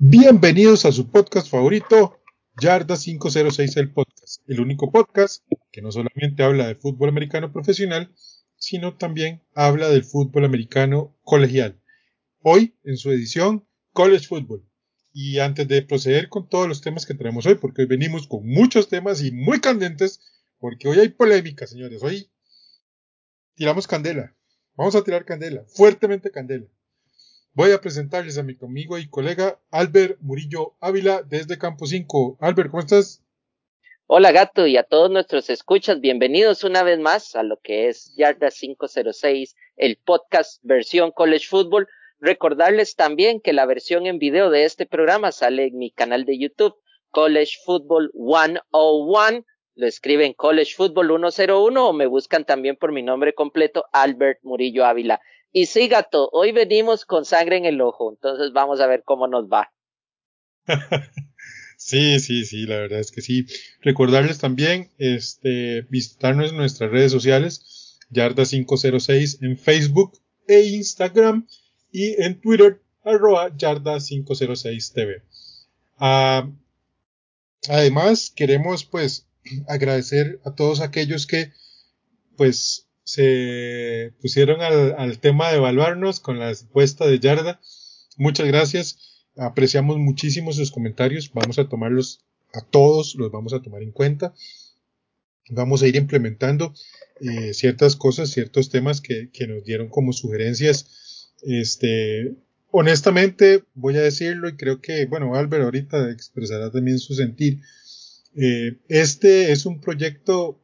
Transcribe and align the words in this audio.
Bienvenidos 0.00 0.84
a 0.84 0.92
su 0.92 1.10
podcast 1.10 1.50
favorito, 1.50 2.20
Yarda 2.56 2.96
506 2.96 3.76
el 3.78 3.92
podcast, 3.92 4.48
el 4.48 4.60
único 4.60 4.92
podcast 4.92 5.44
que 5.72 5.82
no 5.82 5.90
solamente 5.90 6.44
habla 6.44 6.68
de 6.68 6.76
fútbol 6.76 7.08
americano 7.08 7.52
profesional, 7.52 8.14
sino 8.54 8.96
también 8.96 9.42
habla 9.56 9.88
del 9.88 10.04
fútbol 10.04 10.44
americano 10.44 11.18
colegial. 11.22 11.82
Hoy, 12.42 12.76
en 12.84 12.96
su 12.96 13.10
edición, 13.10 13.66
College 13.92 14.28
Football. 14.28 14.64
Y 15.12 15.40
antes 15.40 15.66
de 15.66 15.82
proceder 15.82 16.28
con 16.28 16.48
todos 16.48 16.68
los 16.68 16.80
temas 16.80 17.04
que 17.04 17.14
traemos 17.14 17.44
hoy, 17.46 17.56
porque 17.56 17.82
hoy 17.82 17.88
venimos 17.88 18.28
con 18.28 18.46
muchos 18.46 18.88
temas 18.88 19.20
y 19.20 19.32
muy 19.32 19.60
candentes, 19.60 20.20
porque 20.60 20.86
hoy 20.86 21.00
hay 21.00 21.08
polémica, 21.08 21.66
señores. 21.66 22.04
Hoy 22.04 22.30
tiramos 23.56 23.88
candela. 23.88 24.36
Vamos 24.76 24.94
a 24.94 25.02
tirar 25.02 25.24
candela, 25.24 25.64
fuertemente 25.66 26.30
candela. 26.30 26.68
Voy 27.58 27.72
a 27.72 27.80
presentarles 27.80 28.38
a 28.38 28.44
mi 28.44 28.56
amigo 28.62 28.98
y 28.98 29.08
colega 29.08 29.58
Albert 29.72 30.20
Murillo 30.20 30.76
Ávila 30.80 31.24
desde 31.24 31.58
Campo 31.58 31.86
5. 31.86 32.38
Albert, 32.40 32.70
¿cómo 32.70 32.82
estás? 32.82 33.20
Hola 34.06 34.30
gato 34.30 34.68
y 34.68 34.76
a 34.76 34.84
todos 34.84 35.10
nuestros 35.10 35.50
escuchas, 35.50 36.00
bienvenidos 36.00 36.62
una 36.62 36.84
vez 36.84 37.00
más 37.00 37.34
a 37.34 37.42
lo 37.42 37.56
que 37.56 37.88
es 37.88 38.14
Yarda 38.16 38.50
506, 38.52 39.56
el 39.76 39.96
podcast 39.96 40.62
versión 40.62 41.10
College 41.10 41.48
Football. 41.48 41.88
Recordarles 42.20 42.94
también 42.94 43.40
que 43.40 43.52
la 43.52 43.66
versión 43.66 44.06
en 44.06 44.20
video 44.20 44.50
de 44.50 44.62
este 44.62 44.86
programa 44.86 45.32
sale 45.32 45.66
en 45.66 45.78
mi 45.78 45.90
canal 45.90 46.26
de 46.26 46.38
YouTube, 46.38 46.76
College 47.10 47.54
Football 47.64 48.12
101. 48.12 49.44
Lo 49.74 49.86
escriben 49.88 50.32
College 50.32 50.74
Football 50.76 51.08
101 51.08 51.88
o 51.88 51.92
me 51.92 52.06
buscan 52.06 52.44
también 52.44 52.76
por 52.76 52.92
mi 52.92 53.02
nombre 53.02 53.34
completo, 53.34 53.86
Albert 53.92 54.38
Murillo 54.44 54.86
Ávila. 54.86 55.20
Y 55.58 55.66
sí, 55.66 55.88
gato, 55.88 56.30
hoy 56.32 56.52
venimos 56.52 57.04
con 57.04 57.24
sangre 57.24 57.56
en 57.56 57.64
el 57.64 57.80
ojo, 57.80 58.12
entonces 58.12 58.52
vamos 58.52 58.78
a 58.78 58.86
ver 58.86 59.02
cómo 59.04 59.26
nos 59.26 59.46
va. 59.46 59.72
Sí, 61.76 62.18
sí, 62.18 62.44
sí, 62.44 62.66
la 62.66 62.76
verdad 62.76 62.98
es 62.98 63.12
que 63.12 63.22
sí. 63.22 63.46
Recordarles 63.82 64.38
también, 64.38 64.90
este, 64.98 65.82
visitarnos 65.82 66.50
en 66.50 66.56
nuestras 66.56 66.90
redes 66.90 67.12
sociales, 67.12 67.98
Yarda506 68.10 69.38
en 69.42 69.56
Facebook 69.56 70.20
e 70.48 70.60
Instagram 70.62 71.46
y 71.92 72.20
en 72.20 72.40
Twitter, 72.40 72.82
arroba 73.04 73.56
Yarda506TV. 73.56 75.22
Ah, 75.98 76.50
además, 77.68 78.32
queremos 78.34 78.84
pues 78.84 79.28
agradecer 79.68 80.40
a 80.44 80.54
todos 80.54 80.80
aquellos 80.80 81.28
que 81.28 81.52
pues 82.36 82.87
se 83.08 84.12
pusieron 84.20 84.60
al, 84.60 85.18
tema 85.18 85.48
de 85.48 85.56
evaluarnos 85.56 86.20
con 86.20 86.38
la 86.38 86.50
encuesta 86.50 87.06
de 87.06 87.18
Yarda. 87.18 87.58
Muchas 88.18 88.46
gracias. 88.46 88.98
Apreciamos 89.34 89.96
muchísimo 89.96 90.52
sus 90.52 90.70
comentarios. 90.70 91.32
Vamos 91.32 91.58
a 91.58 91.70
tomarlos 91.70 92.20
a 92.52 92.60
todos, 92.60 93.14
los 93.14 93.32
vamos 93.32 93.54
a 93.54 93.62
tomar 93.62 93.82
en 93.82 93.92
cuenta. 93.92 94.34
Vamos 95.48 95.82
a 95.82 95.86
ir 95.86 95.96
implementando 95.96 96.74
eh, 97.22 97.54
ciertas 97.54 97.96
cosas, 97.96 98.28
ciertos 98.28 98.68
temas 98.68 99.00
que, 99.00 99.30
que, 99.32 99.46
nos 99.46 99.64
dieron 99.64 99.88
como 99.88 100.12
sugerencias. 100.12 101.30
Este, 101.40 102.34
honestamente, 102.70 103.64
voy 103.72 103.96
a 103.96 104.02
decirlo 104.02 104.50
y 104.50 104.56
creo 104.56 104.82
que, 104.82 105.06
bueno, 105.06 105.34
Albert 105.34 105.64
ahorita 105.64 106.10
expresará 106.10 106.70
también 106.70 106.98
su 106.98 107.14
sentir. 107.14 107.62
Eh, 108.36 108.76
este 108.88 109.50
es 109.52 109.64
un 109.64 109.80
proyecto 109.80 110.60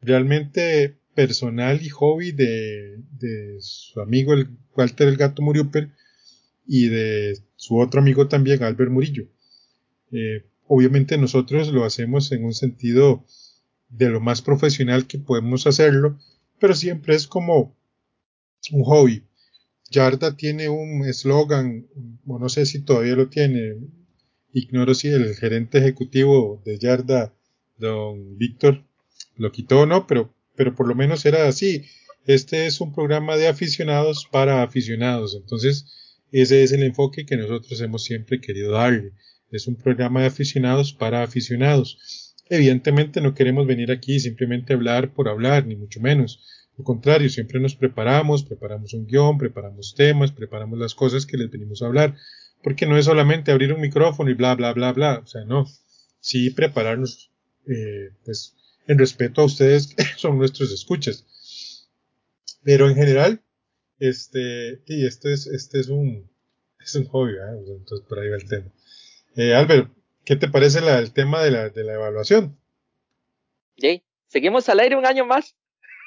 realmente 0.00 1.01
personal 1.14 1.82
y 1.82 1.88
hobby 1.88 2.32
de, 2.32 2.98
de 3.18 3.56
su 3.60 4.00
amigo 4.00 4.32
el 4.32 4.48
Walter 4.76 5.08
el 5.08 5.16
Gato 5.16 5.42
Muriupel 5.42 5.92
y 6.66 6.88
de 6.88 7.38
su 7.56 7.78
otro 7.78 8.00
amigo 8.00 8.28
también, 8.28 8.62
Albert 8.62 8.90
Murillo. 8.90 9.26
Eh, 10.10 10.44
obviamente 10.66 11.18
nosotros 11.18 11.68
lo 11.68 11.84
hacemos 11.84 12.32
en 12.32 12.44
un 12.44 12.54
sentido 12.54 13.24
de 13.88 14.08
lo 14.08 14.20
más 14.20 14.42
profesional 14.42 15.06
que 15.06 15.18
podemos 15.18 15.66
hacerlo, 15.66 16.18
pero 16.58 16.74
siempre 16.74 17.14
es 17.14 17.26
como 17.26 17.76
un 18.70 18.84
hobby. 18.84 19.24
Yarda 19.90 20.36
tiene 20.36 20.68
un 20.68 21.04
eslogan, 21.04 21.86
o 22.26 22.38
no 22.38 22.48
sé 22.48 22.64
si 22.64 22.80
todavía 22.80 23.14
lo 23.14 23.28
tiene, 23.28 23.76
ignoro 24.52 24.94
si 24.94 25.08
el 25.08 25.34
gerente 25.34 25.78
ejecutivo 25.78 26.62
de 26.64 26.78
Yarda, 26.78 27.34
don 27.76 28.38
Víctor, 28.38 28.82
lo 29.36 29.52
quitó 29.52 29.80
o 29.80 29.86
no, 29.86 30.06
pero, 30.06 30.32
pero 30.62 30.76
por 30.76 30.86
lo 30.86 30.94
menos 30.94 31.26
era 31.26 31.48
así. 31.48 31.86
Este 32.24 32.66
es 32.66 32.80
un 32.80 32.94
programa 32.94 33.36
de 33.36 33.48
aficionados 33.48 34.28
para 34.30 34.62
aficionados. 34.62 35.34
Entonces, 35.34 35.86
ese 36.30 36.62
es 36.62 36.70
el 36.70 36.84
enfoque 36.84 37.26
que 37.26 37.36
nosotros 37.36 37.80
hemos 37.80 38.04
siempre 38.04 38.40
querido 38.40 38.70
darle. 38.70 39.10
Es 39.50 39.66
un 39.66 39.74
programa 39.74 40.20
de 40.20 40.28
aficionados 40.28 40.92
para 40.92 41.24
aficionados. 41.24 41.98
Evidentemente 42.48 43.20
no 43.20 43.34
queremos 43.34 43.66
venir 43.66 43.90
aquí 43.90 44.20
simplemente 44.20 44.72
a 44.72 44.76
hablar 44.76 45.12
por 45.12 45.28
hablar, 45.28 45.66
ni 45.66 45.74
mucho 45.74 45.98
menos. 46.00 46.44
Al 46.78 46.84
contrario, 46.84 47.28
siempre 47.28 47.58
nos 47.58 47.74
preparamos, 47.74 48.44
preparamos 48.44 48.94
un 48.94 49.08
guion, 49.08 49.38
preparamos 49.38 49.96
temas, 49.96 50.30
preparamos 50.30 50.78
las 50.78 50.94
cosas 50.94 51.26
que 51.26 51.38
les 51.38 51.50
venimos 51.50 51.82
a 51.82 51.86
hablar. 51.86 52.14
Porque 52.62 52.86
no 52.86 52.96
es 52.96 53.06
solamente 53.06 53.50
abrir 53.50 53.72
un 53.72 53.80
micrófono 53.80 54.30
y 54.30 54.34
bla, 54.34 54.54
bla, 54.54 54.72
bla, 54.72 54.92
bla. 54.92 55.22
O 55.24 55.26
sea, 55.26 55.44
no. 55.44 55.66
Sí 56.20 56.50
prepararnos, 56.50 57.32
eh, 57.66 58.10
pues, 58.24 58.54
en 58.86 58.98
respeto 58.98 59.40
a 59.40 59.44
ustedes 59.44 59.94
que 59.94 60.04
son 60.16 60.38
nuestros 60.38 60.72
escuchas. 60.72 61.88
Pero 62.62 62.88
en 62.88 62.94
general, 62.94 63.42
este, 63.98 64.82
y 64.86 65.06
este 65.06 65.32
es, 65.32 65.46
este 65.46 65.80
es 65.80 65.88
un, 65.88 66.30
es 66.80 66.94
un 66.94 67.06
hobby, 67.06 67.32
¿eh? 67.32 67.64
entonces 67.66 68.06
por 68.08 68.18
ahí 68.18 68.28
va 68.28 68.36
el 68.36 68.48
tema. 68.48 68.72
Eh, 69.36 69.54
Albert, 69.54 69.90
¿qué 70.24 70.36
te 70.36 70.48
parece 70.48 70.80
la, 70.80 70.98
el 70.98 71.12
tema 71.12 71.42
de 71.42 71.50
la, 71.50 71.68
de 71.70 71.84
la 71.84 71.94
evaluación? 71.94 72.58
Jay, 73.76 74.04
seguimos 74.28 74.68
al 74.68 74.80
aire 74.80 74.96
un 74.96 75.06
año 75.06 75.24
más. 75.24 75.56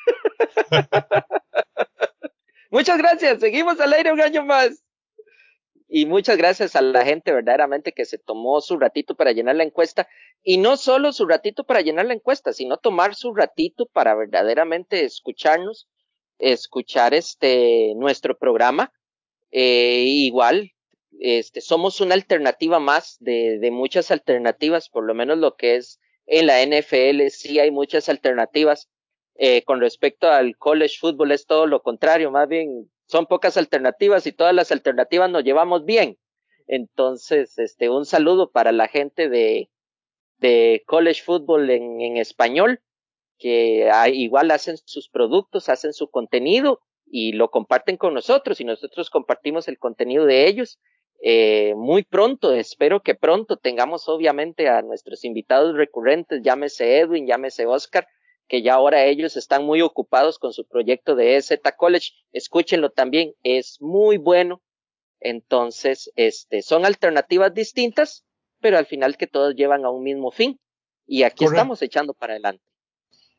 muchas 2.72 2.98
gracias, 2.98 3.40
seguimos 3.40 3.80
al 3.80 3.94
aire 3.94 4.14
un 4.14 4.22
año 4.22 4.46
más. 4.46 4.85
Y 5.88 6.06
muchas 6.06 6.38
gracias 6.38 6.76
a 6.76 6.82
la 6.82 7.06
gente 7.06 7.32
verdaderamente 7.32 7.92
que 7.92 8.06
se 8.06 8.18
tomó 8.18 8.60
su 8.62 8.78
ratito 8.78 9.16
para 9.16 9.32
llenar 9.32 9.56
la 9.56 9.64
encuesta. 9.64 10.08
Y 10.44 10.58
no 10.58 10.78
solo 10.78 11.14
su 11.14 11.28
ratito 11.28 11.64
para 11.64 11.82
llenar 11.82 12.06
la 12.06 12.14
encuesta, 12.14 12.54
sino 12.54 12.78
tomar 12.78 13.16
su 13.16 13.34
ratito 13.34 13.86
para 13.86 14.16
verdaderamente 14.16 15.06
escucharnos 15.06 15.88
escuchar 16.40 17.14
este 17.14 17.94
nuestro 17.96 18.38
programa. 18.38 18.92
Eh, 19.52 20.04
igual, 20.06 20.72
este, 21.20 21.62
somos 21.62 22.02
una 22.02 22.16
alternativa 22.16 22.80
más 22.80 23.18
de, 23.20 23.60
de 23.60 23.72
muchas 23.72 24.12
alternativas, 24.12 24.90
por 24.90 25.06
lo 25.06 25.14
menos 25.14 25.38
lo 25.38 25.56
que 25.56 25.76
es 25.76 26.00
en 26.26 26.48
la 26.48 26.62
NFL, 26.66 27.30
sí 27.30 27.60
hay 27.60 27.72
muchas 27.72 28.10
alternativas. 28.10 28.90
Eh, 29.38 29.64
con 29.64 29.82
respecto 29.82 30.30
al 30.30 30.58
college 30.58 30.96
football 31.00 31.32
es 31.32 31.46
todo 31.46 31.68
lo 31.68 31.82
contrario, 31.82 32.32
más 32.32 32.48
bien 32.48 32.90
son 33.06 33.26
pocas 33.26 33.58
alternativas 33.58 34.26
y 34.28 34.32
todas 34.32 34.54
las 34.54 34.72
alternativas 34.72 35.30
nos 35.30 35.44
llevamos 35.44 35.86
bien. 35.86 36.18
Entonces, 36.68 37.58
este, 37.60 37.90
un 37.90 38.06
saludo 38.06 38.52
para 38.52 38.72
la 38.72 38.88
gente 38.88 39.30
de, 39.30 39.70
de 40.38 40.84
college 40.88 41.22
football 41.24 41.70
en, 41.70 42.02
en 42.02 42.18
español 42.18 42.82
que 43.38 43.90
igual 44.14 44.52
hacen 44.52 44.78
sus 44.86 45.10
productos, 45.10 45.70
hacen 45.70 45.94
su 45.94 46.10
contenido 46.10 46.80
y 47.06 47.34
lo 47.34 47.50
comparten 47.50 47.98
con 47.98 48.14
nosotros 48.14 48.60
y 48.62 48.66
nosotros 48.66 49.10
compartimos 49.10 49.68
el 49.68 49.78
contenido 49.78 50.26
de 50.26 50.48
ellos. 50.48 50.80
Eh, 51.22 51.74
muy 51.76 52.04
pronto, 52.04 52.54
espero 52.54 53.02
que 53.02 53.16
pronto 53.16 53.58
tengamos 53.58 54.08
obviamente 54.10 54.68
a 54.68 54.82
nuestros 54.82 55.24
invitados 55.24 55.76
recurrentes, 55.76 56.42
llámese 56.44 57.00
Edwin, 57.00 57.26
llámese 57.26 57.66
Oscar, 57.66 58.08
que 58.48 58.62
ya 58.62 58.76
ahora 58.76 59.06
ellos 59.06 59.38
están 59.38 59.66
muy 59.66 59.82
ocupados 59.82 60.40
con 60.40 60.54
su 60.54 60.66
proyecto 60.66 61.16
de 61.16 61.38
EZ 61.38 61.60
College. 61.78 62.12
Escúchenlo 62.32 62.92
también, 62.92 63.34
es 63.44 63.78
muy 63.82 64.18
bueno, 64.18 64.62
Entonces, 65.20 66.12
este, 66.16 66.62
son 66.62 66.86
alternativas 66.86 67.54
distintas, 67.54 68.26
pero 68.60 68.78
al 68.78 68.86
final 68.86 69.18
que 69.18 69.26
todos 69.26 69.56
llevan 69.56 69.84
a 69.84 69.90
un 69.90 70.04
mismo 70.04 70.30
fin. 70.30 70.60
Y 71.08 71.24
aquí 71.24 71.46
estamos 71.46 71.82
echando 71.82 72.14
para 72.14 72.34
adelante. 72.34 72.64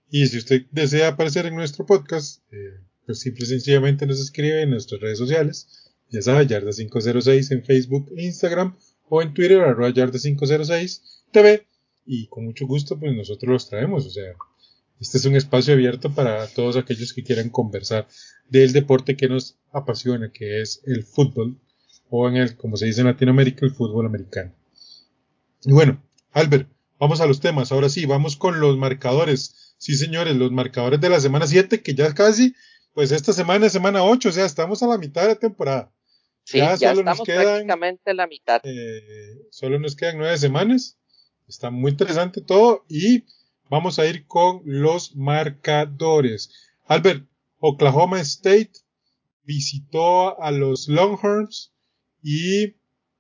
Y 0.09 0.27
si 0.27 0.39
usted 0.39 0.67
desea 0.71 1.09
aparecer 1.09 1.47
en 1.47 1.55
nuestro 1.55 1.85
podcast, 1.85 2.43
eh, 2.53 2.81
pues 3.05 3.21
simple 3.21 3.45
y 3.45 3.49
sencillamente 3.49 4.07
nos 4.07 4.21
escribe 4.21 4.63
en 4.63 4.71
nuestras 4.71 5.01
redes 5.01 5.19
sociales. 5.19 5.93
Ya 6.11 6.23
sabe, 6.23 6.47
Yarda506 6.47 7.53
en 7.53 7.65
Facebook 7.65 8.11
e 8.17 8.25
Instagram 8.25 8.77
o 9.09 9.23
en 9.23 9.35
Twitter, 9.35 9.61
arroba 9.61 9.91
Yarda506 9.91 11.03
TV. 11.33 11.67
Y 12.05 12.29
con 12.29 12.45
mucho 12.45 12.67
gusto, 12.67 12.99
pues 12.99 13.13
nosotros 13.15 13.51
los 13.51 13.69
traemos. 13.69 14.07
O 14.07 14.11
sea, 14.11 14.33
este 15.01 15.19
es 15.19 15.25
un 15.27 15.37
espacio 15.37 15.75
abierto 15.75 16.15
para 16.15 16.47
todos 16.47 16.77
aquellos 16.77 17.13
que 17.13 17.23
quieran 17.23 17.51
conversar 17.51 18.09
del 18.49 18.73
deporte 18.73 19.17
que 19.17 19.29
nos 19.29 19.59
apasiona, 19.73 20.33
que 20.33 20.61
es 20.61 20.83
el 20.87 21.05
fútbol 21.05 21.59
o 22.09 22.29
en 22.29 22.37
el, 22.37 22.57
como 22.57 22.77
se 22.77 22.87
dice 22.87 23.01
en 23.01 23.09
Latinoamérica, 23.09 23.67
el 23.67 23.73
fútbol 23.73 24.07
americano. 24.07 24.55
Y 25.65 25.73
bueno, 25.73 26.03
Albert, 26.33 26.69
vamos 26.99 27.21
a 27.21 27.27
los 27.27 27.41
temas. 27.41 27.73
Ahora 27.73 27.89
sí, 27.89 28.07
vamos 28.07 28.37
con 28.37 28.61
los 28.61 28.77
marcadores. 28.79 29.75
Sí, 29.79 29.97
señores, 29.97 30.37
los 30.37 30.53
marcadores 30.53 31.01
de 31.01 31.11
la 31.11 31.21
semana 31.21 31.47
7, 31.47 31.83
que 31.83 31.95
ya 31.95 32.15
casi, 32.15 32.55
pues 32.95 33.13
esta 33.13 33.33
semana 33.33 33.67
es 33.67 33.73
semana 33.73 34.03
8, 34.03 34.29
o 34.29 34.33
sea, 34.33 34.47
estamos 34.47 34.83
a 34.83 34.87
la 34.87 34.99
mitad 34.99 35.23
de 35.23 35.29
la 35.29 35.35
temporada. 35.35 35.93
Sí, 36.45 36.59
ya, 36.59 36.77
solo 36.77 37.01
estamos 37.01 37.19
nos 37.19 37.27
quedan, 37.27 37.45
prácticamente 37.45 38.15
la 38.15 38.27
mitad. 38.29 38.61
Eh, 38.63 39.49
solo 39.51 39.81
nos 39.81 39.97
quedan 39.97 40.19
nueve 40.19 40.39
semanas. 40.39 40.97
Está 41.49 41.71
muy 41.71 41.91
interesante 41.91 42.41
todo 42.41 42.85
y 42.89 43.25
vamos 43.69 43.99
a 43.99 44.07
ir 44.07 44.27
con 44.27 44.63
los 44.65 45.17
marcadores. 45.17 46.53
Albert, 46.87 47.25
Oklahoma 47.59 48.21
State 48.21 48.73
visitó 49.45 50.41
a 50.41 50.51
los 50.51 50.89
Longhorns 50.89 51.73
y 52.23 52.75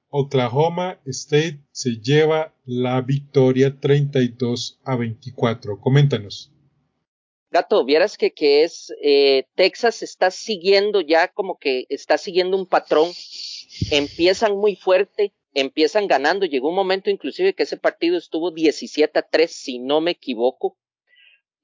Oklahoma 0.08 1.00
State 1.06 1.60
se 1.72 2.00
lleva 2.00 2.54
la 2.64 3.00
victoria 3.00 3.78
32 3.78 4.80
a 4.84 4.96
24. 4.96 5.80
Coméntanos. 5.80 6.52
Gato, 7.50 7.84
vieras 7.84 8.18
que, 8.18 8.32
que 8.32 8.64
es, 8.64 8.92
eh, 9.02 9.46
Texas 9.54 10.02
está 10.02 10.30
siguiendo 10.30 11.00
ya 11.00 11.28
como 11.28 11.58
que 11.58 11.86
está 11.88 12.18
siguiendo 12.18 12.56
un 12.56 12.66
patrón, 12.66 13.10
empiezan 13.90 14.56
muy 14.56 14.76
fuerte, 14.76 15.32
empiezan 15.56 16.06
ganando, 16.06 16.44
llegó 16.44 16.68
un 16.68 16.74
momento 16.74 17.08
inclusive 17.08 17.54
que 17.54 17.62
ese 17.62 17.78
partido 17.78 18.18
estuvo 18.18 18.50
17 18.50 19.18
a 19.18 19.22
3, 19.22 19.50
si 19.50 19.78
no 19.78 20.02
me 20.02 20.10
equivoco. 20.10 20.76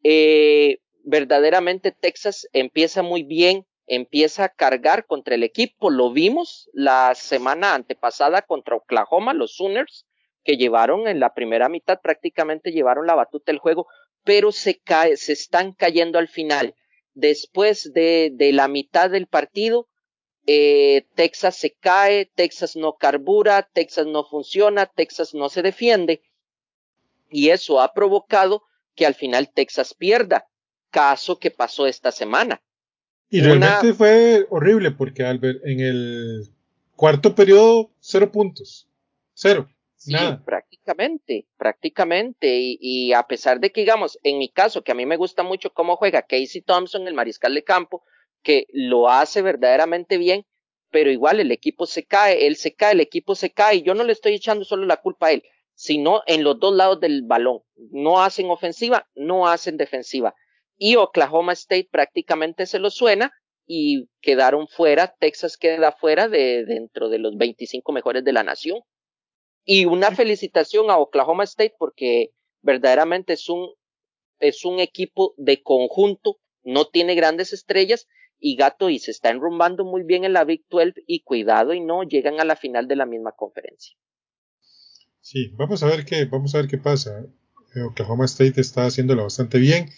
Eh, 0.02 0.78
verdaderamente 1.04 1.92
Texas 1.92 2.48
empieza 2.54 3.02
muy 3.02 3.22
bien, 3.22 3.66
empieza 3.86 4.44
a 4.44 4.48
cargar 4.48 5.04
contra 5.04 5.34
el 5.34 5.42
equipo. 5.42 5.90
Lo 5.90 6.10
vimos 6.10 6.70
la 6.72 7.14
semana 7.14 7.74
antepasada 7.74 8.40
contra 8.40 8.76
Oklahoma, 8.76 9.34
los 9.34 9.56
Sooners, 9.56 10.06
que 10.42 10.56
llevaron 10.56 11.06
en 11.06 11.20
la 11.20 11.34
primera 11.34 11.68
mitad, 11.68 12.00
prácticamente 12.02 12.72
llevaron 12.72 13.06
la 13.06 13.14
batuta 13.14 13.52
del 13.52 13.60
juego, 13.60 13.86
pero 14.24 14.52
se 14.52 14.80
cae, 14.80 15.18
se 15.18 15.34
están 15.34 15.74
cayendo 15.74 16.18
al 16.18 16.28
final. 16.28 16.74
Después 17.12 17.92
de, 17.92 18.30
de 18.32 18.54
la 18.54 18.68
mitad 18.68 19.10
del 19.10 19.26
partido, 19.26 19.90
eh, 20.46 21.06
Texas 21.14 21.56
se 21.56 21.72
cae, 21.72 22.30
Texas 22.34 22.76
no 22.76 22.94
carbura, 22.94 23.68
Texas 23.72 24.06
no 24.06 24.24
funciona, 24.24 24.86
Texas 24.86 25.34
no 25.34 25.48
se 25.48 25.62
defiende. 25.62 26.22
Y 27.30 27.50
eso 27.50 27.80
ha 27.80 27.92
provocado 27.92 28.64
que 28.94 29.06
al 29.06 29.14
final 29.14 29.50
Texas 29.52 29.94
pierda, 29.94 30.46
caso 30.90 31.38
que 31.38 31.50
pasó 31.50 31.86
esta 31.86 32.12
semana. 32.12 32.60
Y 33.30 33.40
realmente 33.40 33.94
fue 33.94 34.46
horrible 34.50 34.90
porque 34.90 35.24
Albert, 35.24 35.64
en 35.64 35.80
el 35.80 36.50
cuarto 36.96 37.34
periodo, 37.34 37.90
cero 38.00 38.30
puntos. 38.30 38.86
Cero. 39.32 39.68
Sí, 39.96 40.14
prácticamente, 40.44 41.46
prácticamente. 41.56 42.58
Y, 42.58 42.78
y, 42.80 43.12
a 43.12 43.22
pesar 43.22 43.60
de 43.60 43.70
que, 43.70 43.82
digamos, 43.82 44.18
en 44.24 44.38
mi 44.38 44.48
caso, 44.48 44.82
que 44.82 44.92
a 44.92 44.96
mí 44.96 45.06
me 45.06 45.16
gusta 45.16 45.44
mucho 45.44 45.72
cómo 45.72 45.96
juega 45.96 46.22
Casey 46.22 46.60
Thompson, 46.60 47.06
el 47.06 47.14
mariscal 47.14 47.54
de 47.54 47.62
campo, 47.62 48.02
que 48.42 48.66
lo 48.72 49.08
hace 49.08 49.42
verdaderamente 49.42 50.18
bien, 50.18 50.44
pero 50.90 51.10
igual 51.10 51.40
el 51.40 51.52
equipo 51.52 51.86
se 51.86 52.04
cae, 52.04 52.46
él 52.46 52.56
se 52.56 52.74
cae, 52.74 52.92
el 52.92 53.00
equipo 53.00 53.34
se 53.34 53.50
cae. 53.50 53.76
Y 53.76 53.82
yo 53.82 53.94
no 53.94 54.04
le 54.04 54.12
estoy 54.12 54.34
echando 54.34 54.64
solo 54.64 54.84
la 54.86 54.98
culpa 54.98 55.28
a 55.28 55.32
él, 55.32 55.42
sino 55.74 56.22
en 56.26 56.44
los 56.44 56.58
dos 56.58 56.74
lados 56.74 57.00
del 57.00 57.22
balón. 57.22 57.60
No 57.90 58.22
hacen 58.22 58.50
ofensiva, 58.50 59.08
no 59.14 59.48
hacen 59.48 59.76
defensiva 59.76 60.34
y 60.84 60.96
Oklahoma 60.96 61.52
State 61.52 61.88
prácticamente 61.92 62.66
se 62.66 62.80
lo 62.80 62.90
suena 62.90 63.32
y 63.68 64.08
quedaron 64.20 64.66
fuera, 64.66 65.14
Texas 65.16 65.56
queda 65.56 65.92
fuera 65.92 66.28
de 66.28 66.64
dentro 66.64 67.08
de 67.08 67.20
los 67.20 67.36
25 67.36 67.92
mejores 67.92 68.24
de 68.24 68.32
la 68.32 68.42
nación. 68.42 68.80
Y 69.64 69.84
una 69.84 70.10
felicitación 70.10 70.90
a 70.90 70.98
Oklahoma 70.98 71.44
State 71.44 71.76
porque 71.78 72.30
verdaderamente 72.62 73.34
es 73.34 73.48
un, 73.48 73.72
es 74.40 74.64
un 74.64 74.80
equipo 74.80 75.34
de 75.36 75.62
conjunto, 75.62 76.40
no 76.64 76.88
tiene 76.88 77.14
grandes 77.14 77.52
estrellas 77.52 78.08
y 78.42 78.56
gato 78.56 78.90
y 78.90 78.98
se 78.98 79.12
está 79.12 79.30
enrumbando 79.30 79.84
muy 79.84 80.02
bien 80.02 80.24
en 80.24 80.32
la 80.32 80.44
Big 80.44 80.64
12 80.68 81.04
y 81.06 81.20
cuidado 81.20 81.72
y 81.72 81.80
no 81.80 82.02
llegan 82.02 82.40
a 82.40 82.44
la 82.44 82.56
final 82.56 82.88
de 82.88 82.96
la 82.96 83.06
misma 83.06 83.32
conferencia. 83.32 83.96
Sí, 85.20 85.52
vamos 85.56 85.84
a 85.84 85.86
ver 85.86 86.04
qué, 86.04 86.24
vamos 86.24 86.54
a 86.54 86.58
ver 86.58 86.68
qué 86.68 86.76
pasa. 86.76 87.24
Oklahoma 87.86 88.24
State 88.24 88.60
está 88.60 88.86
haciéndolo 88.86 89.22
bastante 89.22 89.58
bien. 89.58 89.90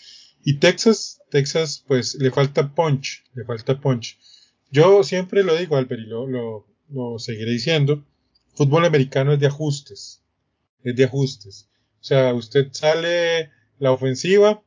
Y 0.45 0.59
Texas, 0.59 1.23
Texas, 1.31 1.83
pues 1.89 2.17
le 2.17 2.31
falta 2.31 2.75
punch, 2.75 3.25
le 3.33 3.45
falta 3.45 3.81
punch. 3.81 4.19
Yo 4.71 5.03
siempre 5.03 5.43
lo 5.43 5.57
digo, 5.57 5.77
Albert, 5.77 6.03
y 6.03 6.07
lo, 6.07 6.27
lo, 6.27 6.67
lo 6.91 7.19
seguiré 7.19 7.51
diciendo, 7.51 8.05
fútbol 8.55 8.85
americano 8.85 9.33
es 9.33 9.41
de 9.41 9.47
ajustes, 9.47 10.23
es 10.83 10.95
de 10.95 11.05
ajustes. 11.05 11.71
O 12.01 12.05
sea, 12.05 12.35
usted 12.35 12.69
sale 12.73 13.51
la 13.79 13.93
ofensiva 13.93 14.63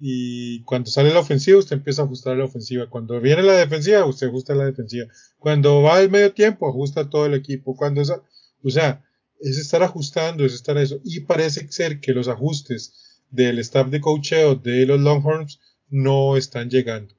y 0.00 0.62
cuando 0.62 0.90
sale 0.90 1.12
la 1.12 1.20
ofensiva 1.20 1.58
usted 1.58 1.76
empieza 1.76 2.02
a 2.02 2.04
ajustar 2.04 2.36
la 2.36 2.44
ofensiva. 2.44 2.88
Cuando 2.88 3.20
viene 3.20 3.42
la 3.42 3.54
defensiva 3.54 4.04
usted 4.04 4.28
ajusta 4.28 4.54
la 4.54 4.66
defensiva. 4.66 5.06
Cuando 5.38 5.82
va 5.82 6.00
el 6.00 6.10
medio 6.10 6.32
tiempo 6.32 6.68
ajusta 6.68 7.10
todo 7.10 7.26
el 7.26 7.34
equipo. 7.34 7.76
Cuando 7.76 8.00
esa, 8.00 8.22
o 8.62 8.70
sea, 8.70 9.04
es 9.40 9.58
estar 9.58 9.82
ajustando, 9.82 10.44
es 10.44 10.54
estar 10.54 10.78
eso. 10.78 11.00
Y 11.04 11.20
parece 11.20 11.70
ser 11.70 12.00
que 12.00 12.12
los 12.12 12.28
ajustes 12.28 13.20
del 13.30 13.58
staff 13.58 13.88
de 13.88 14.00
coacheo 14.00 14.54
de 14.54 14.86
los 14.86 15.00
Longhorns 15.00 15.60
no 15.88 16.36
están 16.36 16.70
llegando. 16.70 17.14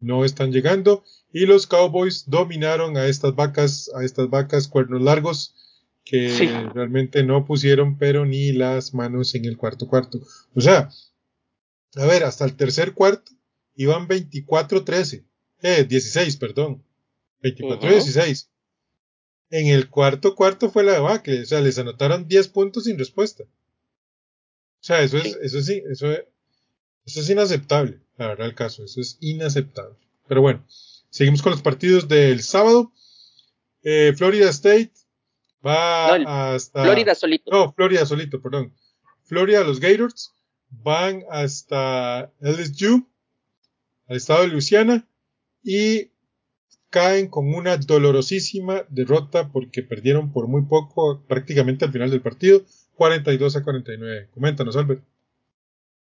No 0.00 0.24
están 0.24 0.52
llegando 0.52 1.04
y 1.32 1.46
los 1.46 1.66
Cowboys 1.66 2.24
dominaron 2.26 2.96
a 2.96 3.06
estas 3.06 3.34
vacas, 3.34 3.90
a 3.94 4.04
estas 4.04 4.30
vacas 4.30 4.68
cuernos 4.68 5.02
largos 5.02 5.54
que 6.04 6.68
realmente 6.72 7.22
no 7.22 7.44
pusieron 7.44 7.98
pero 7.98 8.24
ni 8.24 8.52
las 8.52 8.94
manos 8.94 9.34
en 9.34 9.44
el 9.44 9.56
cuarto 9.56 9.86
cuarto. 9.88 10.20
O 10.54 10.60
sea, 10.60 10.90
a 11.98 12.06
ver, 12.06 12.24
hasta 12.24 12.44
el 12.44 12.56
tercer 12.56 12.94
cuarto 12.94 13.32
iban 13.74 14.08
24-13, 14.08 15.24
eh, 15.62 15.84
16, 15.84 16.36
perdón, 16.36 16.84
24-16. 17.42 18.48
En 19.50 19.66
el 19.68 19.88
cuarto 19.88 20.34
cuarto 20.34 20.70
fue 20.70 20.84
la 20.84 20.92
debacle, 20.92 21.42
o 21.42 21.46
sea, 21.46 21.60
les 21.60 21.78
anotaron 21.78 22.28
10 22.28 22.48
puntos 22.48 22.84
sin 22.84 22.98
respuesta. 22.98 23.44
O 23.44 24.84
sea, 24.84 25.02
eso 25.02 25.18
es, 25.18 25.36
eso 25.42 25.60
sí, 25.60 25.82
eso 25.90 26.12
es, 26.12 26.24
eso 27.04 27.20
es 27.20 27.30
inaceptable, 27.30 28.00
la 28.16 28.28
verdad 28.28 28.46
el 28.46 28.54
caso, 28.54 28.84
eso 28.84 29.00
es 29.00 29.16
inaceptable. 29.20 29.96
Pero 30.28 30.42
bueno, 30.42 30.64
seguimos 31.10 31.42
con 31.42 31.52
los 31.52 31.62
partidos 31.62 32.06
del 32.06 32.42
sábado. 32.42 32.92
Eh, 33.82 34.12
Florida 34.16 34.50
State 34.50 34.92
va 35.66 36.52
hasta. 36.52 36.84
Florida 36.84 37.14
solito. 37.14 37.50
No, 37.50 37.72
Florida 37.72 38.06
solito, 38.06 38.40
perdón. 38.40 38.74
Florida, 39.24 39.64
los 39.64 39.80
Gators 39.80 40.34
van 40.70 41.24
hasta 41.30 42.32
LSU, 42.40 43.06
al 44.06 44.16
estado 44.16 44.42
de 44.42 44.48
Luisiana, 44.48 45.08
y 45.62 46.10
caen 46.90 47.28
con 47.28 47.54
una 47.54 47.76
dolorosísima 47.76 48.84
derrota 48.88 49.50
porque 49.52 49.82
perdieron 49.82 50.32
por 50.32 50.48
muy 50.48 50.62
poco, 50.62 51.22
prácticamente 51.26 51.84
al 51.84 51.92
final 51.92 52.10
del 52.10 52.22
partido, 52.22 52.62
42 52.94 53.56
a 53.56 53.62
49. 53.62 54.28
Coméntanos, 54.32 54.76
Albert. 54.76 55.02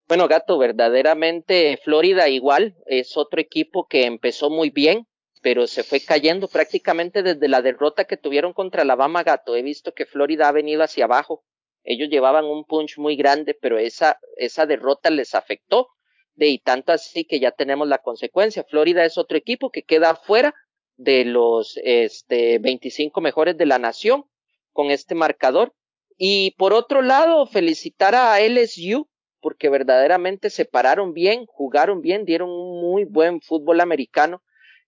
Bueno, 0.08 0.28
Gato, 0.28 0.58
verdaderamente 0.58 1.80
Florida 1.84 2.28
igual 2.28 2.76
es 2.86 3.16
otro 3.16 3.40
equipo 3.40 3.88
que 3.88 4.06
empezó 4.06 4.50
muy 4.50 4.70
bien, 4.70 5.08
pero 5.42 5.66
se 5.66 5.84
fue 5.84 6.02
cayendo 6.02 6.48
prácticamente 6.48 7.24
desde 7.24 7.48
la 7.48 7.62
derrota 7.62 8.06
que 8.06 8.18
tuvieron 8.18 8.54
contra 8.54 8.82
Alabama, 8.82 9.24
Gato. 9.24 9.56
He 9.56 9.62
visto 9.62 9.94
que 9.94 10.06
Florida 10.06 10.50
ha 10.50 10.52
venido 10.52 10.84
hacia 10.84 11.06
abajo. 11.06 11.44
Ellos 11.84 12.10
llevaban 12.10 12.46
un 12.46 12.66
punch 12.66 12.98
muy 12.98 13.16
grande, 13.16 13.54
pero 13.54 13.78
esa, 13.78 14.20
esa 14.38 14.66
derrota 14.66 15.10
les 15.10 15.36
afectó. 15.36 15.90
De 16.36 16.48
y 16.48 16.58
tanto 16.58 16.92
así 16.92 17.26
que 17.26 17.40
ya 17.40 17.52
tenemos 17.52 17.88
la 17.88 18.00
consecuencia. 18.00 18.64
Florida 18.64 19.06
es 19.06 19.20
otro 19.20 19.38
equipo 19.38 19.70
que 19.70 19.84
queda 19.84 20.16
fuera 20.16 20.56
de 20.96 21.26
los 21.26 21.80
este, 21.84 22.58
25 22.58 23.22
mejores 23.22 23.56
de 23.56 23.68
la 23.68 23.78
nación 23.78 24.26
con 24.72 24.90
este 24.90 25.14
marcador. 25.14 25.74
Y 26.18 26.56
por 26.58 26.74
otro 26.74 27.04
lado, 27.04 27.46
felicitar 27.46 28.16
a 28.16 28.40
LSU 28.40 29.08
porque 29.42 29.70
verdaderamente 29.70 30.50
se 30.50 30.66
pararon 30.66 31.14
bien, 31.14 31.46
jugaron 31.46 32.02
bien, 32.02 32.24
dieron 32.26 32.50
un 32.50 32.82
muy 32.82 33.04
buen 33.04 33.42
fútbol 33.42 33.82
americano 33.82 34.42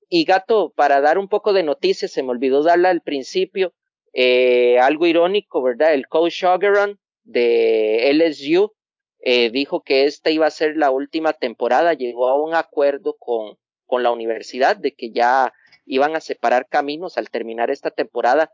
y 0.09 0.23
gato, 0.23 0.71
para 0.75 1.01
dar 1.01 1.17
un 1.17 1.27
poco 1.27 1.53
de 1.53 1.63
noticias, 1.63 2.11
se 2.11 2.23
me 2.23 2.29
olvidó 2.29 2.63
darla 2.63 2.89
al 2.89 3.01
principio, 3.01 3.73
eh, 4.17 4.79
algo 4.79 5.05
irónico, 5.07 5.61
¿verdad? 5.61 5.93
El 5.93 6.07
coach 6.07 6.45
Ogeron 6.45 6.97
de 7.25 8.09
LSU 8.13 8.71
eh, 9.19 9.49
dijo 9.49 9.83
que 9.83 10.05
esta 10.05 10.29
iba 10.29 10.47
a 10.47 10.51
ser 10.51 10.77
la 10.77 10.89
última 10.89 11.33
temporada, 11.33 11.93
llegó 11.93 12.29
a 12.29 12.41
un 12.41 12.55
acuerdo 12.55 13.17
con, 13.17 13.57
con 13.85 14.03
la 14.03 14.11
universidad 14.11 14.77
de 14.77 14.93
que 14.93 15.11
ya 15.11 15.53
iban 15.85 16.15
a 16.15 16.21
separar 16.21 16.69
caminos 16.69 17.17
al 17.17 17.29
terminar 17.29 17.69
esta 17.71 17.91
temporada. 17.91 18.53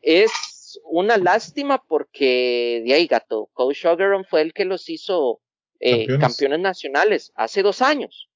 Es 0.00 0.78
una 0.84 1.16
lástima 1.16 1.82
porque 1.82 2.80
de 2.86 2.94
ahí, 2.94 3.08
gato, 3.08 3.50
Coach 3.54 3.84
Ogeron 3.84 4.24
fue 4.24 4.42
el 4.42 4.52
que 4.52 4.64
los 4.64 4.88
hizo 4.88 5.40
eh, 5.80 6.06
campeones. 6.06 6.20
campeones. 6.20 6.60
nacionales 6.60 7.32
hace 7.34 7.62
dos 7.62 7.82
años. 7.82 8.30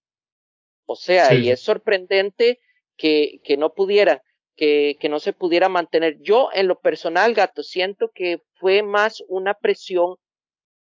O 0.87 0.97
sea, 0.97 1.29
sí. 1.29 1.37
y 1.37 1.51
es 1.51 1.61
sorprendente 1.61 2.59
que, 2.97 3.41
que 3.45 3.57
no 3.57 3.75
pudiera, 3.75 4.25
que, 4.57 4.97
que 5.01 5.09
no 5.09 5.21
se 5.21 5.33
pudiera 5.33 5.69
mantener. 5.69 6.19
Yo, 6.21 6.49
en 6.53 6.69
lo 6.69 6.81
personal, 6.81 7.35
gato, 7.35 7.63
siento 7.63 8.11
que 8.15 8.43
fue 8.55 8.83
más 8.83 9.23
una 9.29 9.55
presión 9.55 10.17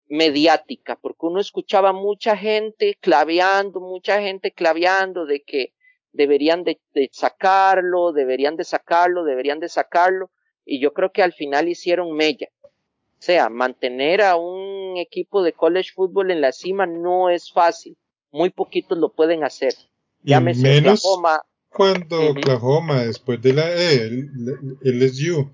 mediática, 0.08 0.98
porque 0.98 1.26
uno 1.26 1.40
escuchaba 1.40 1.94
mucha 1.94 2.36
gente 2.36 2.98
claveando, 3.00 3.80
mucha 3.80 4.22
gente 4.22 4.52
claveando 4.52 5.26
de 5.26 5.42
que 5.42 5.74
deberían 6.12 6.64
de, 6.66 6.82
de, 6.94 7.10
sacarlo, 7.14 8.12
deberían 8.12 8.58
de 8.58 8.66
sacarlo, 8.66 9.24
deberían 9.24 9.60
de 9.60 9.70
sacarlo, 9.70 10.30
y 10.66 10.82
yo 10.82 10.92
creo 10.94 11.14
que 11.14 11.24
al 11.24 11.32
final 11.32 11.70
hicieron 11.70 12.12
mella. 12.14 12.50
O 12.64 13.24
sea, 13.24 13.50
mantener 13.50 14.22
a 14.22 14.36
un 14.36 14.98
equipo 14.98 15.44
de 15.44 15.54
college 15.54 15.92
football 15.96 16.32
en 16.32 16.42
la 16.42 16.52
cima 16.52 16.86
no 16.86 17.30
es 17.30 17.52
fácil, 17.52 17.96
muy 18.32 18.50
poquitos 18.50 18.98
lo 18.98 19.14
pueden 19.14 19.44
hacer. 19.46 19.74
Llámese 20.24 20.64
menos 20.64 21.06
Oklahoma. 21.06 21.42
Cuando 21.72 22.20
uh 22.20 22.24
-huh. 22.24 22.38
Oklahoma, 22.38 23.06
después 23.06 23.42
de 23.42 23.54
la 23.54 23.66
eh, 23.72 24.10
LSU, 24.82 25.52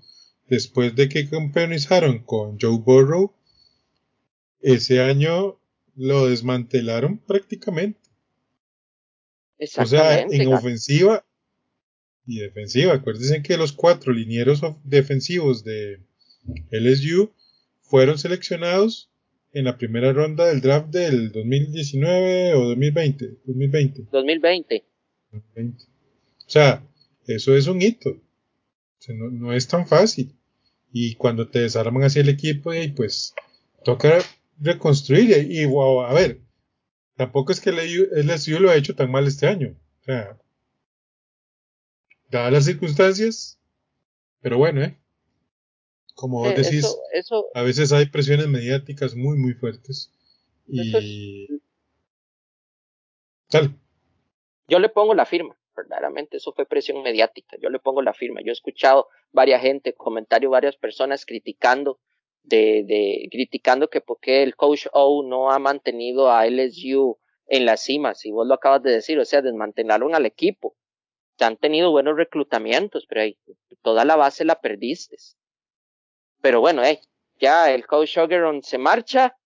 después 0.48 0.94
de 0.96 1.08
que 1.08 1.28
campeonizaron 1.28 2.18
con 2.24 2.58
Joe 2.60 2.78
Burrow, 2.78 3.32
ese 4.60 5.00
año 5.00 5.58
lo 5.94 6.26
desmantelaron 6.26 7.18
prácticamente. 7.18 8.00
O 9.76 9.86
sea, 9.86 10.20
en 10.20 10.52
ofensiva 10.52 11.24
y 12.26 12.40
defensiva. 12.40 12.94
Acuérdense 12.94 13.42
que 13.42 13.56
los 13.56 13.72
cuatro 13.72 14.12
linieros 14.12 14.60
defensivos 14.84 15.64
de 15.64 16.00
LSU 16.70 17.32
fueron 17.80 18.18
seleccionados 18.18 19.10
en 19.52 19.64
la 19.64 19.78
primera 19.78 20.12
ronda 20.12 20.46
del 20.46 20.60
draft 20.60 20.88
del 20.88 21.32
2019 21.32 22.54
o 22.54 22.68
2020. 22.68 23.38
2020. 23.44 24.02
2020. 24.12 24.84
2020. 25.32 25.97
O 26.48 26.50
sea, 26.50 26.82
eso 27.26 27.54
es 27.54 27.66
un 27.66 27.82
hito. 27.82 28.08
O 28.08 28.20
sea, 29.00 29.14
no, 29.14 29.30
no, 29.30 29.52
es 29.52 29.68
tan 29.68 29.86
fácil. 29.86 30.34
Y 30.90 31.14
cuando 31.16 31.50
te 31.50 31.60
desarman 31.60 32.04
así 32.04 32.20
el 32.20 32.30
equipo, 32.30 32.72
y 32.72 32.88
pues 32.88 33.34
toca 33.84 34.20
reconstruir. 34.58 35.46
Y, 35.50 35.66
wow, 35.66 36.00
a 36.00 36.14
ver, 36.14 36.40
tampoco 37.16 37.52
es 37.52 37.60
que 37.60 37.68
el 37.68 38.26
LSU 38.26 38.60
lo 38.60 38.70
ha 38.70 38.76
hecho 38.76 38.94
tan 38.94 39.10
mal 39.10 39.26
este 39.26 39.46
año. 39.46 39.76
O 40.00 40.04
sea, 40.04 40.38
dadas 42.30 42.52
las 42.52 42.64
circunstancias, 42.64 43.60
pero 44.40 44.56
bueno, 44.56 44.82
¿eh? 44.82 44.98
Como 46.14 46.38
vos 46.38 46.54
decís, 46.56 46.78
eso, 46.78 46.98
eso, 47.12 47.46
a 47.54 47.62
veces 47.62 47.92
hay 47.92 48.06
presiones 48.06 48.48
mediáticas 48.48 49.14
muy, 49.14 49.36
muy 49.36 49.52
fuertes. 49.52 50.10
Y. 50.66 51.44
Es... 51.44 51.60
Tal. 53.50 53.78
Yo 54.66 54.78
le 54.78 54.88
pongo 54.88 55.14
la 55.14 55.26
firma, 55.26 55.57
verdaderamente, 55.78 56.36
eso 56.36 56.52
fue 56.52 56.66
presión 56.66 57.02
mediática. 57.02 57.56
Yo 57.60 57.70
le 57.70 57.78
pongo 57.78 58.02
la 58.02 58.14
firma. 58.14 58.40
Yo 58.42 58.50
he 58.50 58.52
escuchado 58.52 59.08
varias 59.32 59.62
gente, 59.62 59.94
comentarios, 59.94 60.50
varias 60.50 60.76
personas 60.76 61.24
criticando 61.24 61.98
de, 62.42 62.84
de 62.84 63.28
criticando 63.30 63.88
que 63.88 64.00
porque 64.00 64.42
el 64.42 64.56
coach 64.56 64.86
O 64.92 65.22
no 65.22 65.50
ha 65.50 65.58
mantenido 65.58 66.30
a 66.30 66.46
LSU 66.46 67.18
en 67.46 67.64
la 67.64 67.76
cima, 67.76 68.14
si 68.14 68.30
vos 68.30 68.46
lo 68.46 68.54
acabas 68.54 68.82
de 68.82 68.92
decir, 68.92 69.18
o 69.18 69.24
sea, 69.24 69.40
desmantelaron 69.40 70.14
al 70.14 70.26
equipo. 70.26 70.76
Se 71.38 71.44
han 71.44 71.56
tenido 71.56 71.90
buenos 71.90 72.16
reclutamientos, 72.16 73.06
pero 73.08 73.22
ahí 73.22 73.38
toda 73.82 74.04
la 74.04 74.16
base 74.16 74.44
la 74.44 74.60
perdiste. 74.60 75.16
Pero 76.42 76.60
bueno, 76.60 76.82
ya 77.40 77.72
el 77.72 77.86
coach 77.86 78.18
Ogeron 78.18 78.62
se 78.62 78.76
marcha 78.76 79.37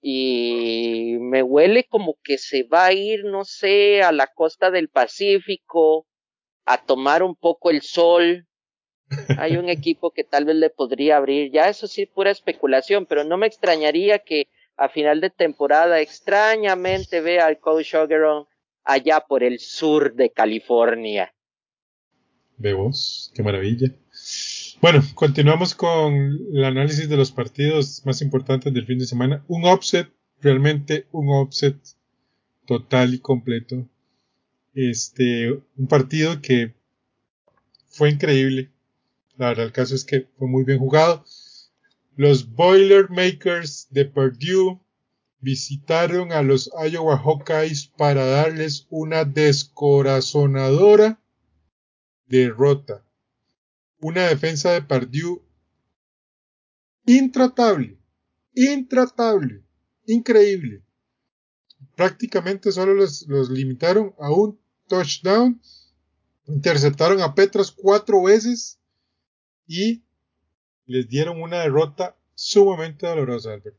y 0.00 1.16
me 1.20 1.42
huele 1.42 1.84
como 1.84 2.16
que 2.22 2.38
se 2.38 2.62
va 2.62 2.86
a 2.86 2.92
ir, 2.92 3.24
no 3.24 3.44
sé, 3.44 4.02
a 4.02 4.12
la 4.12 4.26
costa 4.28 4.70
del 4.70 4.88
Pacífico 4.88 6.06
a 6.64 6.84
tomar 6.84 7.22
un 7.22 7.36
poco 7.36 7.70
el 7.70 7.82
sol, 7.82 8.46
hay 9.38 9.56
un 9.56 9.68
equipo 9.68 10.12
que 10.12 10.24
tal 10.24 10.44
vez 10.44 10.56
le 10.56 10.70
podría 10.70 11.16
abrir, 11.16 11.50
ya 11.52 11.68
eso 11.68 11.86
sí, 11.86 12.06
pura 12.06 12.30
especulación, 12.30 13.06
pero 13.06 13.24
no 13.24 13.36
me 13.36 13.46
extrañaría 13.46 14.20
que 14.20 14.48
a 14.76 14.88
final 14.88 15.20
de 15.20 15.30
temporada 15.30 16.00
extrañamente 16.00 17.20
vea 17.20 17.46
al 17.46 17.58
coach 17.58 17.94
Ogeron 17.94 18.46
allá 18.84 19.20
por 19.20 19.42
el 19.42 19.58
sur 19.58 20.14
de 20.14 20.30
California. 20.30 21.34
Vemos, 22.56 23.30
qué 23.34 23.42
maravilla. 23.42 23.88
Bueno, 24.80 25.02
continuamos 25.14 25.74
con 25.74 26.38
el 26.52 26.64
análisis 26.64 27.08
de 27.08 27.16
los 27.16 27.32
partidos 27.32 28.02
más 28.06 28.22
importantes 28.22 28.72
del 28.72 28.86
fin 28.86 28.98
de 28.98 29.06
semana. 29.06 29.44
Un 29.46 29.64
offset, 29.64 30.10
realmente 30.40 31.06
un 31.12 31.28
offset 31.28 31.76
total 32.66 33.14
y 33.14 33.18
completo. 33.18 33.86
Este, 34.74 35.50
un 35.52 35.86
partido 35.86 36.40
que 36.40 36.74
fue 37.88 38.10
increíble 38.10 38.70
la 39.40 39.48
verdad, 39.48 39.64
el 39.64 39.72
caso 39.72 39.94
es 39.94 40.04
que 40.04 40.28
fue 40.36 40.48
muy 40.48 40.64
bien 40.64 40.78
jugado. 40.78 41.24
Los 42.14 42.54
Boilermakers 42.54 43.88
de 43.88 44.04
Purdue 44.04 44.78
visitaron 45.40 46.30
a 46.32 46.42
los 46.42 46.70
Iowa 46.78 47.16
Hawkeyes 47.16 47.86
para 47.86 48.26
darles 48.26 48.86
una 48.90 49.24
descorazonadora 49.24 51.22
derrota. 52.26 53.02
Una 54.00 54.28
defensa 54.28 54.72
de 54.72 54.82
Purdue 54.82 55.42
intratable, 57.06 57.98
intratable, 58.54 59.62
increíble. 60.06 60.82
Prácticamente 61.96 62.72
solo 62.72 62.94
los, 62.94 63.26
los 63.28 63.50
limitaron 63.50 64.14
a 64.18 64.30
un 64.30 64.58
touchdown. 64.88 65.60
Interceptaron 66.46 67.20
a 67.20 67.34
Petras 67.34 67.70
cuatro 67.70 68.22
veces 68.22 68.80
y 69.66 70.02
les 70.86 71.08
dieron 71.08 71.40
una 71.40 71.60
derrota 71.60 72.16
sumamente 72.34 73.06
dolorosa, 73.06 73.52
Albert. 73.52 73.76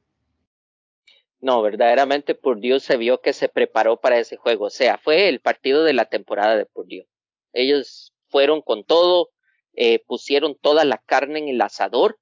No, 1.41 1.61
verdaderamente 1.63 2.35
Purdue 2.35 2.79
se 2.79 2.97
vio 2.97 3.19
que 3.19 3.33
se 3.33 3.49
preparó 3.49 3.99
para 3.99 4.19
ese 4.19 4.37
juego. 4.37 4.65
O 4.65 4.69
sea, 4.69 4.99
fue 4.99 5.27
el 5.27 5.41
partido 5.41 5.83
de 5.83 5.93
la 5.93 6.05
temporada 6.05 6.55
de 6.55 6.67
Purdue. 6.67 7.09
Ellos 7.51 8.13
fueron 8.27 8.61
con 8.61 8.83
todo, 8.85 9.31
eh, 9.73 9.99
pusieron 10.05 10.55
toda 10.59 10.85
la 10.85 10.97
carne 10.97 11.39
en 11.39 11.47
el 11.47 11.61
asador 11.61 12.19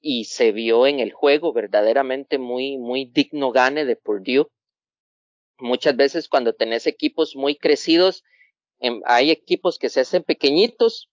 y 0.00 0.24
se 0.24 0.52
vio 0.52 0.86
en 0.86 1.00
el 1.00 1.12
juego 1.12 1.52
verdaderamente 1.52 2.38
muy, 2.38 2.78
muy 2.78 3.04
digno 3.06 3.50
gane 3.50 3.84
de 3.84 3.96
Purdue. 3.96 4.46
Muchas 5.58 5.96
veces 5.96 6.28
cuando 6.28 6.54
tenés 6.54 6.86
equipos 6.86 7.34
muy 7.34 7.56
crecidos, 7.56 8.24
eh, 8.80 9.00
hay 9.04 9.30
equipos 9.30 9.78
que 9.78 9.88
se 9.88 10.00
hacen 10.00 10.22
pequeñitos 10.22 11.10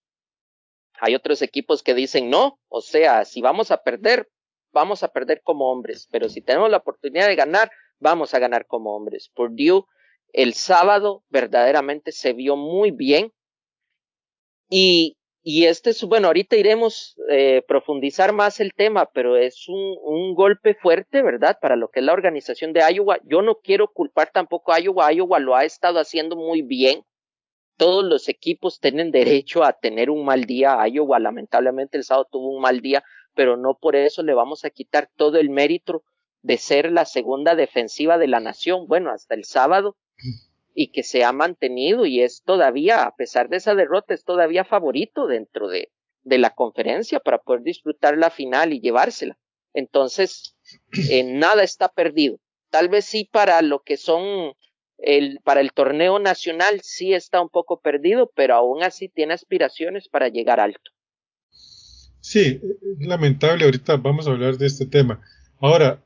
hay 1.00 1.15
otros 1.15 1.42
equipos 1.42 1.84
que 1.84 1.94
dicen 1.94 2.30
no, 2.30 2.60
o 2.70 2.82
sea, 2.82 3.25
si 3.25 3.42
vamos 3.42 3.72
a 3.72 3.84
perder, 3.84 4.30
vamos 4.72 5.04
a 5.04 5.10
perder 5.10 5.42
como 5.44 5.72
hombres, 5.72 6.08
pero 6.12 6.30
si 6.30 6.42
tenemos 6.42 6.70
la 6.70 6.77
oportunidad 6.77 7.27
de 7.27 7.36
ganar, 7.36 7.72
vamos 8.00 8.34
a 8.34 8.39
ganar 8.39 8.65
como 8.65 8.96
hombres. 8.96 9.30
Purdue 9.34 9.86
el 10.34 10.54
sábado 10.54 11.24
verdaderamente 11.30 12.12
se 12.12 12.34
vio 12.34 12.56
muy 12.56 12.92
bien 12.92 13.32
y, 14.70 15.18
y 15.48 15.66
este 15.66 15.92
es, 15.92 16.04
bueno, 16.04 16.25
ahorita 16.25 16.56
iremos 16.56 17.16
eh, 17.30 17.62
profundizar 17.68 18.34
más 18.34 18.60
el 18.60 18.74
tema, 18.74 19.06
pero 19.14 19.38
es 19.38 19.70
un, 19.70 19.96
un 20.02 20.34
golpe 20.34 20.74
fuerte, 20.74 21.22
¿verdad? 21.22 21.60
Para 21.62 21.75
lo 21.75 21.90
que 21.90 22.00
es 22.00 22.06
la 22.06 22.14
organización 22.14 22.74
de 22.74 22.82
Iowa. 22.82 23.20
Yo 23.25 23.44
no 23.44 23.60
quiero 23.60 23.88
culpar 23.88 24.32
tampoco 24.34 24.74
a 24.74 24.80
Iowa, 24.80 25.14
Iowa 25.14 25.38
lo 25.38 25.56
ha 25.56 25.64
estado 25.64 26.00
haciendo 26.00 26.36
muy 26.36 26.64
bien 26.64 27.04
todos 27.78 28.06
los 28.06 28.28
equipos 28.30 28.80
tienen 28.80 29.12
derecho 29.12 29.64
a 29.64 29.74
tener 29.74 30.10
un 30.10 30.25
mal 30.25 30.46
día. 30.46 30.78
Iowa 30.88 31.20
lamentablemente 31.20 31.98
el 31.98 32.04
sábado 32.04 32.28
tuvo 32.32 32.56
un 32.56 32.62
mal 32.62 32.82
día, 32.82 33.04
pero 33.36 33.58
no 33.58 33.78
por 33.80 33.96
eso 33.96 34.24
le 34.24 34.34
vamos 34.34 34.66
a 34.66 34.70
quitar 34.70 35.10
todo 35.16 35.38
el 35.38 35.50
mérito 35.50 36.04
de 36.42 36.58
ser 36.58 36.92
la 36.92 37.06
segunda 37.06 37.54
defensiva 37.54 38.18
de 38.18 38.28
la 38.28 38.40
nación, 38.40 38.88
bueno, 38.88 39.12
hasta 39.12 39.36
el 39.36 39.46
sábado, 39.46 39.98
y 40.75 40.91
que 40.91 41.03
se 41.03 41.24
ha 41.24 41.32
mantenido 41.32 42.05
y 42.05 42.22
es 42.22 42.44
todavía, 42.44 43.03
a 43.03 43.15
pesar 43.15 43.48
de 43.48 43.58
esa 43.58 43.74
derrota, 43.74 44.13
es 44.13 44.25
todavía 44.25 44.65
favorito 44.65 45.25
dentro 45.25 45.70
de, 45.70 45.89
de 46.24 46.38
la 46.38 46.50
conferencia 46.50 47.22
para 47.22 47.39
poder 47.39 47.63
disfrutar 47.63 48.17
la 48.17 48.29
final 48.29 48.74
y 48.74 48.82
llevársela. 48.82 49.39
Entonces, 49.74 50.55
eh, 51.10 51.24
nada 51.24 51.63
está 51.63 51.88
perdido. 51.88 52.39
Tal 52.70 52.89
vez 52.89 53.05
sí 53.05 53.27
para 53.32 53.62
lo 53.62 53.84
que 53.84 53.96
son 53.96 54.53
el, 54.98 55.39
para 55.44 55.62
el 55.62 55.72
torneo 55.72 56.20
nacional 56.20 56.82
sí 56.82 57.13
está 57.13 57.41
un 57.41 57.50
poco 57.50 57.79
perdido, 57.79 58.32
pero 58.36 58.55
aún 58.55 58.84
así 58.84 59.08
tiene 59.08 59.34
aspiraciones 59.34 60.10
para 60.10 60.27
llegar 60.27 60.60
alto. 60.60 60.91
Sí, 62.20 62.60
lamentable, 63.00 63.65
ahorita 63.65 63.96
vamos 63.98 64.27
a 64.27 64.32
hablar 64.32 64.58
de 64.58 64.65
este 64.65 64.86
tema. 64.86 65.22
Ahora, 65.60 66.03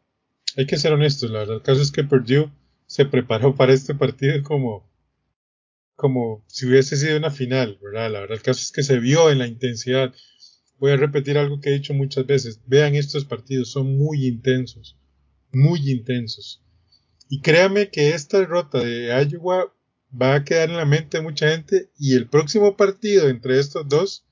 hay 0.57 0.65
que 0.67 0.77
ser 0.77 0.93
honestos, 0.93 1.31
la 1.31 1.39
verdad, 1.39 1.55
el 1.55 1.61
caso 1.63 1.81
es 1.81 1.91
que 1.91 2.03
Purdue 2.03 2.51
se 2.89 3.05
preparó 3.05 3.55
para 3.55 3.71
este 3.71 3.93
partido 3.93 4.41
como, 4.41 4.91
como 5.95 6.43
si 6.47 6.65
hubiese 6.65 6.97
sido 6.97 7.17
una 7.17 7.29
final, 7.29 7.77
¿verdad? 7.83 8.11
La 8.11 8.21
verdad, 8.21 8.37
el 8.37 8.41
caso 8.41 8.61
es 8.61 8.71
que 8.71 8.81
se 8.81 8.97
vio 8.99 9.29
en 9.29 9.37
la 9.37 9.45
intensidad. 9.45 10.11
Voy 10.79 10.93
a 10.93 10.97
repetir 10.97 11.37
algo 11.37 11.61
que 11.61 11.69
he 11.69 11.73
dicho 11.73 11.93
muchas 11.93 12.25
veces. 12.25 12.61
Vean 12.65 12.95
estos 12.95 13.25
partidos, 13.25 13.69
son 13.69 13.95
muy 13.95 14.25
intensos, 14.25 14.97
muy 15.51 15.91
intensos. 15.91 16.63
Y 17.29 17.41
créame 17.41 17.91
que 17.91 18.15
esta 18.15 18.39
derrota 18.39 18.79
de 18.79 19.09
Iowa 19.29 19.71
va 20.19 20.33
a 20.33 20.43
quedar 20.43 20.71
en 20.71 20.77
la 20.77 20.85
mente 20.85 21.17
de 21.17 21.23
mucha 21.23 21.51
gente 21.51 21.91
y 21.95 22.15
el 22.15 22.27
próximo 22.27 22.75
partido 22.75 23.29
entre 23.29 23.59
estos 23.59 23.87
dos 23.87 24.25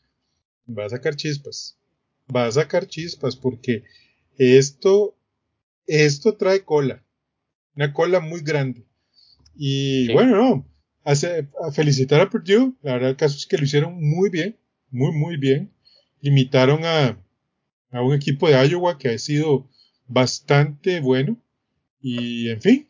va 0.67 0.85
a 0.85 0.89
sacar 0.89 1.15
chispas. 1.15 1.77
Va 2.35 2.47
a 2.47 2.51
sacar 2.51 2.87
chispas 2.87 3.35
porque 3.35 3.83
esto, 4.39 5.15
esto 5.85 6.37
trae 6.37 6.63
cola. 6.65 7.03
Una 7.77 7.93
cola 7.93 8.19
muy 8.19 8.41
grande. 8.41 8.83
Y 9.55 10.11
bueno, 10.11 10.35
no. 10.35 10.67
Hace, 11.03 11.47
a 11.63 11.71
felicitar 11.71 12.19
a 12.19 12.29
Purdue. 12.29 12.73
La 12.81 12.93
verdad, 12.93 13.11
el 13.11 13.15
caso 13.15 13.37
es 13.37 13.45
que 13.45 13.57
lo 13.57 13.65
hicieron 13.65 14.01
muy 14.01 14.31
bien. 14.31 14.57
Muy, 14.89 15.11
muy 15.11 15.37
bien. 15.37 15.71
Limitaron 16.19 16.83
a, 16.85 17.23
a 17.91 18.01
un 18.01 18.15
equipo 18.15 18.49
de 18.49 18.67
Iowa 18.67 18.97
que 18.97 19.09
ha 19.09 19.17
sido 19.19 19.69
bastante 20.07 21.01
bueno. 21.01 21.37
Y 22.01 22.49
en 22.49 22.61
fin, 22.61 22.87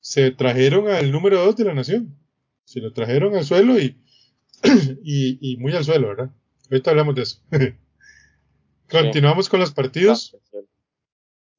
se 0.00 0.32
trajeron 0.32 0.88
al 0.88 1.12
número 1.12 1.44
2 1.44 1.56
de 1.56 1.64
la 1.64 1.74
nación. 1.74 2.18
Se 2.64 2.80
lo 2.80 2.92
trajeron 2.92 3.36
al 3.36 3.44
suelo 3.44 3.78
y, 3.80 3.96
y, 5.04 5.38
y, 5.40 5.56
muy 5.58 5.72
al 5.74 5.84
suelo, 5.84 6.08
¿verdad? 6.08 6.30
Ahorita 6.70 6.90
hablamos 6.90 7.14
de 7.14 7.22
eso. 7.22 7.40
Continuamos 8.90 9.48
con 9.48 9.60
los 9.60 9.72
partidos. 9.72 10.36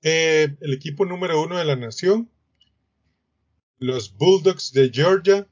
Eh, 0.01 0.55
el 0.59 0.73
equipo 0.73 1.05
número 1.05 1.41
uno 1.41 1.57
de 1.57 1.65
la 1.65 1.77
nación, 1.77 2.29
los 3.79 4.15
Bulldogs 4.15 4.71
de 4.71 4.89
Georgia, 4.93 5.47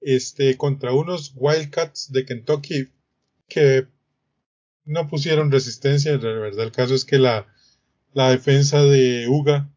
este, 0.00 0.56
contra 0.56 0.92
unos 0.92 1.32
Wildcats 1.34 2.12
de 2.12 2.24
Kentucky 2.24 2.88
que 3.48 3.86
no 4.84 5.08
pusieron 5.08 5.50
resistencia. 5.50 6.12
La 6.12 6.32
verdad, 6.32 6.64
el 6.64 6.72
caso 6.72 6.94
es 6.94 7.04
que 7.04 7.18
la, 7.18 7.46
defensa 8.14 8.82
de 8.82 9.26
Uga 9.28 9.70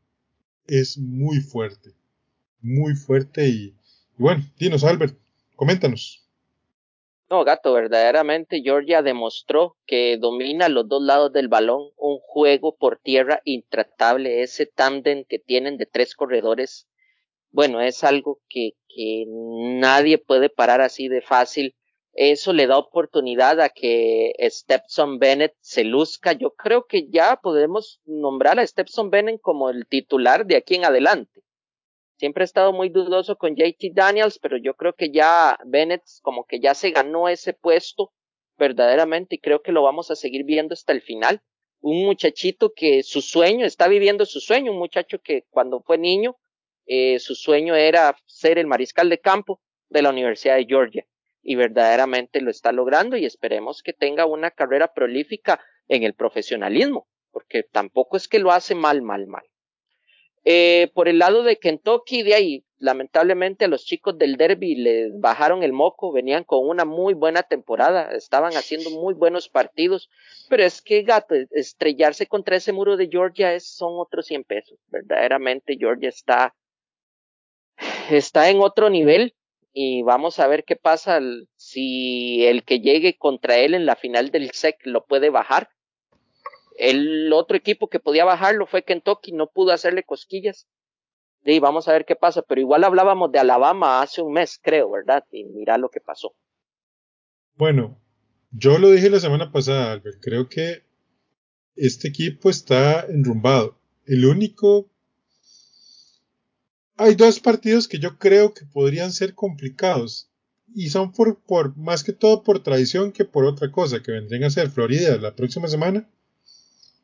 es 0.67 0.97
muy 0.97 1.39
fuerte. 1.39 1.93
Muy 2.61 2.95
fuerte 2.95 3.47
y, 3.47 3.75
y 4.17 4.21
bueno, 4.21 4.43
dinos 4.57 4.83
Albert, 4.83 5.17
coméntanos. 5.55 6.21
No, 7.31 7.45
gato, 7.45 7.71
verdaderamente 7.71 8.61
Georgia 8.61 9.01
demostró 9.01 9.77
que 9.85 10.17
domina 10.17 10.67
los 10.67 10.89
dos 10.89 11.01
lados 11.01 11.31
del 11.31 11.47
balón, 11.47 11.91
un 11.95 12.19
juego 12.19 12.75
por 12.75 12.99
tierra 12.99 13.41
intratable, 13.45 14.43
ese 14.43 14.65
tándem 14.65 15.23
que 15.23 15.39
tienen 15.39 15.77
de 15.77 15.85
tres 15.85 16.13
corredores, 16.13 16.89
bueno, 17.51 17.81
es 17.81 18.03
algo 18.03 18.39
que, 18.49 18.71
que 18.87 19.25
nadie 19.27 20.17
puede 20.17 20.49
parar 20.49 20.81
así 20.81 21.07
de 21.07 21.21
fácil. 21.21 21.75
Eso 22.13 22.51
le 22.51 22.67
da 22.67 22.77
oportunidad 22.77 23.61
a 23.61 23.69
que 23.69 24.33
Stepson 24.49 25.19
Bennett 25.19 25.55
se 25.61 25.83
luzca. 25.83 26.33
Yo 26.33 26.51
creo 26.51 26.85
que 26.85 27.07
ya 27.09 27.37
podemos 27.41 28.01
nombrar 28.05 28.59
a 28.59 28.67
Stepson 28.67 29.09
Bennett 29.09 29.39
como 29.41 29.69
el 29.69 29.87
titular 29.87 30.45
de 30.45 30.57
aquí 30.57 30.75
en 30.75 30.85
adelante. 30.85 31.41
Siempre 32.17 32.43
he 32.43 32.45
estado 32.45 32.71
muy 32.73 32.89
dudoso 32.89 33.35
con 33.37 33.55
JT 33.55 33.93
Daniels, 33.93 34.39
pero 34.39 34.57
yo 34.57 34.75
creo 34.75 34.93
que 34.93 35.11
ya 35.11 35.57
Bennett 35.65 36.03
como 36.21 36.45
que 36.45 36.59
ya 36.59 36.75
se 36.75 36.91
ganó 36.91 37.27
ese 37.29 37.53
puesto 37.53 38.13
verdaderamente 38.57 39.35
y 39.35 39.39
creo 39.39 39.61
que 39.61 39.71
lo 39.71 39.81
vamos 39.81 40.11
a 40.11 40.15
seguir 40.15 40.43
viendo 40.43 40.73
hasta 40.73 40.93
el 40.93 41.01
final. 41.01 41.41
Un 41.79 42.05
muchachito 42.05 42.73
que 42.75 43.01
su 43.01 43.21
sueño, 43.21 43.65
está 43.65 43.87
viviendo 43.87 44.25
su 44.25 44.39
sueño, 44.39 44.71
un 44.71 44.77
muchacho 44.77 45.19
que 45.19 45.45
cuando 45.49 45.81
fue 45.81 45.97
niño, 45.97 46.37
eh, 46.93 47.19
su 47.19 47.35
sueño 47.35 47.73
era 47.73 48.17
ser 48.25 48.59
el 48.59 48.67
mariscal 48.67 49.07
de 49.07 49.17
campo 49.17 49.61
de 49.87 50.01
la 50.01 50.09
Universidad 50.09 50.57
de 50.57 50.65
Georgia 50.65 51.07
y 51.41 51.55
verdaderamente 51.55 52.41
lo 52.41 52.51
está 52.51 52.73
logrando 52.73 53.15
y 53.15 53.23
esperemos 53.23 53.81
que 53.81 53.93
tenga 53.93 54.25
una 54.25 54.51
carrera 54.51 54.93
prolífica 54.93 55.61
en 55.87 56.03
el 56.03 56.15
profesionalismo, 56.15 57.07
porque 57.31 57.63
tampoco 57.63 58.17
es 58.17 58.27
que 58.27 58.39
lo 58.39 58.51
hace 58.51 58.75
mal, 58.75 59.01
mal, 59.03 59.25
mal. 59.27 59.45
Eh, 60.43 60.91
por 60.93 61.07
el 61.07 61.19
lado 61.19 61.43
de 61.43 61.59
Kentucky, 61.59 62.23
de 62.23 62.33
ahí, 62.33 62.65
lamentablemente 62.77 63.63
a 63.63 63.67
los 63.69 63.85
chicos 63.85 64.17
del 64.17 64.35
derby 64.35 64.75
les 64.75 65.17
bajaron 65.17 65.63
el 65.63 65.71
moco, 65.71 66.11
venían 66.11 66.43
con 66.43 66.67
una 66.67 66.83
muy 66.83 67.13
buena 67.13 67.43
temporada, 67.43 68.11
estaban 68.15 68.51
haciendo 68.57 68.89
muy 68.89 69.13
buenos 69.13 69.47
partidos, 69.47 70.09
pero 70.49 70.63
es 70.65 70.81
que 70.81 71.03
gato, 71.03 71.35
estrellarse 71.51 72.27
contra 72.27 72.57
ese 72.57 72.73
muro 72.73 72.97
de 72.97 73.07
Georgia 73.07 73.53
es, 73.53 73.65
son 73.65 73.93
otros 73.95 74.25
100 74.25 74.43
pesos. 74.43 74.77
Verdaderamente 74.87 75.77
Georgia 75.79 76.09
está, 76.09 76.53
está 78.17 78.49
en 78.49 78.59
otro 78.59 78.89
nivel 78.89 79.35
y 79.73 80.03
vamos 80.03 80.39
a 80.39 80.47
ver 80.47 80.63
qué 80.63 80.75
pasa 80.75 81.19
si 81.55 82.45
el 82.45 82.63
que 82.63 82.79
llegue 82.79 83.17
contra 83.17 83.57
él 83.57 83.73
en 83.73 83.85
la 83.85 83.95
final 83.95 84.31
del 84.31 84.51
SEC 84.51 84.77
lo 84.85 85.05
puede 85.05 85.29
bajar 85.29 85.69
el 86.81 87.31
otro 87.33 87.55
equipo 87.55 87.89
que 87.89 87.99
podía 87.99 88.25
bajarlo 88.25 88.65
fue 88.65 88.83
Kentucky, 88.83 89.31
no 89.33 89.47
pudo 89.47 89.71
hacerle 89.71 90.03
cosquillas. 90.03 90.67
Y 91.43 91.59
vamos 91.59 91.87
a 91.87 91.93
ver 91.93 92.05
qué 92.05 92.15
pasa, 92.15 92.41
pero 92.41 92.61
igual 92.61 92.83
hablábamos 92.83 93.31
de 93.31 93.39
Alabama 93.39 94.01
hace 94.01 94.21
un 94.21 94.33
mes, 94.33 94.59
creo, 94.61 94.91
¿verdad? 94.91 95.23
Y 95.31 95.43
mira 95.43 95.77
lo 95.77 95.89
que 95.89 95.99
pasó. 95.99 96.35
Bueno, 97.55 97.99
yo 98.51 98.77
lo 98.77 98.89
dije 98.91 99.09
la 99.09 99.19
semana 99.19 99.51
pasada, 99.51 99.91
Albert, 99.91 100.19
creo 100.21 100.49
que 100.49 100.83
este 101.75 102.07
equipo 102.07 102.49
está 102.49 103.05
enrumbado. 103.05 103.77
El 104.05 104.25
único... 104.25 104.90
Hay 107.01 107.15
dos 107.15 107.39
partidos 107.39 107.87
que 107.87 107.97
yo 107.97 108.19
creo 108.19 108.53
que 108.53 108.63
podrían 108.63 109.11
ser 109.11 109.33
complicados 109.33 110.29
y 110.75 110.91
son 110.91 111.11
por, 111.11 111.41
por 111.41 111.75
más 111.75 112.03
que 112.03 112.13
todo 112.13 112.43
por 112.43 112.61
tradición 112.61 113.11
que 113.11 113.25
por 113.25 113.45
otra 113.45 113.71
cosa, 113.71 114.03
que 114.03 114.11
vendrían 114.11 114.43
a 114.43 114.51
ser 114.51 114.69
Florida 114.69 115.17
la 115.17 115.35
próxima 115.35 115.67
semana 115.67 116.07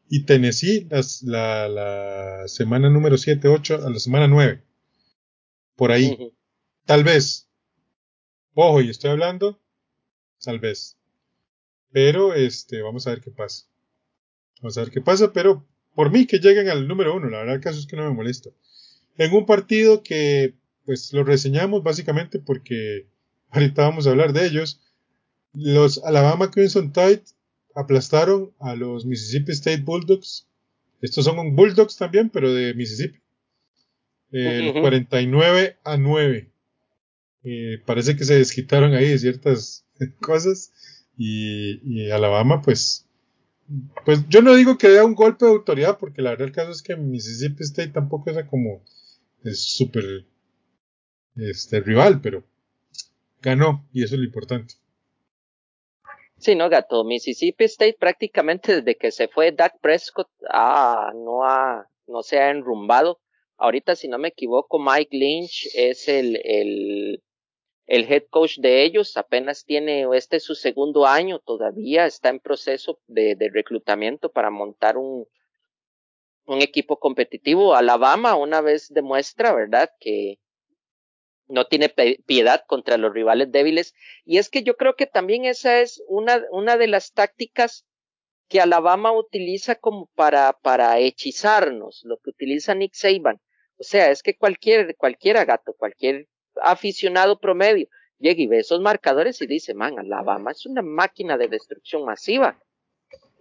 y 0.07 0.23
Tennessee 0.23 0.87
la, 1.23 1.67
la 1.67 2.47
semana 2.47 2.91
número 2.91 3.17
7, 3.17 3.47
8, 3.47 3.87
a 3.87 3.89
la 3.89 3.97
semana 3.97 4.27
9. 4.27 4.61
Por 5.75 5.91
ahí. 5.91 6.15
Tal 6.85 7.03
vez. 7.03 7.47
Ojo, 8.53 8.81
y 8.81 8.91
estoy 8.91 9.09
hablando. 9.09 9.59
Tal 10.39 10.59
vez. 10.59 10.95
Pero 11.91 12.35
este, 12.35 12.83
vamos 12.83 13.07
a 13.07 13.09
ver 13.09 13.21
qué 13.21 13.31
pasa. 13.31 13.65
Vamos 14.61 14.77
a 14.77 14.81
ver 14.81 14.91
qué 14.91 15.01
pasa, 15.01 15.33
pero 15.33 15.65
por 15.95 16.11
mí 16.11 16.27
que 16.27 16.37
lleguen 16.37 16.69
al 16.69 16.87
número 16.87 17.15
1, 17.15 17.31
la 17.31 17.39
verdad 17.39 17.55
el 17.55 17.61
caso 17.61 17.79
es 17.79 17.87
que 17.87 17.97
no 17.97 18.03
me 18.03 18.13
molesta. 18.13 18.51
En 19.17 19.33
un 19.33 19.45
partido 19.45 20.03
que 20.03 20.53
pues 20.85 21.11
lo 21.11 21.23
reseñamos 21.23 21.83
básicamente 21.83 22.39
porque 22.39 23.07
ahorita 23.49 23.83
vamos 23.83 24.07
a 24.07 24.11
hablar 24.11 24.31
de 24.31 24.45
ellos. 24.45 24.79
Los 25.53 26.03
Alabama 26.03 26.49
Crimson 26.49 26.93
Tide 26.93 27.23
aplastaron 27.75 28.53
a 28.59 28.75
los 28.75 29.05
Mississippi 29.05 29.51
State 29.51 29.81
Bulldogs. 29.81 30.47
Estos 31.01 31.25
son 31.25 31.55
Bulldogs 31.55 31.97
también, 31.97 32.29
pero 32.29 32.53
de 32.53 32.73
Mississippi. 32.73 33.19
El 34.31 34.73
49 34.73 35.77
a 35.83 35.97
9. 35.97 36.49
Eh, 37.43 37.81
parece 37.85 38.15
que 38.15 38.25
se 38.25 38.35
desquitaron 38.35 38.93
ahí 38.93 39.09
de 39.09 39.19
ciertas 39.19 39.85
cosas. 40.21 40.71
Y, 41.17 42.09
Alabama, 42.11 42.61
pues, 42.61 43.05
pues 44.05 44.27
yo 44.29 44.41
no 44.41 44.55
digo 44.55 44.77
que 44.77 44.89
dé 44.89 45.03
un 45.03 45.15
golpe 45.15 45.45
de 45.45 45.51
autoridad, 45.51 45.97
porque 45.97 46.21
la 46.21 46.31
verdad 46.31 46.47
el 46.47 46.53
caso 46.53 46.71
es 46.71 46.81
que 46.81 46.95
Mississippi 46.95 47.63
State 47.63 47.89
tampoco 47.89 48.29
es 48.29 48.45
como 48.45 48.83
es 49.43 49.77
súper 49.77 50.25
este 51.35 51.79
rival, 51.81 52.21
pero 52.21 52.43
ganó 53.41 53.87
y 53.93 54.03
eso 54.03 54.15
es 54.15 54.19
lo 54.19 54.25
importante. 54.25 54.75
Sí, 56.37 56.55
no, 56.55 56.69
gato. 56.69 57.03
Mississippi 57.03 57.65
State 57.65 57.97
prácticamente 57.99 58.75
desde 58.75 58.95
que 58.95 59.11
se 59.11 59.27
fue 59.27 59.51
Dak 59.51 59.79
Prescott 59.81 60.29
ah, 60.49 61.11
no, 61.15 61.43
ha, 61.43 61.89
no 62.07 62.21
se 62.21 62.39
ha 62.39 62.51
enrumbado. 62.51 63.19
Ahorita, 63.57 63.95
si 63.95 64.07
no 64.07 64.19
me 64.19 64.27
equivoco, 64.27 64.77
Mike 64.79 65.17
Lynch 65.17 65.67
es 65.73 66.07
el, 66.07 66.39
el, 66.43 67.23
el 67.87 68.03
head 68.03 68.25
coach 68.29 68.59
de 68.59 68.83
ellos. 68.83 69.17
Apenas 69.17 69.65
tiene, 69.65 70.05
este 70.15 70.37
es 70.37 70.43
su 70.43 70.53
segundo 70.53 71.07
año, 71.07 71.39
todavía 71.39 72.05
está 72.05 72.29
en 72.29 72.39
proceso 72.39 72.99
de, 73.07 73.35
de 73.35 73.49
reclutamiento 73.49 74.31
para 74.31 74.51
montar 74.51 74.97
un, 74.97 75.25
un 76.47 76.61
equipo 76.61 76.99
competitivo. 76.99 77.75
Alabama 77.75 78.35
una 78.35 78.61
vez 78.61 78.87
demuestra, 78.89 79.53
¿verdad? 79.53 79.91
Que, 79.99 80.39
no 81.47 81.65
tiene 81.65 81.89
piedad 82.25 82.63
contra 82.67 82.97
los 82.97 83.13
rivales 83.13 83.51
débiles. 83.51 83.93
Y 84.25 84.37
es 84.37 84.49
que 84.49 84.63
yo 84.63 84.75
creo 84.75 84.95
que 84.95 85.05
también 85.05 85.45
esa 85.45 85.79
es 85.79 86.03
una, 86.07 86.43
una 86.51 86.77
de 86.77 86.87
las 86.87 87.13
tácticas 87.13 87.85
que 88.47 88.61
Alabama 88.61 89.11
utiliza 89.11 89.75
como 89.75 90.07
para, 90.15 90.53
para 90.53 90.99
hechizarnos, 90.99 92.01
lo 92.05 92.17
que 92.17 92.29
utiliza 92.29 92.75
Nick 92.75 92.93
Saban. 92.93 93.41
O 93.77 93.83
sea, 93.83 94.09
es 94.09 94.23
que 94.23 94.37
cualquier, 94.37 94.95
cualquiera 94.95 95.45
gato, 95.45 95.73
cualquier 95.73 96.27
aficionado 96.61 97.39
promedio 97.39 97.87
llega 98.19 98.41
y 98.41 98.47
ve 98.47 98.59
esos 98.59 98.81
marcadores 98.81 99.41
y 99.41 99.47
dice, 99.47 99.73
man, 99.73 99.99
Alabama 99.99 100.51
es 100.51 100.65
una 100.65 100.81
máquina 100.81 101.37
de 101.37 101.49
destrucción 101.49 102.05
masiva. 102.05 102.59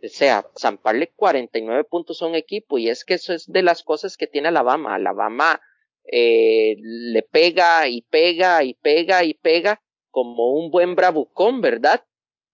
O 0.02 0.08
sea, 0.08 0.46
zamparle 0.58 1.12
49 1.16 1.84
puntos 1.84 2.22
a 2.22 2.26
un 2.26 2.34
equipo 2.34 2.78
y 2.78 2.88
es 2.88 3.04
que 3.04 3.14
eso 3.14 3.32
es 3.32 3.46
de 3.46 3.62
las 3.62 3.82
cosas 3.82 4.16
que 4.16 4.26
tiene 4.26 4.48
Alabama. 4.48 4.94
Alabama 4.94 5.60
eh, 6.04 6.76
le 6.78 7.22
pega 7.22 7.88
y 7.88 8.02
pega 8.02 8.62
y 8.62 8.74
pega 8.74 9.24
y 9.24 9.34
pega 9.34 9.82
como 10.10 10.52
un 10.52 10.70
buen 10.70 10.94
bravucón, 10.94 11.60
¿verdad? 11.60 12.04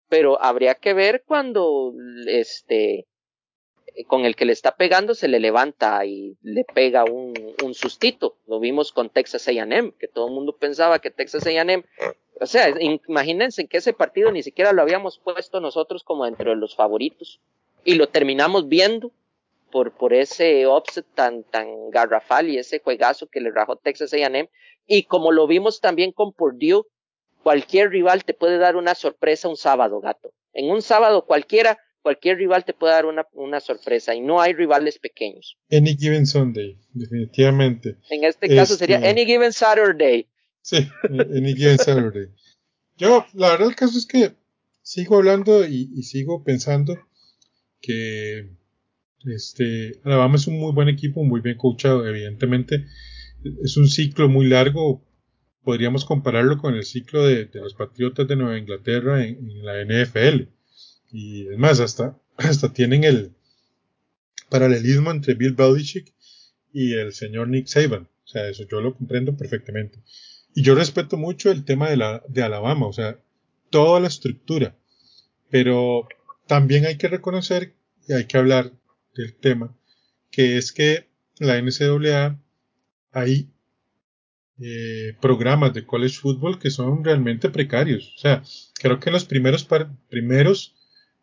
Pero 0.07 0.41
habría 0.41 0.75
que 0.75 0.93
ver 0.93 1.23
cuando 1.25 1.93
este 2.27 3.08
con 4.07 4.25
el 4.25 4.35
que 4.35 4.45
le 4.45 4.53
está 4.53 4.75
pegando 4.75 5.15
se 5.15 5.27
le 5.27 5.39
levanta 5.39 6.05
y 6.05 6.37
le 6.41 6.63
pega 6.63 7.03
un, 7.03 7.33
un 7.63 7.73
sustito. 7.73 8.37
Lo 8.47 8.59
vimos 8.59 8.91
con 8.91 9.09
Texas 9.09 9.47
A&M, 9.47 9.93
que 9.99 10.07
todo 10.07 10.27
el 10.27 10.33
mundo 10.33 10.55
pensaba 10.57 10.99
que 10.99 11.11
Texas 11.11 11.45
A&M, 11.45 11.83
o 12.39 12.45
sea, 12.45 12.73
imagínense 12.79 13.67
que 13.67 13.77
ese 13.77 13.93
partido 13.93 14.31
ni 14.31 14.43
siquiera 14.43 14.71
lo 14.71 14.81
habíamos 14.81 15.19
puesto 15.19 15.59
nosotros 15.59 16.03
como 16.03 16.25
dentro 16.25 16.51
de 16.51 16.57
los 16.57 16.75
favoritos 16.75 17.39
y 17.83 17.95
lo 17.95 18.07
terminamos 18.07 18.67
viendo 18.67 19.11
por, 19.71 19.91
por 19.91 20.13
ese 20.13 20.65
offset 20.65 21.05
tan, 21.13 21.43
tan 21.43 21.89
garrafal 21.89 22.49
y 22.49 22.57
ese 22.57 22.79
juegazo 22.79 23.27
que 23.27 23.41
le 23.41 23.51
rajó 23.51 23.75
Texas 23.75 24.13
A&M 24.13 24.49
y 24.87 25.03
como 25.03 25.31
lo 25.31 25.47
vimos 25.47 25.81
también 25.81 26.11
con 26.11 26.33
Purdue, 26.33 26.85
cualquier 27.43 27.89
rival 27.89 28.23
te 28.23 28.33
puede 28.33 28.57
dar 28.57 28.75
una 28.75 28.95
sorpresa 28.95 29.47
un 29.47 29.57
sábado, 29.57 29.99
gato. 29.99 30.31
En 30.53 30.71
un 30.71 30.81
sábado 30.81 31.25
cualquiera 31.25 31.79
cualquier 32.01 32.37
rival 32.37 32.65
te 32.65 32.73
puede 32.73 32.93
dar 32.93 33.05
una, 33.05 33.27
una, 33.33 33.59
sorpresa 33.59 34.15
y 34.15 34.21
no 34.21 34.41
hay 34.41 34.53
rivales 34.53 34.99
pequeños. 34.99 35.57
Any 35.71 35.95
Given 35.97 36.25
Sunday, 36.25 36.77
definitivamente. 36.93 37.97
En 38.09 38.23
este 38.23 38.53
caso 38.55 38.75
sería 38.75 38.97
este, 38.97 39.09
Any 39.09 39.25
Given 39.25 39.53
Saturday. 39.53 40.27
Sí, 40.61 40.87
Any 41.09 41.55
Given 41.55 41.77
Saturday. 41.77 42.27
Yo, 42.97 43.25
la 43.33 43.51
verdad, 43.51 43.69
el 43.69 43.75
caso 43.75 43.97
es 43.97 44.05
que 44.05 44.33
sigo 44.81 45.17
hablando 45.17 45.65
y, 45.65 45.89
y, 45.95 46.03
sigo 46.03 46.43
pensando 46.43 46.97
que 47.81 48.49
este 49.25 49.99
Alabama 50.03 50.35
es 50.35 50.47
un 50.47 50.59
muy 50.59 50.73
buen 50.73 50.89
equipo, 50.89 51.23
muy 51.23 51.41
bien 51.41 51.57
coachado, 51.57 52.05
evidentemente. 52.07 52.85
Es 53.63 53.77
un 53.77 53.87
ciclo 53.87 54.27
muy 54.27 54.47
largo. 54.47 55.05
Podríamos 55.63 56.03
compararlo 56.03 56.57
con 56.57 56.73
el 56.75 56.83
ciclo 56.83 57.25
de, 57.25 57.45
de 57.45 57.59
los 57.61 57.73
Patriotas 57.73 58.27
de 58.27 58.35
Nueva 58.35 58.57
Inglaterra 58.57 59.23
en, 59.23 59.37
en 59.49 59.65
la 59.65 59.83
NFL 59.83 60.58
y 61.11 61.47
es 61.47 61.57
más, 61.57 61.79
hasta, 61.79 62.17
hasta 62.37 62.73
tienen 62.73 63.03
el 63.03 63.33
paralelismo 64.49 65.11
entre 65.11 65.35
Bill 65.35 65.53
Belichick 65.53 66.13
y 66.73 66.93
el 66.93 67.13
señor 67.13 67.47
Nick 67.47 67.67
Saban. 67.67 68.09
O 68.23 68.27
sea, 68.27 68.47
eso 68.47 68.63
yo 68.69 68.79
lo 68.81 68.95
comprendo 68.95 69.35
perfectamente. 69.35 69.99
Y 70.53 70.61
yo 70.61 70.75
respeto 70.75 71.17
mucho 71.17 71.51
el 71.51 71.65
tema 71.65 71.89
de, 71.89 71.97
la, 71.97 72.23
de 72.27 72.43
Alabama, 72.43 72.87
o 72.87 72.93
sea, 72.93 73.19
toda 73.69 73.99
la 73.99 74.07
estructura. 74.07 74.75
Pero 75.49 76.07
también 76.47 76.85
hay 76.85 76.97
que 76.97 77.07
reconocer 77.07 77.73
y 78.07 78.13
hay 78.13 78.25
que 78.25 78.37
hablar 78.37 78.71
del 79.15 79.33
tema, 79.35 79.75
que 80.31 80.57
es 80.57 80.71
que 80.71 81.07
la 81.39 81.59
NCAA 81.61 82.39
hay 83.11 83.49
eh, 84.59 85.15
programas 85.21 85.73
de 85.73 85.85
college 85.85 86.19
football 86.19 86.59
que 86.59 86.69
son 86.69 87.03
realmente 87.03 87.49
precarios. 87.49 88.13
O 88.15 88.19
sea, 88.19 88.43
creo 88.75 88.99
que 88.99 89.09
en 89.09 89.13
los 89.13 89.25
primeros, 89.25 89.67
primeros 90.09 90.75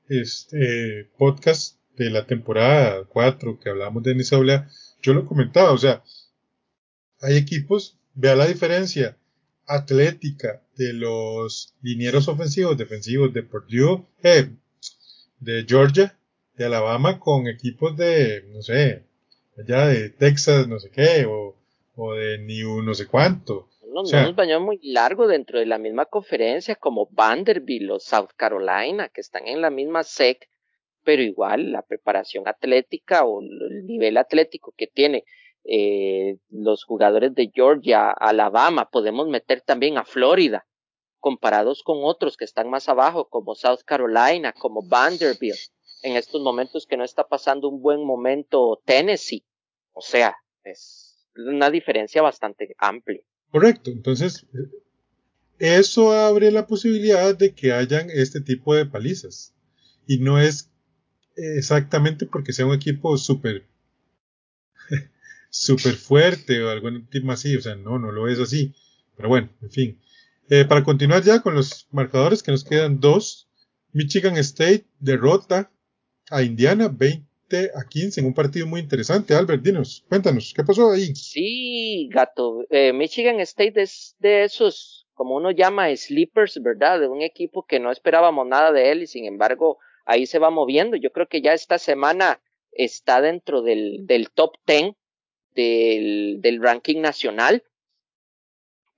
este 0.09 1.11
podcast 1.19 1.79
de 1.97 2.11
la 2.11 2.27
temporada 2.27 3.05
4 3.05 3.59
que 3.59 3.71
hablamos 3.71 4.03
de 4.03 4.14
NCAA, 4.14 4.69
yo 5.03 5.14
lo 5.14 5.27
comentaba, 5.27 5.73
o 5.73 5.79
sea, 5.79 6.03
hay 7.21 7.37
equipos, 7.37 7.99
vea 8.14 8.37
la 8.37 8.47
diferencia 8.47 9.16
atlética 9.66 10.62
de 10.77 10.92
los 10.92 11.75
linieros 11.83 12.29
ofensivos, 12.29 12.77
defensivos 12.77 13.33
de 13.33 13.42
Purdue, 13.42 14.05
eh, 14.23 14.51
de 15.40 15.64
Georgia, 15.69 16.16
de 16.57 16.66
Alabama, 16.66 17.19
con 17.19 17.47
equipos 17.47 17.97
de, 17.97 18.45
no 18.53 18.62
sé, 18.62 19.05
allá 19.59 19.87
de 19.87 20.11
Texas, 20.11 20.69
no 20.69 20.79
sé 20.79 20.90
qué, 20.90 21.27
o, 21.27 21.57
o 21.97 22.14
de 22.14 22.38
New 22.38 22.83
no 22.83 22.95
sé 22.95 23.07
cuánto. 23.07 23.69
No, 23.96 24.02
no 24.02 24.22
nos 24.26 24.37
bañamos 24.37 24.66
muy 24.66 24.80
largo 24.82 25.26
dentro 25.26 25.59
de 25.59 25.64
la 25.64 25.78
misma 25.78 26.04
conferencia 26.04 26.76
como 26.76 27.09
Vanderbilt 27.12 27.90
o 27.90 27.98
South 27.98 28.28
Carolina, 28.37 29.09
que 29.09 29.22
están 29.22 29.48
en 29.48 29.62
la 29.62 29.70
misma 29.70 30.02
SEC, 30.02 30.50
pero 31.02 31.22
igual 31.22 31.72
la 31.72 31.80
preparación 31.80 32.46
atlética 32.46 33.24
o 33.24 33.40
el 33.40 33.87
nivel 33.87 34.18
atlético 34.18 34.74
que 34.76 34.87
tiene 34.87 35.24
eh, 35.64 36.37
los 36.50 36.85
jugadores 36.85 37.35
de 37.35 37.50
Georgia, 37.54 38.11
Alabama, 38.11 38.90
podemos 38.90 39.28
meter 39.28 39.62
también 39.62 39.96
a 39.96 40.04
Florida, 40.04 40.66
comparados 41.18 41.82
con 41.82 42.00
otros 42.02 42.37
que 42.37 42.44
están 42.44 42.68
más 42.68 42.90
abajo, 42.90 43.30
como 43.30 43.54
South 43.54 43.80
Carolina, 43.87 44.52
como 44.52 44.87
Vanderbilt, 44.87 45.56
en 46.02 46.16
estos 46.16 46.42
momentos 46.42 46.85
que 46.87 46.98
no 46.98 47.04
está 47.04 47.26
pasando 47.26 47.70
un 47.70 47.80
buen 47.80 48.04
momento 48.04 48.78
Tennessee. 48.85 49.46
O 49.92 50.02
sea, 50.02 50.37
es 50.64 51.26
una 51.35 51.70
diferencia 51.70 52.20
bastante 52.20 52.74
amplia. 52.76 53.22
Correcto, 53.50 53.90
entonces 53.90 54.46
eso 55.59 56.12
abre 56.12 56.50
la 56.50 56.66
posibilidad 56.66 57.37
de 57.37 57.54
que 57.54 57.72
hayan 57.72 58.11
este 58.11 58.40
tipo 58.40 58.74
de 58.74 58.87
palizas. 58.87 59.54
Y 60.06 60.18
no 60.18 60.38
es 60.38 60.70
exactamente 61.37 62.26
porque 62.26 62.52
sea 62.52 62.66
un 62.66 62.74
equipo 62.74 63.16
súper 63.18 63.66
súper 65.50 65.94
fuerte 65.94 66.62
o 66.62 66.70
algún 66.70 67.06
tipo 67.09 67.32
así, 67.32 67.56
o 67.56 67.61
sea, 67.61 67.74
no, 67.76 67.98
no 67.98 68.12
lo 68.12 68.28
es 68.28 68.38
así. 68.38 68.74
Pero 69.16 69.28
bueno, 69.28 69.50
en 69.62 69.70
fin. 69.70 70.00
Eh, 70.48 70.64
para 70.64 70.85
continuar 70.85 71.22
ya 71.22 71.40
con 71.40 71.54
los 71.54 71.88
marcadores, 71.90 72.42
que 72.42 72.52
nos 72.52 72.64
quedan 72.64 73.00
dos. 73.00 73.48
Michigan 73.92 74.37
State 74.37 74.87
derrota 75.00 75.72
a 76.30 76.42
Indiana 76.42 76.88
20 76.88 77.25
a 77.74 77.87
15 77.88 78.20
en 78.20 78.26
un 78.26 78.35
partido 78.35 78.66
muy 78.66 78.80
interesante. 78.80 79.35
Albert, 79.35 79.62
dinos, 79.62 80.04
cuéntanos, 80.09 80.52
¿qué 80.54 80.64
pasó 80.64 80.90
ahí? 80.90 81.14
Sí, 81.14 82.09
gato. 82.11 82.64
Eh, 82.70 82.92
Michigan 82.92 83.40
State 83.40 83.80
es 83.80 84.16
de 84.18 84.44
esos, 84.44 85.06
como 85.14 85.37
uno 85.37 85.50
llama, 85.52 85.94
sleepers, 85.94 86.61
¿verdad? 86.62 87.00
De 87.00 87.09
un 87.09 87.22
equipo 87.22 87.64
que 87.64 87.78
no 87.78 87.92
esperábamos 87.92 88.46
nada 88.46 88.72
de 88.72 88.90
él 88.90 89.02
y 89.02 89.06
sin 89.06 89.26
embargo 89.26 89.78
ahí 90.04 90.26
se 90.26 90.38
va 90.38 90.50
moviendo. 90.50 90.96
Yo 90.96 91.12
creo 91.12 91.28
que 91.28 91.40
ya 91.40 91.52
esta 91.52 91.78
semana 91.78 92.40
está 92.72 93.20
dentro 93.20 93.62
del, 93.62 94.06
del 94.06 94.30
top 94.30 94.54
10 94.66 94.94
del, 95.54 96.40
del 96.40 96.61
ranking 96.61 97.00
nacional, 97.00 97.62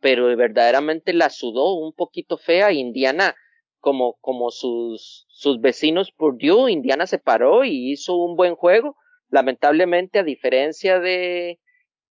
pero 0.00 0.34
verdaderamente 0.36 1.12
la 1.12 1.28
sudó 1.28 1.74
un 1.74 1.92
poquito 1.92 2.38
fea. 2.38 2.72
Indiana 2.72 3.36
como, 3.80 4.18
como 4.20 4.50
sus, 4.50 5.26
sus 5.28 5.60
vecinos 5.60 6.12
Purdue, 6.12 6.70
Indiana 6.70 7.06
se 7.06 7.18
paró 7.18 7.64
y 7.64 7.92
hizo 7.92 8.16
un 8.16 8.36
buen 8.36 8.54
juego. 8.54 8.96
Lamentablemente, 9.30 10.18
a 10.18 10.24
diferencia 10.24 10.98
de, 11.00 11.60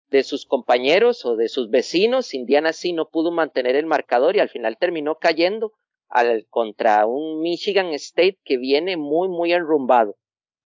de 0.08 0.22
sus 0.22 0.46
compañeros 0.46 1.24
o 1.24 1.36
de 1.36 1.48
sus 1.48 1.70
vecinos, 1.70 2.34
Indiana 2.34 2.72
sí 2.72 2.92
no 2.92 3.08
pudo 3.08 3.30
mantener 3.30 3.76
el 3.76 3.86
marcador 3.86 4.36
y 4.36 4.40
al 4.40 4.48
final 4.48 4.76
terminó 4.78 5.16
cayendo 5.16 5.72
al, 6.08 6.46
contra 6.48 7.06
un 7.06 7.40
Michigan 7.40 7.92
State 7.94 8.38
que 8.44 8.58
viene 8.58 8.96
muy, 8.96 9.28
muy 9.28 9.52
enrumbado. 9.52 10.16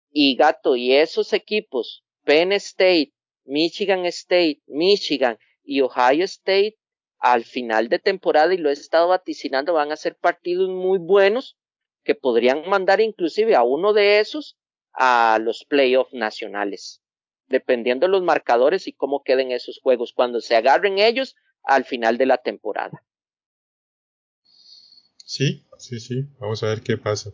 Y 0.10 0.36
gato, 0.36 0.76
y 0.76 0.94
esos 0.94 1.34
equipos, 1.34 2.04
Penn 2.24 2.52
State, 2.54 3.14
Michigan 3.46 4.06
State, 4.06 4.62
Michigan 4.68 5.38
y 5.64 5.82
Ohio 5.82 6.24
State, 6.26 6.78
al 7.24 7.46
final 7.46 7.88
de 7.88 8.00
temporada 8.00 8.54
y 8.54 8.58
lo 8.58 8.70
he 8.70 8.74
estado 8.74 9.08
vaticinando, 9.08 9.72
van 9.72 9.94
a 9.94 9.96
ser 9.96 10.18
partidos 10.18 10.70
muy 10.70 11.00
buenos 11.00 11.56
que 12.04 12.16
podrían 12.16 12.68
mandar 12.68 13.00
inclusive 13.00 13.56
a 13.56 13.64
uno 13.64 13.94
de 13.94 14.20
esos 14.20 14.58
a 14.92 15.40
los 15.42 15.64
playoffs 15.64 16.14
nacionales, 16.14 17.02
dependiendo 17.48 18.08
de 18.08 18.12
los 18.12 18.24
marcadores 18.24 18.90
y 18.90 18.92
cómo 18.92 19.24
queden 19.24 19.54
esos 19.54 19.80
juegos 19.82 20.12
cuando 20.14 20.42
se 20.42 20.58
agarren 20.58 21.00
ellos 21.00 21.38
al 21.64 21.86
final 21.86 22.18
de 22.18 22.26
la 22.26 22.40
temporada. 22.40 23.02
Sí, 25.16 25.66
sí, 25.78 26.02
sí, 26.02 26.26
vamos 26.40 26.62
a 26.62 26.68
ver 26.68 26.82
qué 26.82 26.98
pasa. 26.98 27.32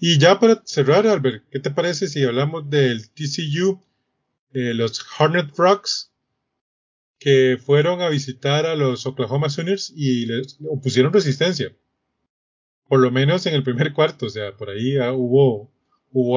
Y 0.00 0.18
ya 0.18 0.40
para 0.40 0.60
cerrar, 0.64 1.06
Albert, 1.06 1.44
¿qué 1.52 1.60
te 1.60 1.70
parece 1.70 2.08
si 2.08 2.24
hablamos 2.24 2.68
del 2.68 3.08
TCU, 3.10 3.80
los 4.50 5.06
Hornet 5.20 5.54
Frogs, 5.54 6.12
que 7.24 7.56
fueron 7.56 8.02
a 8.02 8.10
visitar 8.10 8.66
a 8.66 8.74
los 8.74 9.06
Oklahoma 9.06 9.48
Sooners 9.48 9.90
y 9.96 10.26
les 10.26 10.58
opusieron 10.68 11.10
resistencia. 11.10 11.74
Por 12.86 13.00
lo 13.00 13.10
menos 13.10 13.46
en 13.46 13.54
el 13.54 13.62
primer 13.62 13.94
cuarto, 13.94 14.26
o 14.26 14.28
sea, 14.28 14.54
por 14.54 14.68
ahí 14.68 14.98
ah, 14.98 15.14
hubo, 15.14 15.70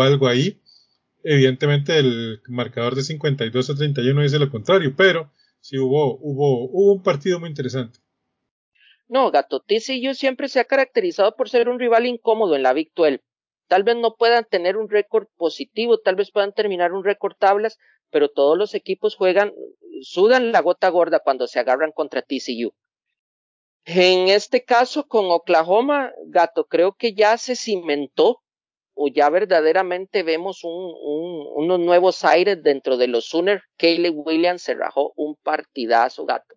algo 0.01 0.29
ahí. 0.29 0.61
Evidentemente 1.25 1.99
el 1.99 2.39
marcador 2.47 2.95
de 2.95 3.03
52 3.03 3.69
a 3.69 3.75
31 3.75 4.21
dice 4.21 4.39
lo 4.39 4.49
contrario, 4.49 4.93
pero 4.95 5.29
sí 5.59 5.77
hubo, 5.77 6.19
hubo, 6.21 6.69
hubo 6.69 6.93
un 6.93 7.03
partido 7.03 7.41
muy 7.41 7.49
interesante. 7.49 7.99
No, 9.09 9.29
Gato, 9.29 9.59
TCU 9.59 10.13
siempre 10.13 10.47
se 10.47 10.61
ha 10.61 10.63
caracterizado 10.63 11.35
por 11.35 11.49
ser 11.49 11.67
un 11.67 11.79
rival 11.79 12.05
incómodo 12.05 12.55
en 12.55 12.63
la 12.63 12.71
Big 12.71 12.93
Tal 13.67 13.83
vez 13.83 13.97
no 13.97 14.15
puedan 14.15 14.45
tener 14.45 14.77
un 14.77 14.87
récord 14.87 15.27
positivo, 15.35 15.97
tal 15.97 16.15
vez 16.15 16.31
puedan 16.31 16.53
terminar 16.53 16.93
un 16.93 17.03
récord 17.03 17.35
tablas, 17.37 17.77
pero 18.09 18.29
todos 18.29 18.57
los 18.57 18.73
equipos 18.73 19.15
juegan, 19.15 19.53
sudan 20.01 20.51
la 20.51 20.61
gota 20.61 20.89
gorda 20.89 21.19
cuando 21.19 21.47
se 21.47 21.59
agarran 21.59 21.91
contra 21.91 22.21
TCU. 22.21 22.73
En 23.85 24.27
este 24.27 24.63
caso 24.65 25.07
con 25.07 25.31
Oklahoma, 25.31 26.11
Gato, 26.25 26.65
creo 26.65 26.93
que 26.93 27.13
ya 27.13 27.37
se 27.37 27.55
cimentó 27.55 28.41
o 28.93 29.07
ya 29.07 29.29
verdaderamente 29.29 30.23
vemos 30.23 30.63
un, 30.63 30.71
un, 30.73 31.47
unos 31.55 31.79
nuevos 31.79 32.25
aires 32.25 32.61
dentro 32.61 32.97
de 32.97 33.07
los 33.07 33.29
Sooners. 33.29 33.63
Caleb 33.77 34.13
Williams 34.17 34.63
se 34.63 34.73
rajó 34.73 35.13
un 35.15 35.35
partidazo, 35.35 36.25
Gato. 36.25 36.55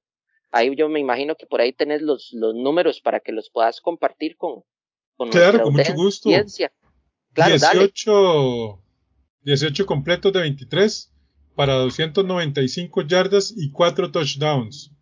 Ahí 0.50 0.74
yo 0.74 0.88
me 0.88 0.98
imagino 0.98 1.36
que 1.36 1.46
por 1.46 1.60
ahí 1.60 1.72
tenés 1.72 2.02
los, 2.02 2.30
los 2.32 2.54
números 2.54 3.00
para 3.00 3.20
que 3.20 3.30
los 3.30 3.50
puedas 3.50 3.80
compartir 3.80 4.36
con, 4.36 4.64
con 5.16 5.28
Claro, 5.28 5.62
con 5.62 5.74
mucho 5.74 5.94
gusto. 5.94 6.30
Claro, 7.32 7.52
18, 7.52 8.82
18 9.42 9.86
completos 9.86 10.32
de 10.32 10.40
23 10.40 11.09
para 11.54 11.74
295 11.74 13.02
yardas 13.02 13.52
y 13.56 13.70
4 13.70 14.10
touchdowns. 14.10 14.92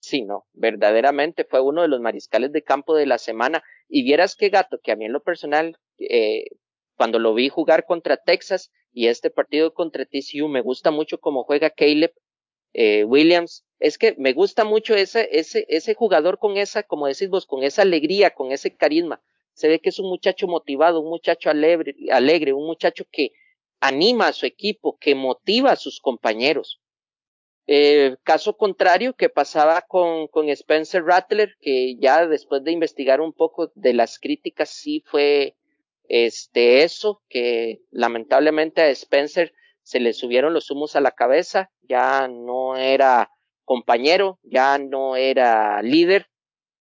Sí, 0.00 0.22
no, 0.22 0.46
verdaderamente 0.52 1.44
fue 1.44 1.60
uno 1.60 1.82
de 1.82 1.88
los 1.88 2.00
mariscales 2.00 2.52
de 2.52 2.62
campo 2.62 2.94
de 2.94 3.06
la 3.06 3.18
semana. 3.18 3.64
Y 3.88 4.04
vieras 4.04 4.36
qué 4.36 4.50
gato, 4.50 4.78
que 4.80 4.92
a 4.92 4.96
mí 4.96 5.04
en 5.04 5.12
lo 5.12 5.20
personal, 5.20 5.78
eh, 5.98 6.44
cuando 6.96 7.18
lo 7.18 7.34
vi 7.34 7.48
jugar 7.48 7.84
contra 7.86 8.16
Texas 8.16 8.70
y 8.92 9.08
este 9.08 9.30
partido 9.30 9.74
contra 9.74 10.04
TCU, 10.04 10.48
me 10.48 10.60
gusta 10.60 10.90
mucho 10.92 11.18
cómo 11.18 11.42
juega 11.42 11.70
Caleb 11.70 12.12
eh, 12.72 13.04
Williams. 13.04 13.64
Es 13.78 13.98
que 13.98 14.14
me 14.16 14.32
gusta 14.32 14.64
mucho 14.64 14.94
ese, 14.94 15.28
ese, 15.32 15.66
ese 15.68 15.94
jugador 15.94 16.38
con 16.38 16.56
esa, 16.56 16.84
como 16.84 17.08
decís 17.08 17.28
vos, 17.28 17.44
con 17.44 17.64
esa 17.64 17.82
alegría, 17.82 18.30
con 18.30 18.52
ese 18.52 18.76
carisma. 18.76 19.20
Se 19.54 19.66
ve 19.66 19.80
que 19.80 19.88
es 19.88 19.98
un 19.98 20.08
muchacho 20.08 20.46
motivado, 20.46 21.00
un 21.00 21.08
muchacho 21.08 21.50
alegre, 21.50 21.96
alegre 22.12 22.52
un 22.52 22.66
muchacho 22.66 23.06
que 23.10 23.32
anima 23.80 24.28
a 24.28 24.32
su 24.32 24.46
equipo, 24.46 24.96
que 24.98 25.14
motiva 25.14 25.72
a 25.72 25.76
sus 25.76 26.00
compañeros. 26.00 26.80
Eh, 27.68 28.16
caso 28.22 28.56
contrario 28.56 29.14
que 29.14 29.28
pasaba 29.28 29.82
con, 29.82 30.28
con 30.28 30.48
Spencer 30.50 31.04
Rattler, 31.04 31.56
que 31.60 31.96
ya 31.98 32.26
después 32.26 32.62
de 32.62 32.72
investigar 32.72 33.20
un 33.20 33.32
poco 33.32 33.72
de 33.74 33.92
las 33.92 34.18
críticas 34.20 34.70
sí 34.70 35.02
fue 35.06 35.56
este 36.08 36.84
eso, 36.84 37.22
que 37.28 37.80
lamentablemente 37.90 38.82
a 38.82 38.88
Spencer 38.90 39.52
se 39.82 39.98
le 39.98 40.12
subieron 40.12 40.54
los 40.54 40.70
humos 40.70 40.94
a 40.94 41.00
la 41.00 41.10
cabeza, 41.10 41.70
ya 41.82 42.28
no 42.28 42.76
era 42.76 43.30
compañero, 43.64 44.38
ya 44.44 44.78
no 44.78 45.16
era 45.16 45.82
líder, 45.82 46.28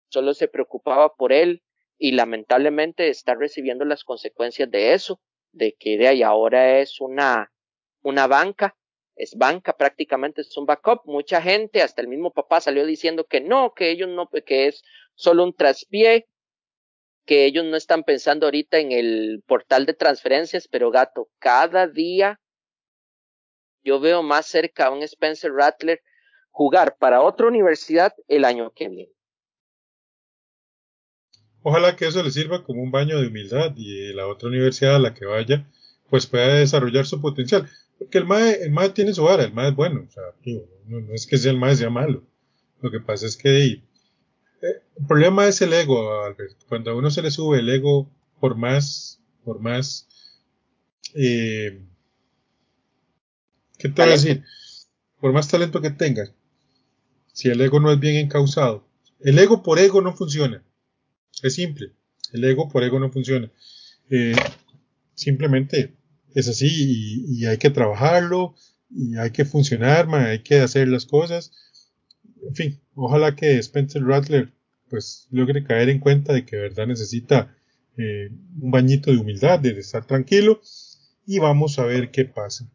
solo 0.09 0.35
se 0.35 0.49
preocupaba 0.49 1.15
por 1.15 1.33
él 1.33 1.63
y 1.99 2.13
lamentablemente 2.13 3.09
está 3.09 3.35
recibiendo 3.35 3.85
las 3.85 4.05
consecuencias 4.05 4.71
de 4.71 4.95
eso, 4.95 5.21
de 5.53 5.75
que 5.75 5.99
de 5.99 6.09
ahí 6.09 6.23
ahora 6.23 6.79
es 6.79 7.01
una, 7.01 7.53
una 8.03 8.27
banca, 8.27 8.77
es 9.17 9.35
banca 9.37 9.77
prácticamente, 9.77 10.43
es 10.43 10.57
un 10.57 10.67
backup. 10.67 11.03
Mucha 11.05 11.43
gente, 11.43 11.83
hasta 11.83 12.03
el 12.03 12.09
mismo 12.09 12.33
papá 12.33 12.61
salió 12.61 12.87
diciendo 12.87 13.27
que 13.27 13.41
no, 13.41 13.75
que 13.75 13.91
ellos 13.91 14.09
no, 14.09 14.29
que 14.29 14.69
es 14.69 14.83
solo 15.15 15.45
un 15.45 15.55
traspié, 15.55 16.29
que 17.27 17.45
ellos 17.45 17.65
no 17.65 17.77
están 17.77 18.05
pensando 18.05 18.47
ahorita 18.47 18.79
en 18.79 18.93
el 18.93 19.43
portal 19.47 19.85
de 19.87 19.95
transferencias, 19.95 20.69
pero 20.69 20.91
gato, 20.91 21.29
cada 21.39 21.87
día 21.87 22.41
yo 23.83 24.01
veo 24.01 24.23
más 24.23 24.47
cerca 24.47 24.87
a 24.87 24.91
un 24.91 25.03
Spencer 25.03 25.53
Rattler 25.53 26.01
jugar 26.51 26.97
para 26.99 27.23
otra 27.23 27.47
universidad 27.47 28.15
el 28.29 28.45
año 28.45 28.73
que 28.73 28.89
viene. 28.89 29.18
Ojalá 31.63 31.97
que 31.97 32.07
eso 32.07 32.23
le 32.23 32.31
sirva 32.31 32.65
como 32.65 32.83
un 32.83 32.91
baño 32.91 33.21
de 33.21 33.29
humildad 33.29 33.75
y 33.77 34.13
la 34.13 34.27
otra 34.27 34.49
universidad 34.49 34.97
a 34.97 35.01
la 35.01 35.15
que 35.15 35.27
vaya 35.27 35.67
pues 36.09 36.27
pueda 36.27 36.55
desarrollar 36.55 37.07
su 37.07 37.21
potencial. 37.21 37.69
Porque 37.99 38.19
el 38.19 38.27
MAE, 38.27 38.65
el 38.65 38.71
MAE 38.71 38.91
tiene 38.91 39.13
su 39.13 39.25
vara, 39.25 39.45
el 39.45 39.53
MAE 39.53 39.71
es 39.71 39.77
bueno, 39.77 40.07
o 40.09 40.11
sea, 40.11 40.23
no, 40.87 41.13
es 41.13 41.27
que 41.27 41.37
sea 41.37 41.51
el 41.51 41.59
MAE 41.59 41.77
sea 41.77 41.91
malo. 41.91 42.23
Lo 42.81 42.91
que 42.91 43.01
pasa 43.01 43.27
es 43.27 43.37
que 43.37 43.65
eh, 43.67 43.83
el 44.63 45.07
problema 45.07 45.47
es 45.47 45.61
el 45.63 45.73
ego, 45.73 46.23
Albert. 46.23 46.57
Cuando 46.69 46.91
a 46.91 46.95
uno 46.95 47.11
se 47.11 47.23
le 47.23 47.31
sube 47.31 47.59
el 47.59 47.69
ego, 47.69 48.09
por 48.41 48.57
más, 48.57 49.21
por 49.45 49.61
más, 49.61 50.07
eh, 51.15 51.81
¿qué 53.79 53.89
te 53.89 54.03
voy 54.03 54.11
a 54.11 54.15
decir? 54.15 54.45
Por 55.21 55.33
más 55.33 55.49
talento 55.49 55.81
que 55.81 55.91
tengas, 55.91 56.33
si 57.33 57.49
el 57.49 57.61
ego 57.61 57.81
no 57.81 57.91
es 57.91 57.99
bien 57.99 58.17
encausado. 58.17 58.85
El 59.21 59.39
ego 59.41 59.65
por 59.65 59.81
ego 59.81 60.01
no 60.01 60.15
funciona. 60.15 60.63
Es 61.43 61.55
simple. 61.55 61.93
El 62.33 62.45
ego 62.45 62.69
por 62.69 62.83
ego 62.85 62.99
no 62.99 63.11
funciona. 63.11 63.51
Eh, 64.11 64.35
simplemente 65.15 65.95
es 66.35 66.49
así 66.49 66.69
y, 67.29 67.47
hay 67.47 67.59
que 67.59 67.71
trabajarlo 67.71 68.55
y 68.91 69.17
hay 69.17 69.31
que 69.31 69.45
funcionar, 69.45 70.09
hay 70.15 70.41
que 70.41 70.61
hacer 70.61 70.89
las 70.89 71.07
cosas. 71.07 71.53
En 72.43 72.55
fin, 72.55 72.81
ojalá 72.95 73.35
que 73.35 73.59
Spencer 73.59 74.03
Rattler 74.03 74.53
pues 74.89 75.29
logre 75.31 75.65
caer 75.65 75.91
en 75.91 75.99
cuenta 75.99 76.33
de 76.33 76.47
que 76.47 76.57
verdad 76.57 76.87
necesita 76.87 77.55
eh, 77.99 78.31
un 78.61 78.71
bañito 78.71 79.11
de 79.11 79.19
humildad, 79.19 79.61
de 79.61 79.79
estar 79.79 80.07
tranquilo 80.07 80.63
y 81.27 81.39
vamos 81.39 81.79
a 81.79 81.85
ver 81.85 82.11
qué 82.11 82.25
pasa. 82.25 82.71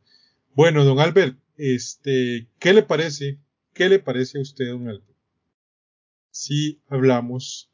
Bueno, 0.54 0.84
don 0.86 1.00
Albert, 1.00 1.38
este, 1.58 2.48
¿qué 2.60 2.74
le 2.74 2.84
parece 2.84 3.40
¿Qué 3.74 3.90
le 3.90 3.98
parece 3.98 4.38
a 4.38 4.42
usted, 4.42 4.68
don 4.68 4.88
Albert? 4.88 5.18
Si 6.30 6.80
hablamos 6.88 7.72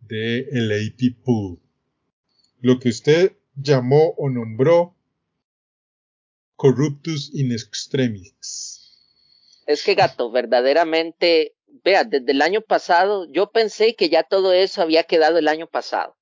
de 0.00 0.48
el 0.50 0.72
AP 0.72 1.22
Pool, 1.24 1.60
lo 2.60 2.78
que 2.78 2.88
usted 2.88 3.36
llamó 3.54 4.14
o 4.16 4.28
nombró 4.30 4.96
corruptus 6.56 7.30
in 7.34 7.52
extremis. 7.52 8.80
Es 9.66 9.82
que 9.82 9.94
gato, 9.94 10.30
verdaderamente, 10.30 11.54
vea, 11.84 12.04
desde 12.04 12.32
el 12.32 12.42
año 12.42 12.60
pasado 12.60 13.26
yo 13.30 13.50
pensé 13.50 13.94
que 13.94 14.08
ya 14.08 14.24
todo 14.24 14.52
eso 14.52 14.82
había 14.82 15.04
quedado 15.04 15.38
el 15.38 15.48
año 15.48 15.68
pasado. 15.68 16.16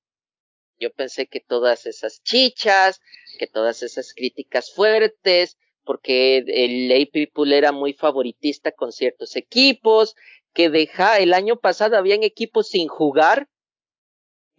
Yo 0.79 0.93
pensé 0.93 1.27
que 1.27 1.41
todas 1.41 1.85
esas 1.85 2.23
chichas, 2.23 3.01
que 3.37 3.47
todas 3.47 3.83
esas 3.83 4.13
críticas 4.13 4.71
fuertes, 4.71 5.57
porque 5.83 6.37
el 6.37 6.91
AP 6.91 7.33
Pool 7.33 7.51
era 7.51 7.71
muy 7.71 7.93
favoritista 7.93 8.71
con 8.71 8.91
ciertos 8.91 9.35
equipos, 9.35 10.15
que 10.53 10.69
deja, 10.69 11.19
el 11.19 11.33
año 11.33 11.57
pasado 11.57 11.97
habían 11.97 12.23
equipos 12.23 12.69
sin 12.69 12.87
jugar, 12.87 13.49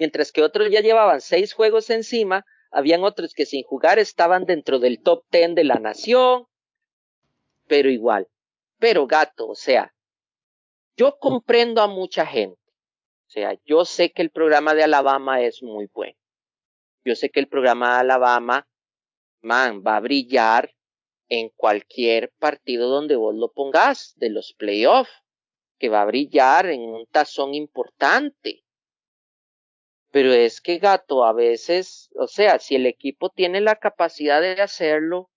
mientras 0.01 0.33
que 0.33 0.43
otros 0.43 0.71
ya 0.71 0.81
llevaban 0.81 1.21
seis 1.21 1.53
juegos 1.53 1.91
encima, 1.91 2.47
habían 2.71 3.05
otros 3.05 3.35
que 3.35 3.45
sin 3.45 3.63
jugar 3.63 3.99
estaban 3.99 4.47
dentro 4.47 4.79
del 4.79 5.03
top 5.03 5.25
ten 5.29 5.55
de 5.55 5.63
la 5.63 5.75
nación, 5.75 6.47
pero 7.69 7.91
igual, 7.91 8.27
pero 8.79 9.07
gato, 9.07 9.49
o 9.49 9.55
sea, 9.55 9.95
yo 10.97 11.19
comprendo 11.19 11.83
a 11.83 11.87
mucha 11.87 12.25
gente, 12.25 12.59
o 13.27 13.31
sea, 13.31 13.57
yo 13.67 13.85
sé 13.85 14.11
que 14.11 14.23
el 14.23 14.31
programa 14.31 14.75
de 14.75 14.85
Alabama 14.85 15.43
es 15.43 15.63
muy 15.63 15.89
bueno, 15.93 16.19
yo 17.05 17.15
sé 17.15 17.29
que 17.29 17.41
el 17.41 17.49
programa 17.49 17.95
de 17.95 18.01
Alabama, 18.01 18.67
man, 19.43 19.83
va 19.87 19.97
a 19.97 20.01
brillar 20.01 20.75
en 21.29 21.51
cualquier 21.51 22.33
partido 22.39 22.89
donde 22.89 23.17
vos 23.17 23.35
lo 23.35 23.53
pongas 23.53 24.15
de 24.17 24.31
los 24.31 24.55
playoffs, 24.55 25.13
que 25.79 25.91
va 25.91 26.03
a 26.03 26.07
brillar 26.07 26.67
en 26.67 26.81
un 26.81 27.07
tazón 27.07 27.55
importante. 27.55 28.65
Pero 30.11 30.33
es 30.33 30.61
que 30.61 30.79
gato, 30.79 31.25
a 31.25 31.33
veces, 31.33 32.11
o 32.17 32.27
sea, 32.27 32.59
si 32.59 32.75
el 32.75 32.87
equipo 32.87 33.31
tiene 33.31 33.61
la 33.61 33.77
capacidad 33.77 34.41
de 34.41 34.61
hacerlo, 34.61 35.31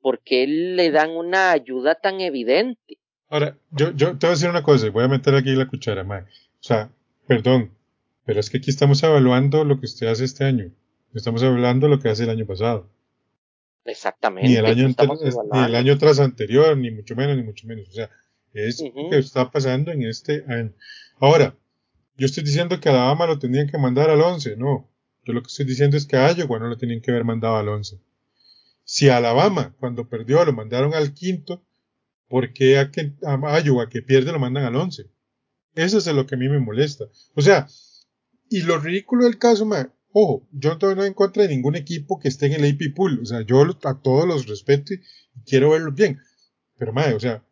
¿por 0.00 0.20
qué 0.20 0.46
le 0.46 0.90
dan 0.90 1.10
una 1.10 1.50
ayuda 1.50 1.96
tan 1.96 2.20
evidente? 2.20 2.98
Ahora, 3.28 3.58
yo, 3.70 3.92
yo 3.92 4.18
te 4.18 4.26
voy 4.26 4.28
a 4.28 4.36
decir 4.36 4.48
una 4.48 4.62
cosa, 4.62 4.88
voy 4.90 5.04
a 5.04 5.08
meter 5.08 5.34
aquí 5.34 5.54
la 5.54 5.68
cuchara, 5.68 6.04
Mae. 6.04 6.22
O 6.22 6.26
sea, 6.60 6.90
perdón, 7.26 7.72
pero 8.24 8.40
es 8.40 8.48
que 8.48 8.58
aquí 8.58 8.70
estamos 8.70 9.02
evaluando 9.02 9.64
lo 9.64 9.78
que 9.78 9.86
usted 9.86 10.06
hace 10.06 10.24
este 10.24 10.44
año. 10.44 10.72
Estamos 11.14 11.42
hablando 11.42 11.86
de 11.86 11.96
lo 11.96 12.00
que 12.00 12.08
hace 12.08 12.24
el 12.24 12.30
año 12.30 12.46
pasado. 12.46 12.90
Exactamente. 13.84 14.48
Ni 14.48 14.56
el 14.56 14.66
año, 14.66 14.88
ni 14.88 15.64
el 15.64 15.74
año 15.74 15.98
tras 15.98 16.20
anterior, 16.20 16.76
ni 16.76 16.90
mucho 16.90 17.14
menos, 17.14 17.36
ni 17.36 17.42
mucho 17.42 17.66
menos. 17.66 17.88
O 17.88 17.92
sea, 17.92 18.10
es 18.52 18.82
lo 18.82 19.10
que 19.10 19.18
está 19.18 19.50
pasando 19.50 19.92
en 19.92 20.02
este 20.02 20.44
año. 20.48 20.72
Ahora, 21.18 21.54
yo 22.16 22.26
estoy 22.26 22.44
diciendo 22.44 22.80
que 22.80 22.88
Alabama 22.88 23.26
lo 23.26 23.38
tenían 23.38 23.68
que 23.68 23.78
mandar 23.78 24.10
al 24.10 24.20
11, 24.20 24.56
no. 24.56 24.90
Yo 25.24 25.32
lo 25.32 25.42
que 25.42 25.48
estoy 25.48 25.66
diciendo 25.66 25.96
es 25.96 26.06
que 26.06 26.16
a 26.16 26.32
Iowa 26.32 26.58
no 26.58 26.68
lo 26.68 26.76
tenían 26.76 27.00
que 27.00 27.10
haber 27.10 27.24
mandado 27.24 27.56
al 27.56 27.68
11. 27.68 28.00
Si 28.84 29.08
a 29.08 29.16
Alabama, 29.16 29.74
cuando 29.80 30.08
perdió, 30.08 30.44
lo 30.44 30.52
mandaron 30.52 30.94
al 30.94 31.12
quinto, 31.12 31.64
¿por 32.28 32.52
qué 32.52 32.78
a, 32.78 32.90
que, 32.90 33.12
a 33.24 33.60
Iowa, 33.60 33.88
que 33.88 34.02
pierde, 34.02 34.32
lo 34.32 34.38
mandan 34.38 34.64
al 34.64 34.76
11? 34.76 35.10
Eso 35.74 35.98
es 35.98 36.06
lo 36.06 36.26
que 36.26 36.36
a 36.36 36.38
mí 36.38 36.48
me 36.48 36.60
molesta. 36.60 37.06
O 37.34 37.42
sea, 37.42 37.66
y 38.48 38.62
lo 38.62 38.78
ridículo 38.78 39.24
del 39.24 39.38
caso, 39.38 39.66
man, 39.66 39.92
Ojo, 40.18 40.48
yo 40.50 40.78
no 40.80 41.04
en 41.04 41.12
contra 41.12 41.42
de 41.42 41.50
ningún 41.50 41.76
equipo 41.76 42.18
que 42.18 42.28
esté 42.28 42.46
en 42.46 42.54
el 42.54 42.72
AP 42.72 42.94
Pool. 42.94 43.20
O 43.20 43.26
sea, 43.26 43.42
yo 43.42 43.62
a 43.62 44.00
todos 44.00 44.26
los 44.26 44.46
respeto 44.46 44.94
y 44.94 45.00
quiero 45.44 45.72
verlos 45.72 45.94
bien. 45.94 46.22
Pero, 46.78 46.94
madre, 46.94 47.12
o 47.12 47.20
sea, 47.20 47.44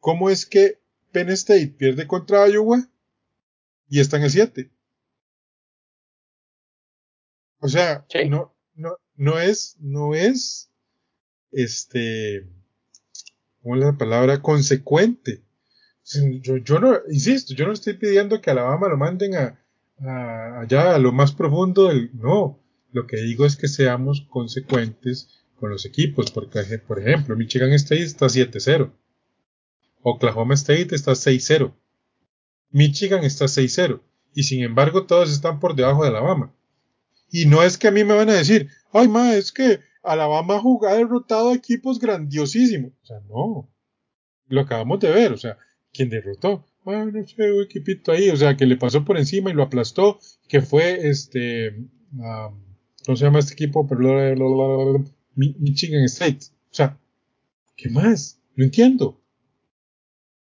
¿cómo 0.00 0.30
es 0.30 0.46
que 0.46 0.80
Penn 1.12 1.28
State 1.28 1.74
pierde 1.76 2.06
contra 2.06 2.48
Iowa 2.48 2.88
y 3.88 4.00
está 4.00 4.16
en 4.16 4.24
el 4.24 4.30
7? 4.30 4.70
O 7.60 7.68
sea, 7.68 8.06
no, 8.28 8.54
no, 8.74 8.96
no 9.16 9.38
es, 9.38 9.76
no 9.80 10.14
es, 10.14 10.70
este, 11.52 12.46
¿cómo 13.62 13.76
es 13.76 13.80
la 13.80 13.96
palabra? 13.96 14.42
Consecuente. 14.42 15.42
Yo, 16.40 16.58
yo 16.58 16.78
no, 16.78 16.98
insisto, 17.10 17.54
yo 17.54 17.66
no 17.66 17.72
estoy 17.72 17.94
pidiendo 17.94 18.40
que 18.40 18.50
Alabama 18.50 18.88
lo 18.88 18.96
manden 18.96 19.34
a, 19.34 19.60
a, 19.98 20.60
allá 20.60 20.94
a 20.94 20.98
lo 20.98 21.12
más 21.12 21.32
profundo 21.32 21.88
del, 21.88 22.10
no. 22.14 22.62
Lo 22.92 23.06
que 23.06 23.16
digo 23.16 23.44
es 23.44 23.56
que 23.56 23.68
seamos 23.68 24.26
consecuentes 24.30 25.28
con 25.56 25.70
los 25.70 25.84
equipos, 25.84 26.30
porque, 26.30 26.62
por 26.86 27.00
ejemplo, 27.00 27.36
Michigan 27.36 27.72
State 27.72 28.02
está 28.02 28.26
7-0. 28.26 28.92
Oklahoma 30.02 30.54
State 30.54 30.94
está 30.94 31.12
6-0. 31.12 31.74
Michigan 32.76 33.24
está 33.24 33.46
6-0. 33.46 34.02
Y 34.34 34.42
sin 34.42 34.62
embargo, 34.62 35.06
todos 35.06 35.32
están 35.32 35.60
por 35.60 35.74
debajo 35.74 36.02
de 36.02 36.10
Alabama. 36.10 36.52
Y 37.30 37.46
no 37.46 37.62
es 37.62 37.78
que 37.78 37.88
a 37.88 37.90
mí 37.90 38.04
me 38.04 38.12
van 38.12 38.28
a 38.28 38.34
decir, 38.34 38.68
ay, 38.92 39.08
ma, 39.08 39.34
es 39.34 39.50
que 39.50 39.80
Alabama 40.02 40.60
ha 40.86 40.94
derrotado 40.94 41.48
a 41.48 41.54
equipos 41.54 41.98
grandiosísimos. 41.98 42.92
O 43.02 43.06
sea, 43.06 43.20
no. 43.30 43.70
Lo 44.48 44.60
acabamos 44.60 45.00
de 45.00 45.10
ver. 45.10 45.32
O 45.32 45.38
sea, 45.38 45.56
¿quién 45.90 46.10
derrotó? 46.10 46.66
Bueno, 46.84 47.10
no 47.12 47.26
sé, 47.26 47.50
un 47.50 47.62
equipito 47.62 48.12
ahí. 48.12 48.28
O 48.28 48.36
sea, 48.36 48.58
que 48.58 48.66
le 48.66 48.76
pasó 48.76 49.06
por 49.06 49.16
encima 49.16 49.50
y 49.50 49.54
lo 49.54 49.62
aplastó. 49.62 50.20
Que 50.46 50.60
fue 50.60 51.08
este. 51.08 51.82
¿Cómo 53.06 53.16
se 53.16 53.24
llama 53.24 53.38
este 53.38 53.54
equipo? 53.54 53.88
Michigan 55.34 56.04
State. 56.04 56.40
O 56.70 56.74
sea, 56.74 56.98
¿qué 57.74 57.88
más? 57.88 58.38
No 58.54 58.64
entiendo. 58.64 59.18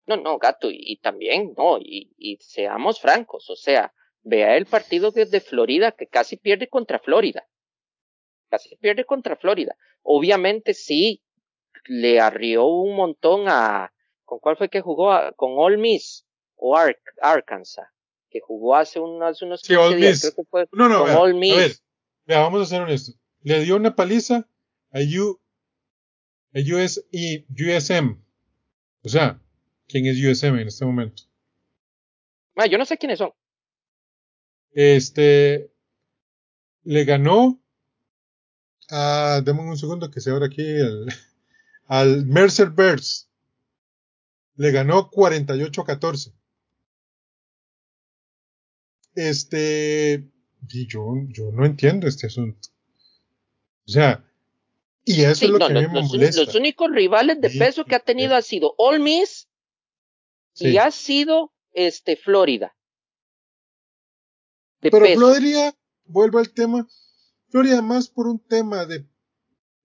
No, 0.08 0.16
no, 0.16 0.38
gato, 0.38 0.68
y, 0.70 0.96
también, 1.02 1.52
no, 1.54 1.76
y, 1.78 2.10
y, 2.16 2.38
seamos 2.38 2.98
francos, 2.98 3.50
o 3.50 3.56
sea, 3.56 3.92
vea 4.22 4.56
el 4.56 4.64
partido 4.64 5.10
de 5.10 5.40
Florida 5.40 5.92
que 5.92 6.06
casi 6.06 6.38
pierde 6.38 6.66
contra 6.66 6.98
Florida. 6.98 7.46
Casi 8.48 8.74
pierde 8.76 9.04
contra 9.04 9.36
Florida. 9.36 9.76
Obviamente 10.00 10.72
sí, 10.72 11.22
le 11.84 12.20
arrió 12.20 12.64
un 12.64 12.96
montón 12.96 13.48
a, 13.48 13.92
¿con 14.24 14.38
cuál 14.38 14.56
fue 14.56 14.70
que 14.70 14.80
jugó? 14.80 15.14
con 15.36 15.52
Ole 15.58 15.76
Miss 15.76 16.26
o 16.56 16.74
Arkansas, 17.20 17.88
que 18.30 18.40
jugó 18.40 18.76
hace 18.76 19.00
unos, 19.00 19.42
unos 19.42 19.60
sí, 19.60 19.74
días, 19.94 20.22
creo 20.22 20.34
que 20.36 20.44
fue 20.44 20.68
no, 20.72 20.88
no, 20.88 21.00
con 21.00 21.16
Ole 21.16 21.34
Miss. 21.34 21.52
A 21.52 21.58
ver, 21.58 21.72
vea, 22.24 22.40
vamos 22.40 22.62
a 22.62 22.64
ser 22.64 22.80
honestos. 22.80 23.14
Le 23.42 23.60
dio 23.60 23.76
una 23.76 23.94
paliza 23.94 24.48
a, 24.90 25.00
U, 25.00 25.38
a 26.54 26.60
US, 26.60 27.04
y 27.12 27.44
USM. 27.52 28.22
O 29.04 29.10
sea, 29.10 29.38
quién 29.88 30.06
es 30.06 30.22
USM 30.22 30.58
en 30.58 30.68
este 30.68 30.84
momento. 30.84 31.22
Ah, 32.56 32.66
yo 32.66 32.78
no 32.78 32.84
sé 32.84 32.98
quiénes 32.98 33.18
son. 33.18 33.32
Este 34.72 35.72
le 36.84 37.04
ganó 37.04 37.60
a, 38.90 39.42
dame 39.44 39.60
un 39.60 39.76
segundo 39.76 40.10
que 40.10 40.20
se 40.20 40.30
abra 40.30 40.46
aquí 40.46 40.62
el, 40.62 41.06
al 41.86 42.26
Mercer 42.26 42.70
Birds. 42.70 43.28
Le 44.56 44.72
ganó 44.72 45.10
48-14. 45.10 46.34
Este, 49.14 50.28
y 50.68 50.86
yo, 50.86 51.04
yo 51.28 51.50
no 51.52 51.64
entiendo 51.64 52.06
este 52.06 52.26
asunto. 52.26 52.68
O 53.86 53.90
sea, 53.90 54.24
y 55.04 55.22
eso 55.22 55.44
es 55.44 55.50
lo 55.50 55.58
que 55.58 55.64
a 55.64 55.68
mí 55.68 55.86
me 55.88 56.02
molesta. 56.02 56.42
Los 56.42 56.54
únicos 56.54 56.90
rivales 56.90 57.40
de 57.40 57.50
peso 57.50 57.84
que 57.84 57.94
ha 57.94 58.00
tenido 58.00 58.34
ha 58.34 58.42
sido 58.42 58.74
All 58.76 59.00
Miss 59.00 59.48
y 60.60 60.76
ha 60.78 60.90
sido 60.90 61.52
este 61.72 62.16
Florida. 62.16 62.74
Pero 64.80 65.04
Florida, 65.06 65.74
vuelvo 66.04 66.38
al 66.38 66.50
tema, 66.50 66.86
Florida 67.48 67.82
más 67.82 68.08
por 68.08 68.26
un 68.26 68.38
tema 68.38 68.86
de, 68.86 69.04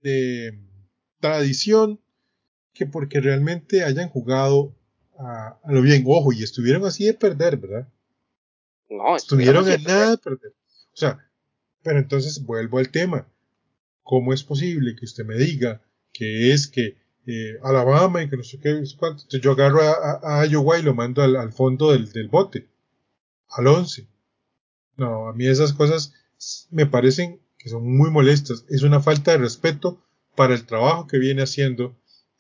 de 0.02 0.60
tradición 1.20 2.00
que 2.74 2.86
porque 2.86 3.22
realmente 3.22 3.84
hayan 3.84 4.10
jugado 4.10 4.76
a, 5.18 5.60
lo 5.68 5.82
bien. 5.82 6.04
Ojo, 6.06 6.34
y 6.34 6.44
estuvieron 6.44 6.86
así 6.86 7.06
de 7.06 7.14
perder, 7.14 7.58
¿verdad? 7.58 7.88
No, 8.90 9.16
estuvieron 9.16 9.70
en 9.70 9.84
nada 9.84 10.12
de 10.12 10.18
perder. 10.18 10.52
O 10.52 10.96
sea, 10.96 11.20
pero 11.82 12.00
entonces 12.00 12.44
vuelvo 12.44 12.80
al 12.80 12.90
tema. 12.90 13.28
¿Cómo 14.04 14.34
es 14.34 14.44
posible 14.44 14.96
que 14.96 15.06
usted 15.06 15.26
me 15.26 15.36
diga 15.36 15.82
que 16.12 16.52
es 16.52 16.68
que 16.68 16.98
Alabama 17.64 18.22
y 18.22 18.30
que 18.30 18.38
no 18.38 18.44
sé 18.44 18.60
qué, 18.60 18.70
Entonces 18.72 19.42
yo 19.42 19.52
agarro 19.52 19.82
a, 19.82 20.42
a, 20.42 20.46
Iowa 20.46 20.78
y 20.78 20.84
lo 20.84 20.94
mando 20.94 21.22
al, 21.22 21.54
fondo 21.54 21.92
del, 21.92 22.28
bote, 22.28 22.68
al 23.50 23.68
11. 23.68 24.08
No, 24.98 25.28
a 25.28 25.34
mí 25.34 25.48
esas 25.48 25.74
cosas 25.74 26.14
me 26.70 26.86
parecen 26.86 27.40
que 27.58 27.70
son 27.70 27.90
muy 27.98 28.12
molestas. 28.12 28.66
Es 28.70 28.84
una 28.84 29.00
falta 29.00 29.32
de 29.32 29.38
respeto 29.38 30.04
para 30.36 30.54
el 30.54 30.66
trabajo 30.66 31.08
que 31.08 31.18
viene 31.18 31.44
haciendo 31.44 31.96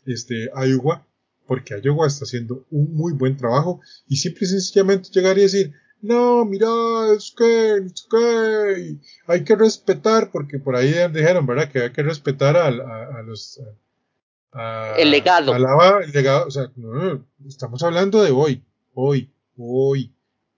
este 0.06 0.50
Iowa, 0.54 1.08
porque 1.48 1.80
Iowa 1.82 2.08
está 2.08 2.26
haciendo 2.26 2.66
un 2.70 2.94
muy 2.94 3.14
buen 3.14 3.38
trabajo 3.38 3.80
y 4.08 4.18
simple 4.18 4.46
y 4.46 4.50
sencillamente 4.50 5.10
llegar 5.14 5.38
y 5.38 5.44
decir, 5.44 5.74
no, 6.02 6.44
mira, 6.44 6.68
es 7.16 7.34
que, 7.38 7.78
es 7.78 8.06
que 8.12 8.98
hay 9.28 9.44
que 9.46 9.56
respetar, 9.56 10.32
porque 10.32 10.60
por 10.60 10.76
ahí 10.76 10.94
dijeron, 11.14 11.46
¿verdad? 11.46 11.72
Que 11.72 11.84
hay 11.84 11.92
que 11.94 12.04
respetar 12.04 12.58
a, 12.58 12.68
a 12.68 13.22
los, 13.22 13.62
el 14.54 15.12
legado. 15.12 15.56
el 15.56 16.12
legado, 16.12 16.48
o 16.48 16.52
sea, 16.52 16.72
estamos 17.48 17.82
hablando 17.84 18.22
de 18.22 18.32
hoy, 18.32 18.64
hoy, 18.94 19.32
hoy, 19.58 20.14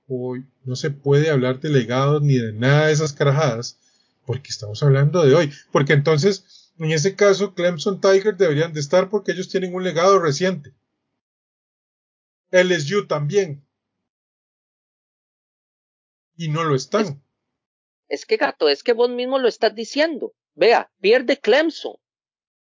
hoy. 0.07 0.45
No 0.63 0.75
se 0.75 0.91
puede 0.91 1.29
hablar 1.29 1.59
de 1.59 1.69
legados 1.69 2.21
ni 2.21 2.37
de 2.37 2.51
nada 2.53 2.87
de 2.87 2.93
esas 2.93 3.13
carajadas, 3.13 3.79
porque 4.25 4.49
estamos 4.49 4.81
hablando 4.83 5.23
de 5.23 5.35
hoy. 5.35 5.51
Porque 5.71 5.93
entonces, 5.93 6.71
en 6.77 6.91
ese 6.91 7.15
caso, 7.15 7.53
Clemson 7.53 8.01
Tiger 8.01 8.35
deberían 8.35 8.73
de 8.73 8.79
estar 8.79 9.09
porque 9.09 9.31
ellos 9.31 9.49
tienen 9.49 9.73
un 9.73 9.83
legado 9.83 10.19
reciente. 10.19 10.73
LSU 12.51 13.07
también. 13.07 13.65
Y 16.35 16.49
no 16.49 16.63
lo 16.63 16.75
están. 16.75 17.23
Es, 18.07 18.21
es 18.21 18.25
que 18.25 18.37
gato, 18.37 18.67
es 18.67 18.83
que 18.83 18.93
vos 18.93 19.09
mismo 19.09 19.39
lo 19.39 19.47
estás 19.47 19.73
diciendo. 19.73 20.33
Vea, 20.53 20.91
pierde 20.99 21.39
Clemson 21.39 21.95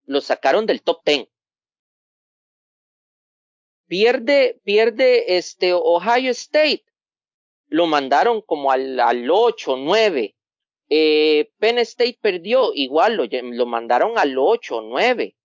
lo 0.06 0.22
sacaron 0.22 0.66
del 0.66 0.82
top 0.82 1.02
10. 1.06 1.28
Pierde, 3.88 4.60
pierde 4.64 5.38
este 5.38 5.74
Ohio 5.74 6.32
State, 6.32 6.84
lo 7.68 7.86
mandaron 7.88 8.42
como 8.42 8.72
al, 8.72 9.00
al 9.00 9.30
8, 9.30 9.78
9. 9.78 10.36
Eh, 10.90 11.52
Penn 11.58 11.80
State 11.80 12.20
perdió, 12.22 12.72
igual 12.74 13.16
lo, 13.16 13.26
lo 13.26 13.66
mandaron 13.66 14.18
al 14.18 14.38
8, 14.38 14.82
9. 14.82 15.36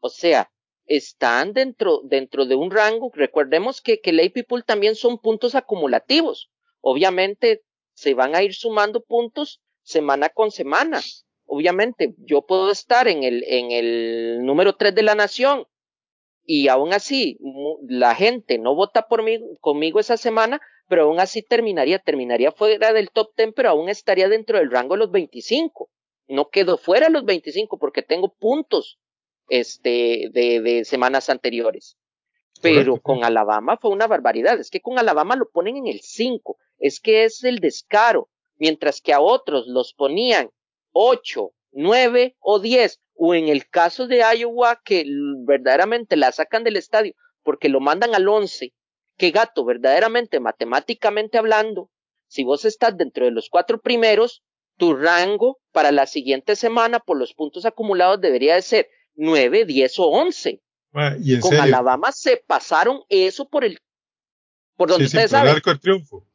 O 0.00 0.08
sea, 0.08 0.50
están 0.86 1.52
dentro, 1.52 2.00
dentro 2.04 2.46
de 2.46 2.54
un 2.54 2.70
rango. 2.70 3.10
Recordemos 3.14 3.80
que, 3.80 4.00
que 4.00 4.10
el 4.10 4.32
también 4.64 4.94
son 4.94 5.18
puntos 5.18 5.54
acumulativos. 5.54 6.50
Obviamente 6.80 7.62
se 7.94 8.14
van 8.14 8.34
a 8.34 8.42
ir 8.42 8.54
sumando 8.54 9.02
puntos 9.02 9.60
semana 9.82 10.28
con 10.28 10.50
semana 10.50 11.00
obviamente 11.56 12.14
yo 12.18 12.42
puedo 12.42 12.70
estar 12.70 13.08
en 13.08 13.24
el, 13.24 13.42
en 13.44 13.70
el 13.72 14.44
número 14.44 14.76
3 14.76 14.94
de 14.94 15.02
la 15.02 15.14
nación 15.14 15.66
y 16.44 16.68
aún 16.68 16.92
así 16.92 17.38
la 17.88 18.14
gente 18.14 18.58
no 18.58 18.74
vota 18.74 19.08
por 19.08 19.22
mí, 19.22 19.40
conmigo 19.60 19.98
esa 19.98 20.16
semana, 20.16 20.60
pero 20.88 21.04
aún 21.04 21.18
así 21.18 21.42
terminaría, 21.42 21.98
terminaría 21.98 22.52
fuera 22.52 22.92
del 22.92 23.10
top 23.10 23.30
10, 23.36 23.52
pero 23.56 23.70
aún 23.70 23.88
estaría 23.88 24.28
dentro 24.28 24.58
del 24.58 24.70
rango 24.70 24.94
de 24.94 25.00
los 25.00 25.10
25. 25.10 25.90
No 26.28 26.48
quedo 26.50 26.76
fuera 26.76 27.06
de 27.06 27.12
los 27.12 27.24
25 27.24 27.78
porque 27.78 28.02
tengo 28.02 28.32
puntos 28.34 28.98
este, 29.48 30.30
de, 30.32 30.60
de 30.60 30.84
semanas 30.84 31.30
anteriores. 31.30 31.96
Pero 32.62 33.00
con 33.00 33.24
Alabama 33.24 33.76
fue 33.76 33.90
una 33.90 34.06
barbaridad. 34.06 34.58
Es 34.58 34.70
que 34.70 34.80
con 34.80 34.98
Alabama 34.98 35.36
lo 35.36 35.50
ponen 35.50 35.76
en 35.76 35.86
el 35.88 36.00
5. 36.00 36.56
Es 36.78 37.00
que 37.00 37.24
es 37.24 37.44
el 37.44 37.58
descaro. 37.58 38.28
Mientras 38.58 39.00
que 39.00 39.12
a 39.12 39.20
otros 39.20 39.66
los 39.66 39.92
ponían 39.92 40.50
8, 40.98 41.52
9 41.72 42.36
o 42.40 42.58
10, 42.58 43.00
o 43.14 43.34
en 43.34 43.48
el 43.48 43.68
caso 43.68 44.06
de 44.06 44.24
Iowa 44.34 44.80
que 44.82 45.04
verdaderamente 45.46 46.16
la 46.16 46.32
sacan 46.32 46.64
del 46.64 46.76
estadio 46.76 47.14
porque 47.42 47.68
lo 47.68 47.80
mandan 47.80 48.14
al 48.14 48.26
11, 48.26 48.72
que 49.18 49.30
gato, 49.30 49.64
verdaderamente, 49.66 50.40
matemáticamente 50.40 51.36
hablando, 51.36 51.90
si 52.28 52.44
vos 52.44 52.64
estás 52.64 52.96
dentro 52.96 53.26
de 53.26 53.30
los 53.30 53.50
cuatro 53.50 53.80
primeros, 53.80 54.42
tu 54.78 54.94
rango 54.96 55.58
para 55.70 55.92
la 55.92 56.06
siguiente 56.06 56.56
semana 56.56 56.98
por 56.98 57.18
los 57.18 57.34
puntos 57.34 57.66
acumulados 57.66 58.20
debería 58.20 58.54
de 58.54 58.62
ser 58.62 58.88
9, 59.14 59.66
10 59.66 59.98
o 59.98 60.06
11. 60.06 60.62
Ah, 60.94 61.14
¿y 61.20 61.38
Con 61.40 61.54
Alabama 61.56 62.10
se 62.10 62.42
pasaron 62.46 63.02
eso 63.10 63.48
por 63.48 63.64
el 63.64 63.78
por 64.76 64.88
donde 64.88 65.04
ustedes 65.04 65.30
saben. 65.30 65.50
El 65.50 65.56
arco 65.56 65.72
de 65.72 65.78
triunfo. 65.78 66.26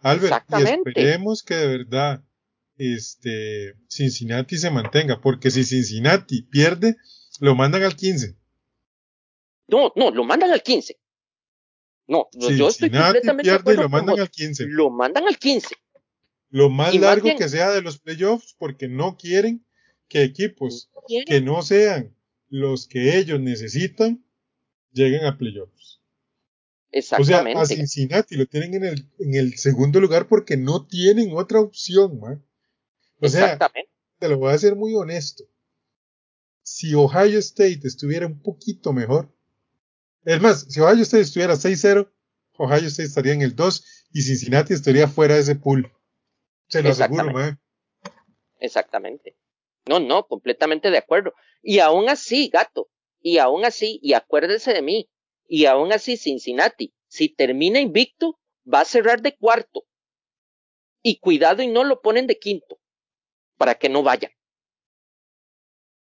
Albert, 0.00 0.44
y 0.50 0.62
esperemos 0.62 1.42
que 1.44 1.54
de 1.54 1.78
verdad 1.78 2.22
este, 2.82 3.76
Cincinnati 3.88 4.58
se 4.58 4.70
mantenga, 4.70 5.20
porque 5.20 5.50
si 5.50 5.64
Cincinnati 5.64 6.42
pierde, 6.42 6.96
lo 7.40 7.54
mandan 7.54 7.84
al 7.84 7.94
15. 7.94 8.36
No, 9.68 9.92
no, 9.94 10.10
lo 10.10 10.24
mandan 10.24 10.50
al 10.50 10.62
15. 10.62 10.98
No, 12.08 12.28
yo 12.32 12.68
estoy 12.68 12.90
completamente 12.90 13.44
pierde 13.44 13.74
y 13.74 13.76
lo 13.76 13.88
mandan 13.88 14.18
al 14.18 14.30
15. 14.30 14.66
Lo 14.66 14.90
mandan 14.90 15.26
al 15.26 15.38
15. 15.38 15.68
Lo 16.50 16.68
más 16.68 16.94
largo 16.94 17.30
que 17.36 17.48
sea 17.48 17.70
de 17.70 17.80
los 17.80 17.98
playoffs, 17.98 18.54
porque 18.58 18.88
no 18.88 19.16
quieren 19.16 19.64
que 20.08 20.22
equipos 20.22 20.90
que 21.26 21.40
no 21.40 21.62
sean 21.62 22.14
los 22.48 22.86
que 22.86 23.16
ellos 23.16 23.40
necesitan 23.40 24.22
lleguen 24.92 25.24
a 25.24 25.38
playoffs. 25.38 26.00
Exactamente. 26.90 27.58
O 27.58 27.64
sea, 27.64 27.74
a 27.74 27.78
Cincinnati 27.78 28.36
lo 28.36 28.46
tienen 28.46 28.74
en 28.74 28.84
el, 28.84 29.08
en 29.18 29.34
el 29.34 29.56
segundo 29.56 29.98
lugar 30.00 30.28
porque 30.28 30.58
no 30.58 30.86
tienen 30.86 31.30
otra 31.32 31.60
opción, 31.60 32.20
man. 32.20 32.44
O 33.22 33.28
sea, 33.28 33.56
te 34.18 34.28
lo 34.28 34.38
voy 34.38 34.52
a 34.52 34.58
ser 34.58 34.74
muy 34.74 34.94
honesto. 34.94 35.44
Si 36.62 36.92
Ohio 36.94 37.38
State 37.38 37.80
estuviera 37.84 38.26
un 38.26 38.42
poquito 38.42 38.92
mejor, 38.92 39.32
es 40.24 40.40
más, 40.40 40.66
si 40.68 40.80
Ohio 40.80 41.02
State 41.02 41.22
estuviera 41.22 41.54
6-0, 41.54 42.10
Ohio 42.58 42.88
State 42.88 43.08
estaría 43.08 43.32
en 43.32 43.42
el 43.42 43.54
2 43.54 43.84
y 44.12 44.22
Cincinnati 44.22 44.74
estaría 44.74 45.08
fuera 45.08 45.34
de 45.34 45.40
ese 45.40 45.54
pool. 45.54 45.92
Se 46.68 46.82
lo 46.82 46.90
aseguro, 46.90 47.32
man. 47.32 47.60
Exactamente. 48.58 49.36
No, 49.86 50.00
no, 50.00 50.26
completamente 50.26 50.90
de 50.90 50.98
acuerdo. 50.98 51.32
Y 51.62 51.78
aún 51.78 52.08
así, 52.08 52.48
gato, 52.48 52.88
y 53.20 53.38
aún 53.38 53.64
así, 53.64 54.00
y 54.02 54.14
acuérdese 54.14 54.72
de 54.72 54.82
mí, 54.82 55.10
y 55.46 55.66
aún 55.66 55.92
así 55.92 56.16
Cincinnati, 56.16 56.92
si 57.06 57.28
termina 57.28 57.78
invicto, 57.78 58.38
va 58.72 58.80
a 58.80 58.84
cerrar 58.84 59.22
de 59.22 59.36
cuarto. 59.36 59.84
Y 61.02 61.18
cuidado 61.18 61.62
y 61.62 61.68
no 61.68 61.84
lo 61.84 62.00
ponen 62.00 62.26
de 62.26 62.38
quinto, 62.38 62.78
para 63.62 63.76
que 63.76 63.88
no 63.88 64.02
vaya. 64.02 64.32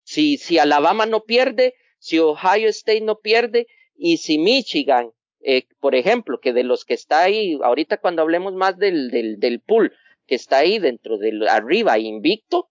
Si, 0.04 0.38
si 0.38 0.60
Alabama 0.60 1.06
no 1.06 1.24
pierde, 1.24 1.74
si 1.98 2.20
Ohio 2.20 2.68
State 2.68 3.00
no 3.00 3.18
pierde, 3.18 3.66
y 3.96 4.18
si 4.18 4.38
Michigan, 4.38 5.10
eh, 5.40 5.66
por 5.80 5.96
ejemplo, 5.96 6.38
que 6.38 6.52
de 6.52 6.62
los 6.62 6.84
que 6.84 6.94
está 6.94 7.24
ahí, 7.24 7.58
ahorita 7.60 7.96
cuando 7.96 8.22
hablemos 8.22 8.54
más 8.54 8.78
del, 8.78 9.10
del, 9.10 9.40
del 9.40 9.60
pool, 9.60 9.92
que 10.28 10.36
está 10.36 10.58
ahí 10.58 10.78
dentro 10.78 11.18
del 11.18 11.48
arriba 11.48 11.98
invicto, 11.98 12.70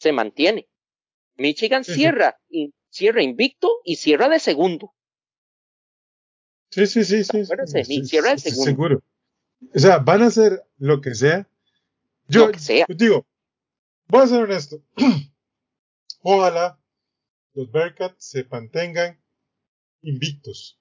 se 0.00 0.10
mantiene. 0.10 0.66
Michigan 1.36 1.84
cierra, 1.84 2.40
cierra 2.90 3.22
invicto 3.22 3.70
y 3.84 3.94
cierra 3.94 4.28
de 4.28 4.40
segundo. 4.40 4.92
Sí, 6.70 6.88
sí, 6.88 7.04
sí, 7.04 7.22
sí. 7.22 7.44
sí, 7.84 8.06
cierra 8.06 8.32
de 8.32 8.38
segundo. 8.38 8.64
Seguro. 8.64 9.02
O 9.72 9.78
sea, 9.78 9.98
van 9.98 10.22
a 10.22 10.26
hacer 10.26 10.64
lo 10.78 11.00
que 11.00 11.14
sea. 11.14 11.48
Yo, 12.28 12.46
lo 12.46 12.52
que 12.52 12.58
sea. 12.58 12.86
digo, 12.88 13.26
voy 14.12 14.24
a 14.24 14.26
ser 14.26 14.42
honesto. 14.42 14.82
Ojalá 16.22 16.78
los 17.54 17.70
Bearcats 17.72 18.30
se 18.30 18.44
mantengan 18.44 19.18
invictos. 20.02 20.78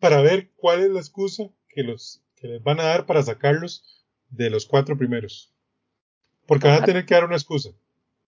Para 0.00 0.20
ver 0.20 0.50
cuál 0.56 0.80
es 0.80 0.90
la 0.90 0.98
excusa 0.98 1.50
que, 1.68 1.84
los, 1.84 2.22
que 2.36 2.48
les 2.48 2.62
van 2.62 2.80
a 2.80 2.84
dar 2.84 3.06
para 3.06 3.22
sacarlos 3.22 4.04
de 4.30 4.50
los 4.50 4.66
cuatro 4.66 4.98
primeros. 4.98 5.52
Porque 6.46 6.66
van 6.66 6.82
a 6.82 6.86
tener 6.86 7.06
que 7.06 7.14
dar 7.14 7.24
una 7.24 7.36
excusa. 7.36 7.70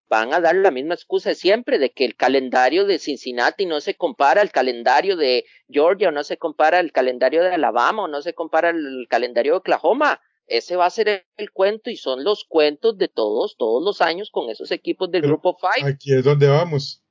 Van 0.09 0.33
a 0.33 0.41
dar 0.41 0.55
la 0.55 0.71
misma 0.71 0.95
excusa 0.95 1.35
siempre 1.35 1.79
de 1.79 1.91
que 1.91 2.05
el 2.05 2.15
calendario 2.15 2.85
de 2.85 2.99
Cincinnati 2.99 3.67
no 3.67 3.81
se 3.81 3.95
compara 3.95 4.41
al 4.41 4.53
calendario 4.53 5.17
de 5.17 5.47
Georgia, 5.69 6.11
o 6.11 6.13
no 6.13 6.23
se 6.23 6.37
compara 6.37 6.79
al 6.79 6.93
calendario 6.93 7.43
de 7.43 7.55
Alabama, 7.55 8.05
o 8.05 8.09
no 8.09 8.23
se 8.23 8.35
compara 8.35 8.69
al 8.69 9.07
calendario 9.09 9.55
de 9.55 9.59
Oklahoma. 9.59 10.21
Ese 10.53 10.77
va 10.77 10.85
a 10.85 10.91
ser 10.91 11.25
el 11.39 11.51
cuento 11.51 11.89
y 11.89 11.97
son 11.97 12.25
los 12.25 12.45
cuentos 12.45 12.99
de 12.99 13.09
todos, 13.09 13.57
todos 13.57 13.83
los 13.83 14.03
años 14.03 14.31
con 14.31 14.51
esos 14.51 14.71
equipos 14.71 15.11
del 15.11 15.23
grupo 15.23 15.57
5. 15.59 15.89
Aquí 15.89 16.13
es 16.13 16.23
donde 16.25 16.47
vamos. 16.47 17.03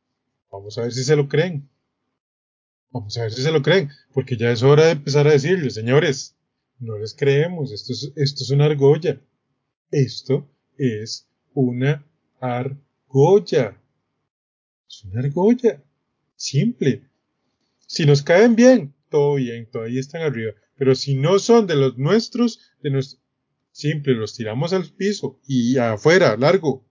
Vamos 0.51 0.77
a 0.77 0.83
ver 0.83 0.91
si 0.91 1.03
se 1.03 1.15
lo 1.15 1.27
creen. 1.27 1.67
Vamos 2.91 3.17
a 3.17 3.23
ver 3.23 3.31
si 3.31 3.41
se 3.41 3.51
lo 3.51 3.63
creen, 3.63 3.89
porque 4.13 4.37
ya 4.37 4.51
es 4.51 4.61
hora 4.61 4.85
de 4.85 4.91
empezar 4.91 5.27
a 5.27 5.31
decirles, 5.31 5.73
señores, 5.73 6.37
no 6.77 6.99
les 6.99 7.15
creemos, 7.15 7.71
esto 7.71 7.93
es, 7.93 8.13
esto 8.15 8.43
es 8.43 8.49
una 8.51 8.65
argolla. 8.65 9.19
Esto 9.89 10.47
es 10.77 11.27
una 11.55 12.05
argolla. 12.39 13.81
Es 14.87 15.03
una 15.03 15.21
argolla. 15.21 15.83
Simple. 16.35 17.09
Si 17.87 18.05
nos 18.05 18.21
caen 18.21 18.55
bien, 18.55 18.93
todo 19.09 19.33
bien, 19.35 19.67
todavía 19.71 19.99
están 19.99 20.21
arriba. 20.21 20.53
Pero 20.75 20.93
si 20.93 21.15
no 21.15 21.39
son 21.39 21.65
de 21.65 21.75
los 21.75 21.97
nuestros, 21.97 22.59
de 22.81 22.91
nuestro, 22.91 23.20
simple, 23.71 24.13
los 24.13 24.35
tiramos 24.35 24.73
al 24.73 24.89
piso 24.95 25.39
y 25.47 25.77
afuera, 25.77 26.35
largo. 26.37 26.85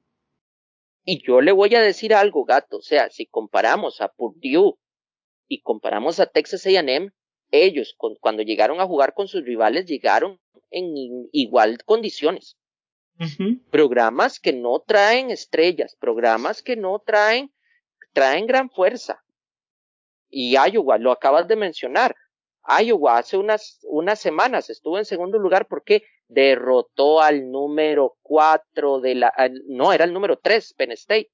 Y 1.04 1.22
yo 1.26 1.40
le 1.40 1.52
voy 1.52 1.74
a 1.74 1.80
decir 1.80 2.14
algo, 2.14 2.44
gato. 2.44 2.78
O 2.78 2.82
sea, 2.82 3.10
si 3.10 3.26
comparamos 3.26 4.00
a 4.00 4.08
Purdue 4.08 4.78
y 5.48 5.62
comparamos 5.62 6.20
a 6.20 6.26
Texas 6.26 6.66
AM, 6.66 7.12
ellos 7.50 7.96
cuando 8.20 8.42
llegaron 8.42 8.80
a 8.80 8.86
jugar 8.86 9.14
con 9.14 9.26
sus 9.26 9.44
rivales 9.44 9.86
llegaron 9.86 10.38
en 10.70 11.28
igual 11.32 11.78
condiciones. 11.84 12.56
Programas 13.70 14.40
que 14.40 14.54
no 14.54 14.80
traen 14.80 15.30
estrellas, 15.30 15.94
programas 16.00 16.62
que 16.62 16.76
no 16.76 17.02
traen, 17.04 17.52
traen 18.14 18.46
gran 18.46 18.70
fuerza. 18.70 19.22
Y 20.30 20.54
Iowa, 20.54 20.96
lo 20.96 21.12
acabas 21.12 21.46
de 21.46 21.56
mencionar. 21.56 22.16
Iowa 22.82 23.18
hace 23.18 23.36
unas, 23.36 23.80
unas 23.82 24.20
semanas 24.20 24.70
estuvo 24.70 24.96
en 24.96 25.04
segundo 25.04 25.38
lugar 25.38 25.66
porque 25.68 26.02
derrotó 26.30 27.20
al 27.20 27.50
número 27.50 28.16
cuatro 28.22 29.00
de 29.00 29.16
la, 29.16 29.32
no, 29.66 29.92
era 29.92 30.04
el 30.04 30.12
número 30.12 30.38
tres, 30.38 30.72
Penn 30.74 30.92
State. 30.92 31.30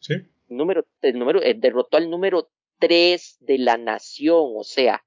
Sí. 0.00 0.14
Número, 0.48 0.86
el 1.02 1.18
número, 1.18 1.42
eh, 1.42 1.54
derrotó 1.54 1.96
al 1.96 2.08
número 2.08 2.48
tres 2.78 3.36
de 3.40 3.58
la 3.58 3.76
nación, 3.76 4.52
o 4.56 4.62
sea, 4.62 5.04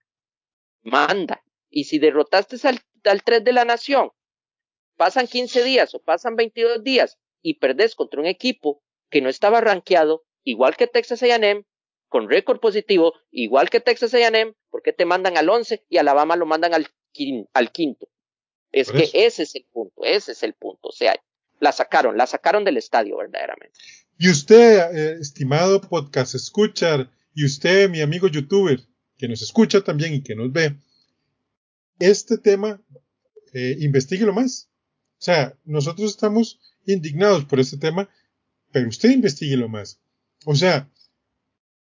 manda. 0.83 1.43
Y 1.69 1.85
si 1.85 1.97
derrotaste 1.97 2.57
al, 2.67 2.79
al 3.05 3.23
tres 3.23 3.43
de 3.43 3.53
la 3.53 3.63
nación, 3.63 4.11
pasan 4.97 5.27
15 5.27 5.63
días 5.63 5.95
o 5.95 5.99
pasan 5.99 6.35
22 6.35 6.83
días 6.83 7.17
y 7.41 7.55
perdés 7.55 7.95
contra 7.95 8.19
un 8.19 8.27
equipo 8.27 8.83
que 9.09 9.21
no 9.21 9.29
estaba 9.29 9.61
rankeado, 9.61 10.23
igual 10.43 10.75
que 10.75 10.87
Texas 10.87 11.23
A&M, 11.23 11.65
con 12.09 12.29
récord 12.29 12.59
positivo, 12.59 13.13
igual 13.31 13.69
que 13.69 13.79
Texas 13.79 14.13
A&M, 14.13 14.53
¿por 14.69 14.83
qué 14.83 14.91
te 14.91 15.05
mandan 15.05 15.37
al 15.37 15.49
11 15.49 15.85
y 15.87 15.97
Alabama 15.97 16.35
lo 16.35 16.45
mandan 16.45 16.73
al, 16.73 16.87
al 17.53 17.71
quinto? 17.71 18.10
Es 18.71 18.91
que 18.91 19.09
ese 19.13 19.43
es 19.43 19.55
el 19.55 19.65
punto, 19.71 20.03
ese 20.05 20.31
es 20.31 20.43
el 20.43 20.53
punto. 20.53 20.89
O 20.89 20.91
sea, 20.91 21.15
la 21.59 21.71
sacaron, 21.71 22.17
la 22.17 22.25
sacaron 22.25 22.63
del 22.63 22.77
estadio 22.77 23.17
verdaderamente. 23.17 23.77
Y 24.17 24.29
usted, 24.29 24.95
eh, 24.95 25.17
estimado 25.19 25.81
podcast 25.81 26.35
escuchar, 26.35 27.11
y 27.33 27.45
usted, 27.45 27.89
mi 27.89 28.01
amigo 28.01 28.27
youtuber, 28.27 28.81
que 29.17 29.27
nos 29.27 29.41
escucha 29.41 29.81
también 29.81 30.13
y 30.13 30.23
que 30.23 30.35
nos 30.35 30.51
ve, 30.51 30.75
este 31.99 32.37
tema, 32.37 32.81
eh, 33.53 33.77
investiguelo 33.79 34.33
más. 34.33 34.69
O 35.19 35.23
sea, 35.23 35.57
nosotros 35.65 36.09
estamos 36.09 36.59
indignados 36.85 37.45
por 37.45 37.59
este 37.59 37.77
tema, 37.77 38.09
pero 38.71 38.89
usted 38.89 39.11
lo 39.57 39.69
más. 39.69 40.01
O 40.45 40.55
sea, 40.55 40.89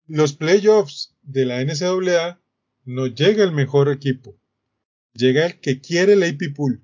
los 0.07 0.33
playoffs 0.33 1.15
de 1.21 1.45
la 1.45 1.61
NCAA 1.61 2.41
no 2.83 3.07
llega 3.07 3.43
el 3.43 3.51
mejor 3.51 3.89
equipo, 3.89 4.37
llega 5.13 5.45
el 5.45 5.59
que 5.59 5.81
quiere 5.81 6.13
el 6.13 6.23
AP 6.23 6.55
Pool. 6.55 6.83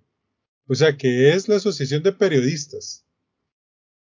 O 0.68 0.76
sea, 0.76 0.98
que 0.98 1.34
es 1.34 1.48
la 1.48 1.58
asociación 1.58 2.04
de 2.04 2.12
periodistas. 2.12 3.06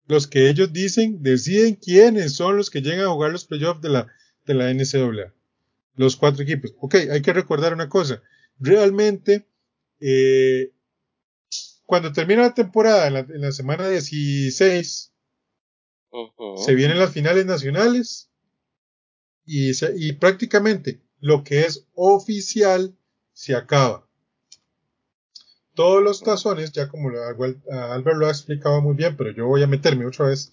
Los 0.06 0.26
que 0.26 0.48
ellos 0.48 0.72
dicen, 0.72 1.22
deciden 1.22 1.76
quiénes 1.76 2.34
son 2.34 2.56
los 2.56 2.68
que 2.68 2.82
llegan 2.82 3.06
a 3.06 3.12
jugar 3.12 3.30
los 3.30 3.46
playoffs 3.46 3.80
de 3.80 3.88
la, 3.88 4.08
de 4.44 4.54
la 4.54 4.72
NCAA. 4.72 5.32
Los 5.94 6.16
cuatro 6.16 6.42
equipos. 6.42 6.74
Ok, 6.80 6.96
hay 7.10 7.22
que 7.22 7.32
recordar 7.32 7.72
una 7.72 7.88
cosa. 7.88 8.22
Realmente, 8.58 9.46
eh, 10.00 10.72
cuando 11.86 12.12
termina 12.12 12.42
la 12.42 12.54
temporada, 12.54 13.06
en 13.06 13.40
la, 13.40 13.52
semana 13.52 13.88
16, 13.88 15.12
se 16.64 16.74
vienen 16.74 16.98
las 16.98 17.12
finales 17.12 17.46
nacionales 17.46 18.30
y, 19.46 19.70
y 19.96 20.12
prácticamente 20.12 21.00
lo 21.20 21.44
que 21.44 21.60
es 21.62 21.86
oficial 21.94 22.96
se 23.32 23.54
acaba. 23.54 24.09
Todos 25.74 26.02
los 26.02 26.20
tazones, 26.20 26.72
ya 26.72 26.88
como 26.88 27.10
Albert 27.10 28.16
lo 28.16 28.26
ha 28.26 28.30
explicado 28.30 28.80
muy 28.80 28.94
bien, 28.94 29.16
pero 29.16 29.30
yo 29.30 29.46
voy 29.46 29.62
a 29.62 29.66
meterme 29.66 30.06
otra 30.06 30.26
vez, 30.26 30.52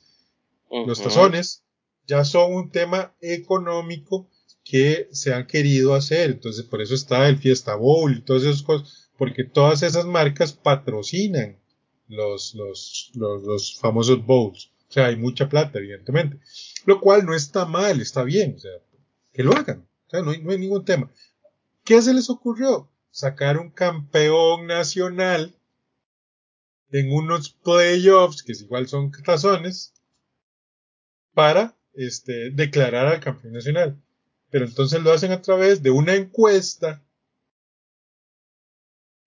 los 0.70 1.02
tazones 1.02 1.64
ya 2.06 2.24
son 2.24 2.54
un 2.54 2.72
tema 2.72 3.14
económico 3.22 4.30
que 4.64 5.10
se 5.12 5.34
han 5.34 5.48
querido 5.48 5.96
hacer. 5.96 6.32
Entonces, 6.32 6.64
por 6.64 6.82
eso 6.82 6.94
está 6.94 7.28
el 7.28 7.38
Fiesta 7.38 7.76
Bowl 7.76 8.12
y 8.16 8.22
todas 8.22 8.44
esas 8.44 8.64
cosas 8.64 9.08
porque 9.18 9.44
todas 9.44 9.84
esas 9.84 10.06
marcas 10.06 10.54
patrocinan 10.54 11.58
los, 12.08 12.56
los, 12.56 13.12
los, 13.16 13.78
famosos 13.80 14.26
bowls. 14.26 14.72
O 14.90 14.92
sea, 14.92 15.08
hay 15.08 15.18
mucha 15.18 15.50
plata, 15.50 15.80
evidentemente. 15.80 16.40
Lo 16.86 17.02
cual 17.02 17.26
no 17.26 17.34
está 17.34 17.66
mal, 17.66 18.00
está 18.00 18.24
bien. 18.24 18.56
O 18.56 18.60
sea, 18.60 18.72
que 19.34 19.44
lo 19.44 19.52
hagan. 19.54 19.86
O 20.08 20.10
sea, 20.10 20.22
no 20.22 20.32
hay, 20.32 20.42
no 20.42 20.52
hay 20.52 20.60
ningún 20.60 20.86
tema. 20.86 21.12
¿Qué 21.84 22.02
se 22.02 22.14
les 22.14 22.30
ocurrió? 22.30 22.90
Sacar 23.18 23.58
un 23.58 23.72
campeón 23.72 24.68
nacional 24.68 25.56
en 26.92 27.12
unos 27.12 27.50
playoffs, 27.50 28.44
que 28.44 28.52
igual 28.52 28.88
son 28.88 29.12
tazones, 29.12 29.92
para 31.34 31.76
este, 31.96 32.52
declarar 32.52 33.08
al 33.08 33.20
campeón 33.20 33.54
nacional. 33.54 34.00
Pero 34.52 34.66
entonces 34.66 35.02
lo 35.02 35.12
hacen 35.12 35.32
a 35.32 35.42
través 35.42 35.82
de 35.82 35.90
una 35.90 36.14
encuesta 36.14 37.04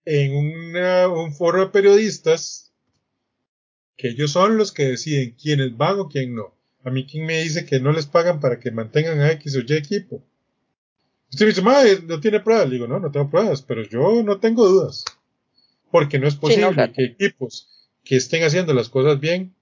en 0.05 0.37
un 0.37 1.35
foro 1.35 1.65
de 1.65 1.71
periodistas 1.71 2.71
que 3.97 4.07
ellos 4.07 4.31
son 4.31 4.55
los 4.55 4.71
que 4.71 4.85
deciden 4.85 5.31
quiénes 5.31 5.75
van 5.75 5.99
o 5.99 6.07
quién 6.07 6.33
no. 6.33 6.55
A 6.85 6.91
mí 6.91 7.05
quién 7.05 7.25
me 7.25 7.41
dice 7.41 7.65
que 7.65 7.81
no 7.81 7.91
les 7.91 8.05
pagan 8.05 8.39
para 8.39 8.57
que 8.57 8.71
mantengan 8.71 9.19
a 9.19 9.33
X 9.33 9.57
o 9.57 9.59
Y 9.59 9.73
equipo. 9.73 10.23
Usted 11.31 11.45
me 11.45 11.49
dice, 11.49 11.61
madre, 11.61 12.01
no 12.03 12.19
tiene 12.19 12.41
pruebas. 12.41 12.67
Le 12.67 12.75
digo, 12.75 12.87
no, 12.87 12.99
no 12.99 13.09
tengo 13.09 13.29
pruebas, 13.29 13.61
pero 13.61 13.83
yo 13.83 14.21
no 14.21 14.39
tengo 14.39 14.67
dudas. 14.67 15.05
Porque 15.89 16.19
no 16.19 16.27
es 16.27 16.35
posible 16.35 16.91
que 16.93 17.05
equipos 17.05 17.67
que 18.03 18.17
estén 18.17 18.43
haciendo 18.43 18.73
las 18.73 18.89
cosas 18.89 19.19
bien 19.19 19.55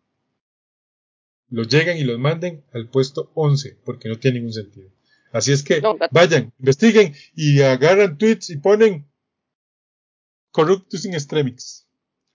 los 1.49 1.67
lleguen 1.67 1.97
y 1.97 2.03
los 2.03 2.19
manden 2.19 2.63
al 2.73 2.87
puesto 2.87 3.31
11, 3.33 3.77
porque 3.83 4.09
no 4.09 4.17
tiene 4.17 4.39
ningún 4.39 4.53
sentido. 4.53 4.89
Así 5.31 5.51
es 5.51 5.63
que 5.63 5.81
vayan, 6.11 6.53
investiguen 6.59 7.15
y 7.35 7.61
agarran 7.61 8.17
tweets 8.17 8.49
y 8.49 8.57
ponen 8.57 9.07
Corruptus 10.51 11.05
in 11.05 11.13
Extremis. 11.13 11.87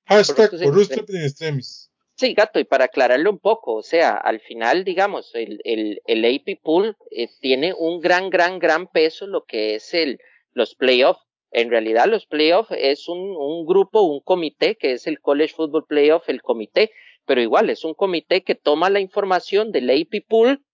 Hashtag 0.07 0.51
Corruptus 0.51 1.09
in 1.09 1.23
Extremis. 1.23 1.91
Sí, 2.17 2.33
gato, 2.35 2.61
y 2.61 2.65
para 2.65 2.85
aclararlo 2.85 3.29
un 3.29 3.41
poco, 3.41 3.75
o 3.75 3.83
sea, 3.83 4.17
al 4.17 4.39
final, 4.41 4.85
digamos, 4.85 5.35
el, 5.35 5.61
el, 5.65 6.01
el 6.07 6.25
AP 6.25 6.61
Pool 6.63 6.97
eh, 7.11 7.29
tiene 7.41 7.75
un 7.77 8.01
gran, 8.01 8.31
gran, 8.31 8.61
gran 8.61 8.87
peso 8.87 9.27
lo 9.27 9.45
que 9.45 9.75
es 9.75 9.93
el, 9.95 10.21
los 10.53 10.77
playoffs. 10.77 11.21
En 11.51 11.71
realidad, 11.71 12.07
los 12.07 12.27
playoffs 12.27 12.71
es 12.71 13.09
un, 13.09 13.19
un 13.19 13.67
grupo, 13.67 14.03
un 14.03 14.21
comité, 14.21 14.77
que 14.77 14.93
es 14.93 15.09
el 15.09 15.21
College 15.21 15.55
Football 15.55 15.87
Playoff, 15.89 16.29
el 16.29 16.41
comité, 16.41 16.93
pero 17.27 17.41
igual 17.41 17.69
es 17.69 17.85
un 17.85 17.95
comité 17.95 18.45
que 18.45 18.55
toma 18.55 18.91
la 18.91 19.01
información 19.01 19.73
del 19.73 19.91
AP 19.91 20.25
Pool, 20.29 20.65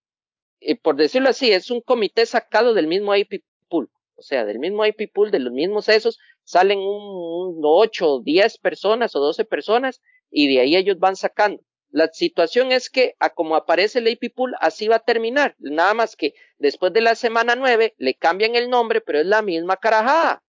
por 0.82 0.96
decirlo 0.96 1.30
así, 1.30 1.52
es 1.52 1.70
un 1.70 1.80
comité 1.80 2.26
sacado 2.26 2.74
del 2.74 2.86
mismo 2.86 3.14
AP 3.14 3.42
Pool, 3.68 3.90
o 4.16 4.22
sea, 4.22 4.44
del 4.44 4.58
mismo 4.58 4.84
AP 4.84 5.10
Pool, 5.12 5.30
de 5.30 5.38
los 5.38 5.54
mismos 5.54 5.88
esos, 5.88 6.18
salen 6.44 6.80
un, 6.80 7.56
un 7.56 7.60
8, 7.62 8.20
10 8.22 8.58
personas 8.58 9.16
o 9.16 9.20
12 9.20 9.46
personas 9.46 10.02
y 10.30 10.52
de 10.52 10.60
ahí 10.60 10.76
ellos 10.76 10.98
van 10.98 11.16
sacando. 11.16 11.62
La 11.90 12.08
situación 12.12 12.70
es 12.70 12.88
que, 12.88 13.16
a 13.18 13.30
como 13.30 13.56
aparece 13.56 13.98
AP 13.98 14.32
Pool, 14.34 14.54
así 14.60 14.86
va 14.86 14.96
a 14.96 15.04
terminar. 15.04 15.56
Nada 15.58 15.92
más 15.92 16.14
que 16.14 16.34
después 16.58 16.92
de 16.92 17.00
la 17.00 17.16
semana 17.16 17.56
9 17.56 17.94
le 17.98 18.14
cambian 18.14 18.54
el 18.54 18.70
nombre, 18.70 19.00
pero 19.00 19.18
es 19.18 19.26
la 19.26 19.42
misma 19.42 19.76
carajada. 19.76 20.42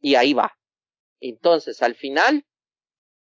Y 0.00 0.16
ahí 0.16 0.34
va. 0.34 0.58
Entonces, 1.20 1.82
al 1.82 1.94
final, 1.94 2.44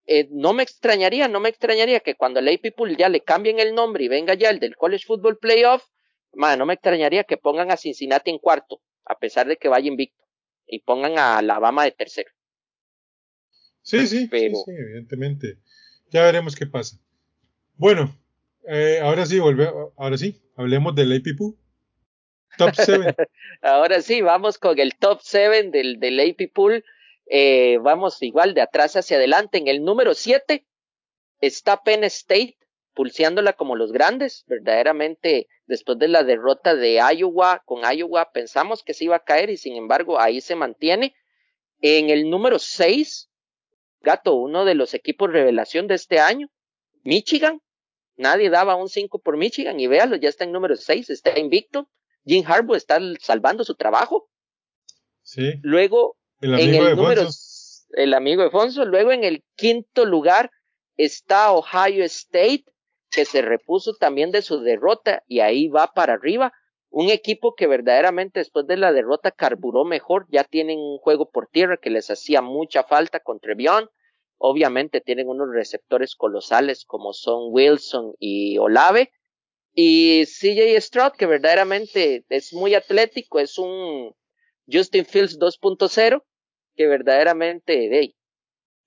eh, 0.05 0.29
no 0.31 0.53
me 0.53 0.63
extrañaría, 0.63 1.27
no 1.27 1.41
me 1.41 1.49
extrañaría 1.49 1.99
que 1.99 2.15
cuando 2.15 2.39
AP 2.39 2.73
Pool 2.75 2.95
ya 2.95 3.09
le 3.09 3.21
cambien 3.21 3.59
el 3.59 3.75
nombre 3.75 4.05
y 4.05 4.07
venga 4.07 4.33
ya 4.35 4.49
el 4.49 4.59
del 4.59 4.77
College 4.77 5.05
Football 5.05 5.37
Playoff, 5.37 5.83
no 6.31 6.65
me 6.65 6.73
extrañaría 6.75 7.25
que 7.25 7.37
pongan 7.37 7.71
a 7.71 7.77
Cincinnati 7.77 8.31
en 8.31 8.37
cuarto, 8.37 8.81
a 9.05 9.17
pesar 9.17 9.47
de 9.47 9.57
que 9.57 9.67
vaya 9.67 9.87
invicto, 9.87 10.23
y 10.65 10.79
pongan 10.79 11.17
a 11.17 11.39
Alabama 11.39 11.83
de 11.83 11.91
tercero. 11.91 12.31
Sí, 14.07 14.07
sí, 14.07 14.29
sí, 14.29 14.71
evidentemente. 14.71 15.57
Ya 16.11 16.23
veremos 16.23 16.55
qué 16.55 16.65
pasa. 16.65 16.97
Bueno, 17.75 18.15
eh, 18.67 18.99
ahora 19.01 19.25
sí, 19.25 19.39
volve, 19.39 19.67
ahora 19.97 20.17
sí, 20.17 20.39
hablemos 20.55 20.93
del 20.93 21.13
AP 21.13 21.35
Pool. 21.37 21.55
Top 22.57 22.71
7. 22.75 23.15
ahora 23.61 24.01
sí, 24.01 24.21
vamos 24.21 24.57
con 24.57 24.77
el 24.79 24.95
top 24.95 25.19
7 25.23 25.69
del, 25.71 25.99
del 25.99 26.19
AP 26.19 26.51
Pool. 26.53 26.83
Eh, 27.25 27.77
vamos 27.81 28.21
igual 28.21 28.53
de 28.53 28.61
atrás 28.61 28.95
hacia 28.95 29.17
adelante. 29.17 29.57
En 29.57 29.67
el 29.67 29.83
número 29.83 30.13
7 30.13 30.65
está 31.41 31.81
Penn 31.83 32.03
State, 32.03 32.57
pulseándola 32.93 33.53
como 33.53 33.75
los 33.75 33.91
grandes. 33.91 34.43
Verdaderamente, 34.47 35.47
después 35.65 35.97
de 35.99 36.07
la 36.07 36.23
derrota 36.23 36.75
de 36.75 37.01
Iowa, 37.15 37.63
con 37.65 37.81
Iowa 37.91 38.31
pensamos 38.31 38.83
que 38.83 38.93
se 38.93 39.05
iba 39.05 39.15
a 39.15 39.23
caer 39.23 39.49
y 39.49 39.57
sin 39.57 39.75
embargo 39.75 40.19
ahí 40.19 40.41
se 40.41 40.55
mantiene. 40.55 41.15
En 41.81 42.09
el 42.09 42.29
número 42.29 42.59
6 42.59 43.28
Gato, 44.01 44.35
uno 44.35 44.65
de 44.65 44.75
los 44.75 44.93
equipos 44.93 45.31
revelación 45.31 45.87
de 45.87 45.95
este 45.95 46.19
año. 46.19 46.49
Michigan, 47.03 47.61
nadie 48.15 48.49
daba 48.49 48.75
un 48.75 48.89
5 48.89 49.19
por 49.19 49.37
Michigan 49.37 49.79
y 49.79 49.87
véalo, 49.87 50.15
ya 50.15 50.29
está 50.29 50.43
en 50.43 50.51
número 50.51 50.75
6, 50.75 51.09
está 51.09 51.37
invicto. 51.37 51.89
Jim 52.25 52.43
Harbaugh 52.45 52.75
está 52.75 52.99
salvando 53.19 53.63
su 53.63 53.75
trabajo. 53.75 54.29
Sí. 55.21 55.53
Luego, 55.61 56.17
el 56.41 56.59
en 56.59 56.75
el 56.75 56.95
número, 56.95 57.27
el 57.91 58.13
amigo 58.13 58.43
de 58.43 58.49
Fonso, 58.49 58.85
luego 58.85 59.11
en 59.11 59.23
el 59.23 59.43
quinto 59.55 60.05
lugar 60.05 60.51
está 60.97 61.51
Ohio 61.51 62.03
State, 62.05 62.65
que 63.09 63.25
se 63.25 63.41
repuso 63.41 63.95
también 63.95 64.31
de 64.31 64.41
su 64.41 64.59
derrota 64.61 65.23
y 65.27 65.39
ahí 65.39 65.67
va 65.67 65.93
para 65.93 66.13
arriba. 66.13 66.53
Un 66.91 67.09
equipo 67.09 67.53
que 67.55 67.67
verdaderamente 67.67 68.39
después 68.39 68.65
de 68.65 68.77
la 68.77 68.91
derrota 68.91 69.31
carburó 69.31 69.85
mejor, 69.85 70.25
ya 70.29 70.43
tienen 70.43 70.79
un 70.79 70.97
juego 70.97 71.29
por 71.29 71.47
tierra 71.47 71.77
que 71.77 71.91
les 71.91 72.09
hacía 72.09 72.41
mucha 72.41 72.83
falta 72.83 73.19
con 73.19 73.39
Trevion. 73.39 73.89
Obviamente 74.37 74.99
tienen 74.99 75.27
unos 75.27 75.49
receptores 75.53 76.15
colosales 76.15 76.85
como 76.85 77.13
son 77.13 77.49
Wilson 77.51 78.15
y 78.19 78.57
Olave. 78.57 79.11
Y 79.73 80.25
CJ 80.25 80.81
Stroud, 80.81 81.11
que 81.11 81.27
verdaderamente 81.27 82.25
es 82.29 82.53
muy 82.53 82.73
atlético, 82.73 83.39
es 83.39 83.59
un 83.59 84.15
Justin 84.71 85.05
Fields 85.05 85.39
2.0, 85.39 86.23
que 86.75 86.87
verdaderamente 86.87 88.15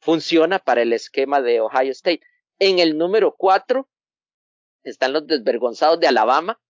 funciona 0.01 0.59
para 0.59 0.83
el 0.83 0.93
esquema 0.93 1.41
de 1.41 1.61
Ohio 1.61 1.93
State. 1.93 2.21
En 2.59 2.81
el 2.81 2.99
número 2.99 3.37
4 3.37 3.89
están 4.83 5.13
los 5.13 5.27
desvergonzados 5.27 6.01
de 6.01 6.09
Alabama, 6.09 6.61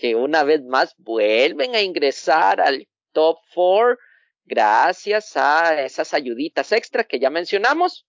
que 0.00 0.14
una 0.14 0.44
vez 0.44 0.62
más 0.62 0.94
vuelven 0.96 1.74
a 1.74 1.82
ingresar 1.82 2.58
al 2.58 2.88
top 3.12 3.36
four 3.52 3.98
gracias 4.46 5.36
a 5.36 5.82
esas 5.82 6.14
ayuditas 6.14 6.72
extra 6.72 7.04
que 7.04 7.18
ya 7.18 7.28
mencionamos. 7.28 8.06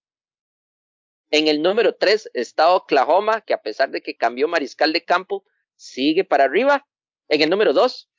En 1.32 1.50
el 1.50 1.62
número 1.62 1.94
tres 1.94 2.30
está 2.34 2.74
Oklahoma, 2.74 3.42
que 3.42 3.54
a 3.54 3.62
pesar 3.62 3.90
de 3.90 4.02
que 4.02 4.16
cambió 4.16 4.48
mariscal 4.48 4.94
de 4.94 5.04
campo, 5.04 5.44
sigue 5.76 6.24
para 6.24 6.46
arriba. 6.46 6.88
En 7.28 7.42
el 7.42 7.50
número 7.50 7.74
dos, 7.74 8.10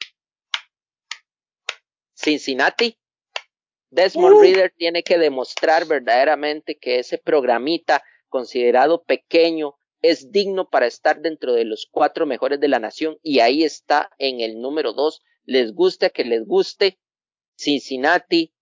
Cincinnati. 2.15 2.99
Desmond 3.89 4.35
uh. 4.35 4.41
Reader 4.43 4.75
tiene 4.77 5.03
que 5.03 5.17
demostrar 5.17 5.87
verdaderamente 5.87 6.77
que 6.79 6.99
ese 6.99 7.17
programita 7.17 8.05
considerado 8.29 9.03
pequeño 9.03 9.77
es 10.03 10.33
digno 10.33 10.69
para 10.69 10.87
estar 10.87 11.21
dentro 11.21 11.55
de 11.55 11.65
los 11.65 11.89
cuatro 11.91 12.27
mejores 12.27 12.61
de 12.61 12.69
la 12.69 12.81
nación 12.81 13.19
y 13.23 13.39
ahí 13.39 13.63
está 13.63 14.11
en 14.19 14.41
el 14.41 14.61
número 14.61 14.93
dos. 14.93 15.23
Les 15.45 15.73
guste 15.73 16.11
que 16.11 16.25
les 16.25 16.45
guste, 16.45 16.99
Cincinnati 17.57 18.53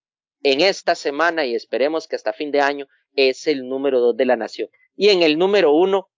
en 0.42 0.60
esta 0.60 0.94
semana 0.94 1.46
y 1.46 1.54
esperemos 1.54 2.06
que 2.06 2.16
hasta 2.16 2.32
fin 2.32 2.50
de 2.50 2.60
año 2.60 2.86
es 3.14 3.46
el 3.46 3.68
número 3.68 4.00
dos 4.00 4.16
de 4.16 4.26
la 4.26 4.36
nación. 4.36 4.68
Y 4.94 5.08
en 5.08 5.22
el 5.22 5.38
número 5.38 5.72
uno 5.72 6.10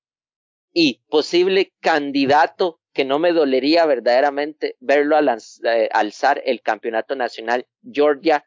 y 0.73 1.03
posible 1.09 1.73
candidato 1.81 2.81
que 2.93 3.05
no 3.05 3.19
me 3.19 3.33
dolería 3.33 3.87
verdaderamente 3.87 4.77
verlo 4.81 5.17
eh, 5.19 5.89
alzar 5.93 6.43
el 6.45 6.61
campeonato 6.63 7.15
nacional, 7.15 7.67
Georgia. 7.83 8.47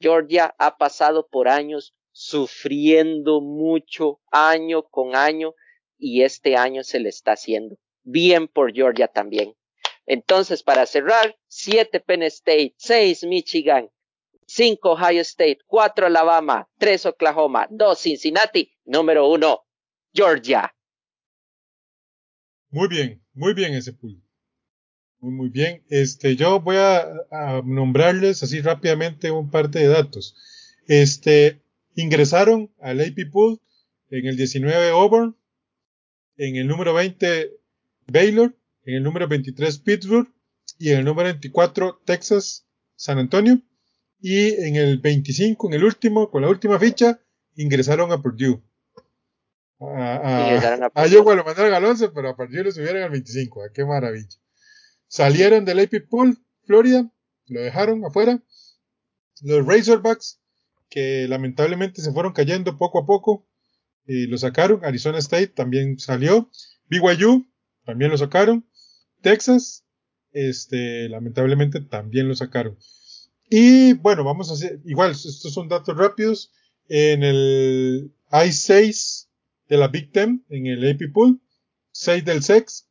Georgia 0.00 0.54
ha 0.58 0.76
pasado 0.76 1.28
por 1.28 1.48
años 1.48 1.94
sufriendo 2.12 3.40
mucho 3.40 4.20
año 4.30 4.82
con 4.82 5.16
año 5.16 5.54
y 5.98 6.22
este 6.22 6.56
año 6.56 6.84
se 6.84 7.00
le 7.00 7.08
está 7.08 7.32
haciendo. 7.32 7.76
Bien 8.02 8.48
por 8.48 8.72
Georgia 8.72 9.08
también. 9.08 9.54
Entonces, 10.06 10.62
para 10.62 10.86
cerrar, 10.86 11.36
7 11.48 12.00
Penn 12.00 12.22
State, 12.22 12.74
6 12.78 13.24
Michigan, 13.24 13.90
5 14.46 14.92
Ohio 14.92 15.20
State, 15.20 15.58
4 15.66 16.06
Alabama, 16.06 16.66
3 16.78 17.06
Oklahoma, 17.06 17.66
2 17.70 17.98
Cincinnati, 17.98 18.72
número 18.86 19.28
1 19.28 19.60
Georgia. 20.14 20.74
Muy 22.70 22.88
bien, 22.88 23.22
muy 23.34 23.52
bien 23.52 23.74
ese 23.74 23.92
pool. 23.92 24.22
Muy, 25.20 25.32
muy 25.32 25.48
bien. 25.50 25.84
Este, 25.90 26.36
yo 26.36 26.60
voy 26.60 26.76
a, 26.76 27.00
a, 27.30 27.62
nombrarles 27.64 28.42
así 28.42 28.60
rápidamente 28.60 29.30
un 29.30 29.50
par 29.50 29.68
de 29.68 29.86
datos. 29.88 30.34
Este, 30.86 31.60
ingresaron 31.94 32.72
al 32.80 33.00
AP 33.00 33.30
Pool 33.30 33.60
en 34.10 34.26
el 34.26 34.36
19 34.36 34.90
Auburn, 34.90 35.36
en 36.38 36.56
el 36.56 36.66
número 36.66 36.94
20 36.94 37.52
Baylor, 38.06 38.56
en 38.84 38.94
el 38.94 39.02
número 39.02 39.28
23 39.28 39.78
Pittsburgh 39.80 40.32
y 40.78 40.90
en 40.90 41.00
el 41.00 41.04
número 41.04 41.28
24 41.28 42.00
Texas 42.04 42.66
San 42.96 43.18
Antonio 43.18 43.60
y 44.20 44.54
en 44.64 44.76
el 44.76 44.98
25, 44.98 45.68
en 45.68 45.74
el 45.74 45.84
último, 45.84 46.30
con 46.30 46.42
la 46.42 46.48
última 46.48 46.78
ficha, 46.78 47.20
ingresaron 47.54 48.10
a 48.12 48.20
Purdue. 48.20 48.60
A, 49.80 50.90
a, 50.94 51.06
Iowa 51.06 51.36
lo 51.36 51.44
mandaron 51.44 51.72
al 51.72 51.84
11, 51.84 52.08
pero 52.08 52.30
a 52.30 52.36
Purdue 52.36 52.64
lo 52.64 52.72
subieron 52.72 53.02
al 53.02 53.10
25. 53.10 53.62
Ah, 53.62 53.68
¡Qué 53.72 53.84
maravilla! 53.84 54.36
Salieron 55.06 55.64
del 55.64 55.78
AP 55.80 56.08
Pool, 56.08 56.36
Florida, 56.64 57.10
lo 57.46 57.60
dejaron 57.60 58.04
afuera. 58.04 58.42
Los 59.42 59.64
Razorbacks, 59.64 60.40
que 60.90 61.28
lamentablemente 61.28 62.02
se 62.02 62.12
fueron 62.12 62.32
cayendo 62.32 62.76
poco 62.76 62.98
a 62.98 63.06
poco, 63.06 63.47
lo 64.08 64.38
sacaron. 64.38 64.84
Arizona 64.84 65.18
State 65.18 65.48
también 65.48 65.98
salió. 65.98 66.50
BYU 66.88 67.46
también 67.84 68.10
lo 68.10 68.18
sacaron. 68.18 68.66
Texas, 69.20 69.84
este, 70.32 71.08
lamentablemente 71.08 71.80
también 71.80 72.28
lo 72.28 72.34
sacaron. 72.34 72.78
Y 73.50 73.94
bueno, 73.94 74.24
vamos 74.24 74.50
a 74.50 74.54
hacer, 74.54 74.80
igual, 74.84 75.12
estos 75.12 75.52
son 75.52 75.68
datos 75.68 75.96
rápidos. 75.96 76.52
En 76.88 77.22
el 77.22 78.14
I6 78.30 79.28
de 79.68 79.76
la 79.76 79.88
Big 79.88 80.10
Ten, 80.12 80.44
en 80.48 80.66
el 80.66 80.90
AP 80.90 81.12
Pool, 81.12 81.40
6 81.92 82.24
del 82.24 82.42
SEX, 82.42 82.88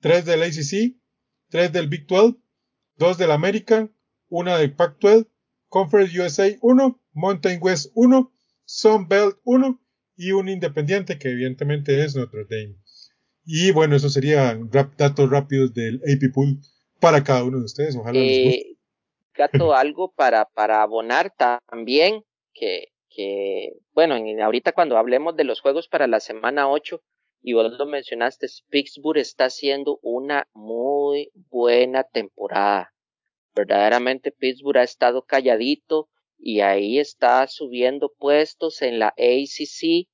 3 0.00 0.24
del 0.24 0.42
ACC, 0.42 0.96
3 1.48 1.72
del 1.72 1.88
Big 1.88 2.06
12, 2.06 2.38
dos 2.96 3.18
del 3.18 3.32
American, 3.32 3.92
una 4.28 4.56
del 4.58 4.74
Pac-12, 4.74 5.28
Conference 5.68 6.20
USA 6.20 6.56
1, 6.60 7.00
Mountain 7.12 7.58
West 7.60 7.90
1, 7.94 8.32
Sun 8.64 9.08
Belt 9.08 9.38
1 9.44 9.80
y 10.18 10.32
un 10.32 10.48
independiente 10.48 11.16
que 11.18 11.30
evidentemente 11.30 12.04
es 12.04 12.16
Notre 12.16 12.44
Dame. 12.44 12.76
Y 13.44 13.70
bueno, 13.70 13.96
eso 13.96 14.10
serían 14.10 14.68
datos 14.70 15.30
rápidos 15.30 15.72
del 15.72 16.02
AP 16.02 16.34
Pool 16.34 16.58
para 17.00 17.22
cada 17.22 17.44
uno 17.44 17.58
de 17.58 17.64
ustedes. 17.64 17.96
Ojalá 17.96 18.18
les 18.18 18.44
guste. 18.44 18.60
Eh, 18.60 18.76
Gato, 19.34 19.72
algo 19.74 20.12
para, 20.12 20.44
para 20.46 20.82
abonar 20.82 21.32
también, 21.68 22.24
que, 22.52 22.88
que 23.08 23.74
bueno, 23.94 24.16
ahorita 24.42 24.72
cuando 24.72 24.98
hablemos 24.98 25.36
de 25.36 25.44
los 25.44 25.60
juegos 25.60 25.88
para 25.88 26.08
la 26.08 26.18
semana 26.18 26.68
8, 26.68 27.00
y 27.40 27.52
vos 27.52 27.72
lo 27.78 27.86
mencionaste, 27.86 28.48
Pittsburgh 28.68 29.18
está 29.18 29.44
haciendo 29.44 30.00
una 30.02 30.48
muy 30.52 31.30
buena 31.48 32.02
temporada. 32.02 32.92
Verdaderamente 33.54 34.32
Pittsburgh 34.32 34.78
ha 34.78 34.82
estado 34.82 35.22
calladito 35.22 36.08
y 36.38 36.60
ahí 36.60 36.98
está 36.98 37.46
subiendo 37.48 38.12
puestos 38.16 38.82
en 38.82 38.98
la 38.98 39.08
ACC 39.08 40.08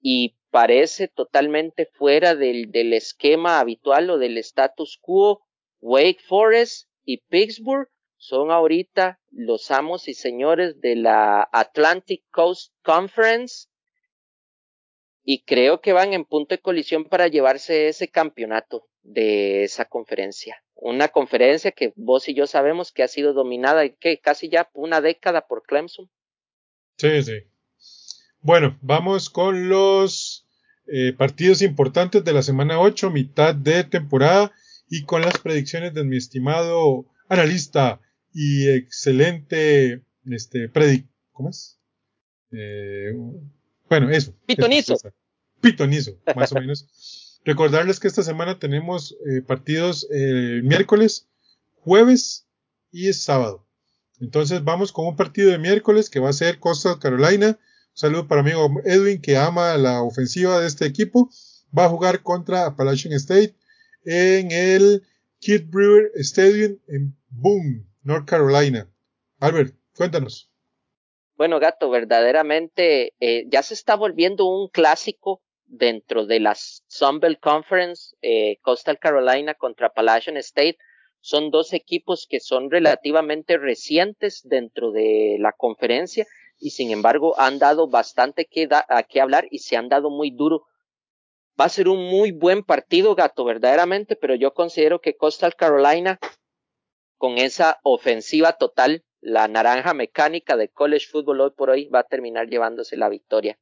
y 0.00 0.36
parece 0.50 1.08
totalmente 1.08 1.86
fuera 1.86 2.34
del, 2.34 2.70
del 2.70 2.92
esquema 2.92 3.58
habitual 3.58 4.10
o 4.10 4.18
del 4.18 4.38
status 4.38 4.98
quo. 5.00 5.42
Wake 5.80 6.20
Forest 6.26 6.88
y 7.04 7.18
Pittsburgh 7.28 7.88
son 8.16 8.50
ahorita 8.50 9.20
los 9.30 9.70
amos 9.70 10.08
y 10.08 10.14
señores 10.14 10.80
de 10.80 10.96
la 10.96 11.48
Atlantic 11.52 12.24
Coast 12.30 12.72
Conference 12.82 13.68
y 15.24 15.44
creo 15.44 15.80
que 15.80 15.92
van 15.92 16.12
en 16.12 16.24
punto 16.24 16.54
de 16.54 16.60
colisión 16.60 17.06
para 17.06 17.28
llevarse 17.28 17.88
ese 17.88 18.08
campeonato 18.08 18.86
de 19.02 19.64
esa 19.64 19.86
conferencia. 19.86 20.62
Una 20.84 21.08
conferencia 21.08 21.72
que 21.72 21.94
vos 21.96 22.28
y 22.28 22.34
yo 22.34 22.46
sabemos 22.46 22.92
que 22.92 23.02
ha 23.02 23.08
sido 23.08 23.32
dominada 23.32 23.88
que 23.88 24.20
casi 24.20 24.50
ya 24.50 24.68
una 24.74 25.00
década 25.00 25.46
por 25.46 25.62
Clemson. 25.62 26.10
Sí, 26.98 27.22
sí. 27.22 27.38
Bueno, 28.40 28.78
vamos 28.82 29.30
con 29.30 29.70
los 29.70 30.46
eh, 30.86 31.14
partidos 31.14 31.62
importantes 31.62 32.22
de 32.22 32.34
la 32.34 32.42
semana 32.42 32.78
8, 32.78 33.10
mitad 33.10 33.54
de 33.54 33.84
temporada, 33.84 34.52
y 34.86 35.04
con 35.04 35.22
las 35.22 35.38
predicciones 35.38 35.94
de 35.94 36.04
mi 36.04 36.18
estimado 36.18 37.06
analista 37.30 38.02
y 38.34 38.68
excelente 38.68 40.02
este, 40.30 40.68
predic 40.68 41.06
¿cómo 41.32 41.48
es? 41.48 41.80
Eh, 42.52 43.10
bueno, 43.88 44.10
eso. 44.10 44.36
Pitonizo. 44.44 44.98
Pitonizo, 45.62 46.20
más 46.36 46.52
o 46.52 46.56
menos. 46.56 47.22
Recordarles 47.44 48.00
que 48.00 48.08
esta 48.08 48.22
semana 48.22 48.58
tenemos 48.58 49.16
eh, 49.26 49.42
partidos 49.42 50.08
eh, 50.10 50.60
miércoles, 50.64 51.28
jueves 51.80 52.46
y 52.90 53.12
sábado. 53.12 53.66
Entonces 54.18 54.64
vamos 54.64 54.92
con 54.92 55.06
un 55.06 55.16
partido 55.16 55.50
de 55.50 55.58
miércoles 55.58 56.08
que 56.08 56.20
va 56.20 56.30
a 56.30 56.34
ser 56.34 56.58
Costa 56.58 56.98
Carolina. 56.98 57.48
Un 57.48 57.58
saludo 57.92 58.28
para 58.28 58.42
mi 58.42 58.52
amigo 58.52 58.80
Edwin 58.84 59.20
que 59.20 59.36
ama 59.36 59.76
la 59.76 60.02
ofensiva 60.02 60.58
de 60.60 60.66
este 60.66 60.86
equipo. 60.86 61.28
Va 61.76 61.84
a 61.84 61.90
jugar 61.90 62.22
contra 62.22 62.64
Appalachian 62.64 63.12
State 63.12 63.54
en 64.04 64.50
el 64.50 65.02
Kid 65.40 65.64
Brewer 65.66 66.12
Stadium 66.14 66.78
en 66.88 67.14
Boone, 67.28 67.84
North 68.02 68.26
Carolina. 68.26 68.88
Albert, 69.40 69.74
cuéntanos. 69.94 70.50
Bueno, 71.36 71.58
gato, 71.58 71.90
verdaderamente 71.90 73.12
eh, 73.20 73.44
ya 73.48 73.62
se 73.62 73.74
está 73.74 73.96
volviendo 73.96 74.46
un 74.46 74.68
clásico 74.68 75.42
dentro 75.66 76.26
de 76.26 76.40
las 76.40 76.84
Sunbelt 76.86 77.40
Conference, 77.40 78.16
eh, 78.22 78.58
Coastal 78.62 78.98
Carolina 78.98 79.54
contra 79.54 79.88
Appalachian 79.88 80.36
State. 80.38 80.78
Son 81.20 81.50
dos 81.50 81.72
equipos 81.72 82.26
que 82.28 82.40
son 82.40 82.70
relativamente 82.70 83.56
recientes 83.56 84.42
dentro 84.44 84.92
de 84.92 85.36
la 85.40 85.52
conferencia 85.52 86.26
y 86.58 86.70
sin 86.70 86.90
embargo 86.90 87.38
han 87.38 87.58
dado 87.58 87.88
bastante 87.88 88.44
que, 88.44 88.68
a 88.70 89.02
que 89.04 89.20
hablar 89.20 89.46
y 89.50 89.60
se 89.60 89.76
han 89.76 89.88
dado 89.88 90.10
muy 90.10 90.30
duro. 90.30 90.66
Va 91.58 91.66
a 91.66 91.70
ser 91.70 91.88
un 91.88 92.10
muy 92.10 92.32
buen 92.32 92.64
partido, 92.64 93.14
gato, 93.14 93.44
verdaderamente, 93.44 94.16
pero 94.16 94.34
yo 94.34 94.54
considero 94.54 95.00
que 95.00 95.16
Coastal 95.16 95.54
Carolina, 95.54 96.18
con 97.16 97.38
esa 97.38 97.78
ofensiva 97.84 98.54
total, 98.54 99.04
la 99.20 99.48
naranja 99.48 99.94
mecánica 99.94 100.56
de 100.56 100.68
college 100.68 101.06
football 101.06 101.40
hoy 101.40 101.50
por 101.56 101.70
hoy 101.70 101.86
va 101.86 102.00
a 102.00 102.04
terminar 102.04 102.48
llevándose 102.48 102.96
la 102.96 103.08
victoria. 103.08 103.58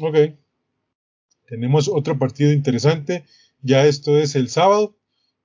Ok. 0.00 0.16
Tenemos 1.50 1.88
otro 1.88 2.16
partido 2.16 2.52
interesante. 2.52 3.24
Ya 3.60 3.84
esto 3.84 4.16
es 4.16 4.36
el 4.36 4.48
sábado. 4.48 4.96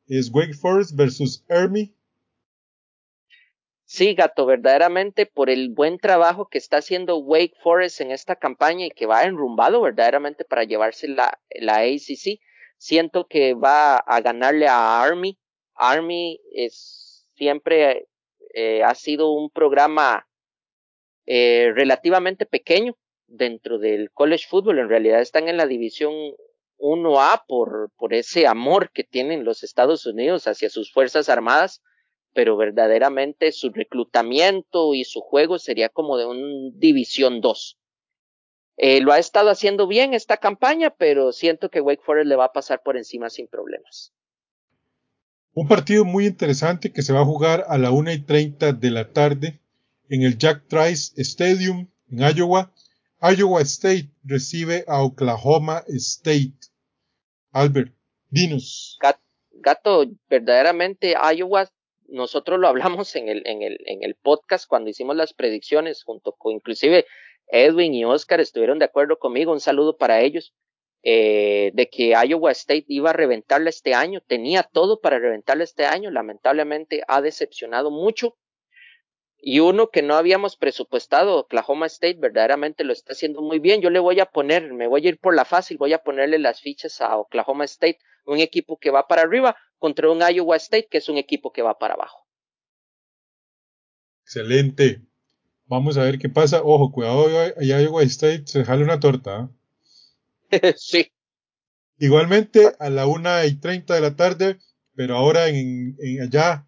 Es 0.07 0.29
Wake 0.31 0.53
Forest 0.53 0.95
versus 0.95 1.43
Army. 1.49 1.95
Sí, 3.85 4.13
gato, 4.13 4.45
verdaderamente 4.45 5.25
por 5.25 5.49
el 5.49 5.69
buen 5.69 5.97
trabajo 5.97 6.47
que 6.47 6.59
está 6.59 6.77
haciendo 6.77 7.17
Wake 7.17 7.55
Forest 7.63 8.01
en 8.01 8.11
esta 8.11 8.35
campaña 8.35 8.85
y 8.85 8.91
que 8.91 9.07
va 9.07 9.23
enrumbado 9.23 9.81
verdaderamente 9.81 10.45
para 10.45 10.63
llevarse 10.63 11.07
la, 11.07 11.39
la 11.59 11.77
ACC. 11.79 12.39
Siento 12.77 13.25
que 13.27 13.55
va 13.55 13.97
a 13.97 14.21
ganarle 14.21 14.67
a 14.67 15.01
Army. 15.01 15.39
Army 15.73 16.39
es 16.53 17.27
siempre 17.35 18.07
eh, 18.53 18.83
ha 18.83 18.93
sido 18.93 19.31
un 19.31 19.49
programa 19.49 20.27
eh, 21.25 21.71
relativamente 21.73 22.45
pequeño 22.45 22.95
dentro 23.27 23.79
del 23.79 24.11
college 24.11 24.45
football. 24.49 24.79
En 24.79 24.89
realidad 24.89 25.21
están 25.21 25.47
en 25.47 25.57
la 25.57 25.67
división 25.67 26.13
1A 26.77 27.43
por, 27.47 27.91
por 27.97 28.13
ese 28.13 28.47
amor 28.47 28.91
que 28.91 29.03
tienen 29.03 29.43
los 29.43 29.63
Estados 29.63 30.05
Unidos 30.05 30.47
hacia 30.47 30.69
sus 30.69 30.91
Fuerzas 30.91 31.29
Armadas, 31.29 31.81
pero 32.33 32.57
verdaderamente 32.57 33.51
su 33.51 33.69
reclutamiento 33.69 34.93
y 34.93 35.05
su 35.05 35.21
juego 35.21 35.57
sería 35.57 35.89
como 35.89 36.17
de 36.17 36.25
un 36.25 36.77
División 36.77 37.41
2. 37.41 37.79
Eh, 38.77 38.99
lo 38.99 39.13
ha 39.13 39.19
estado 39.19 39.49
haciendo 39.49 39.87
bien 39.87 40.13
esta 40.13 40.37
campaña, 40.37 40.89
pero 40.89 41.31
siento 41.31 41.69
que 41.69 41.79
Wake 41.79 42.03
Forest 42.03 42.27
le 42.27 42.35
va 42.35 42.45
a 42.45 42.53
pasar 42.53 42.83
por 42.83 42.97
encima 42.97 43.29
sin 43.29 43.47
problemas. 43.47 44.13
Un 45.53 45.69
partido 45.69 46.03
muy 46.03 46.25
interesante 46.25 46.91
que 46.91 47.01
se 47.01 47.13
va 47.13 47.21
a 47.21 47.25
jugar 47.25 47.63
a 47.69 47.77
la 47.77 47.91
una 47.91 48.13
y 48.13 48.19
treinta 48.19 48.73
de 48.73 48.91
la 48.91 49.13
tarde 49.13 49.61
en 50.09 50.23
el 50.23 50.37
Jack 50.37 50.67
Trice 50.67 51.13
Stadium 51.21 51.87
en 52.11 52.19
Iowa. 52.35 52.73
Iowa 53.21 53.61
State 53.61 54.09
recibe 54.23 54.83
a 54.87 55.03
Oklahoma 55.03 55.83
State. 55.87 56.69
Albert, 57.51 57.93
dinos. 58.29 58.99
Gato, 59.51 60.05
verdaderamente 60.29 61.15
Iowa, 61.35 61.69
nosotros 62.07 62.59
lo 62.59 62.67
hablamos 62.67 63.15
en 63.15 63.29
el, 63.29 63.47
en 63.47 63.61
el, 63.61 63.77
en 63.85 64.03
el 64.03 64.15
podcast 64.15 64.67
cuando 64.67 64.89
hicimos 64.89 65.15
las 65.15 65.33
predicciones, 65.33 66.03
junto 66.03 66.33
con 66.33 66.53
inclusive 66.53 67.05
Edwin 67.47 67.93
y 67.93 68.05
Oscar 68.05 68.39
estuvieron 68.41 68.79
de 68.79 68.85
acuerdo 68.85 69.17
conmigo. 69.17 69.51
Un 69.51 69.59
saludo 69.59 69.97
para 69.97 70.21
ellos. 70.21 70.53
Eh, 71.07 71.69
de 71.75 71.87
que 71.87 72.15
Iowa 72.27 72.51
State 72.51 72.85
iba 72.87 73.11
a 73.11 73.13
reventarla 73.13 73.69
este 73.69 73.93
año, 73.93 74.21
tenía 74.25 74.63
todo 74.63 75.01
para 75.01 75.19
reventarla 75.19 75.63
este 75.63 75.85
año, 75.85 76.09
lamentablemente 76.09 77.03
ha 77.07 77.21
decepcionado 77.21 77.91
mucho. 77.91 78.35
Y 79.47 79.59
uno 79.59 79.91
que 79.91 80.01
no 80.01 80.15
habíamos 80.15 80.57
presupuestado, 80.57 81.37
Oklahoma 81.37 81.85
State, 81.85 82.17
verdaderamente 82.19 82.83
lo 82.83 82.93
está 82.93 83.13
haciendo 83.13 83.43
muy 83.43 83.59
bien. 83.59 83.79
Yo 83.79 83.91
le 83.91 83.99
voy 83.99 84.19
a 84.19 84.25
poner, 84.25 84.73
me 84.73 84.87
voy 84.87 85.05
a 85.05 85.09
ir 85.09 85.19
por 85.19 85.35
la 85.35 85.45
fácil, 85.45 85.77
voy 85.77 85.93
a 85.93 85.99
ponerle 85.99 86.39
las 86.39 86.61
fichas 86.61 86.99
a 86.99 87.15
Oklahoma 87.15 87.63
State, 87.65 87.99
un 88.25 88.39
equipo 88.39 88.79
que 88.79 88.89
va 88.89 89.07
para 89.07 89.21
arriba 89.21 89.55
contra 89.77 90.09
un 90.09 90.19
Iowa 90.19 90.55
State 90.55 90.87
que 90.89 90.97
es 90.97 91.09
un 91.09 91.17
equipo 91.17 91.53
que 91.53 91.61
va 91.61 91.77
para 91.77 91.93
abajo. 91.93 92.25
Excelente. 94.23 95.03
Vamos 95.67 95.99
a 95.99 96.05
ver 96.05 96.17
qué 96.17 96.27
pasa. 96.27 96.63
Ojo, 96.63 96.91
cuidado, 96.91 97.27
Iowa 97.61 98.01
State 98.01 98.47
se 98.47 98.65
jale 98.65 98.83
una 98.83 98.99
torta. 98.99 99.51
¿eh? 100.49 100.73
sí. 100.75 101.11
Igualmente 101.99 102.71
a 102.79 102.89
la 102.89 103.05
una 103.05 103.45
y 103.45 103.59
treinta 103.59 103.93
de 103.93 104.01
la 104.01 104.15
tarde, 104.15 104.57
pero 104.95 105.15
ahora 105.15 105.49
en, 105.49 105.95
allá, 106.19 106.67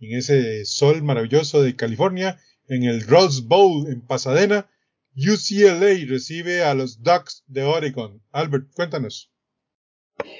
en 0.00 0.18
ese 0.18 0.64
sol 0.64 1.02
maravilloso 1.02 1.62
de 1.62 1.76
California, 1.76 2.38
en 2.68 2.84
el 2.84 3.06
Rose 3.06 3.42
Bowl 3.44 3.86
en 3.88 4.00
Pasadena, 4.00 4.68
UCLA 5.16 5.94
recibe 6.08 6.62
a 6.62 6.74
los 6.74 7.02
Ducks 7.02 7.42
de 7.46 7.62
Oregon. 7.62 8.22
Albert, 8.32 8.66
cuéntanos. 8.74 9.30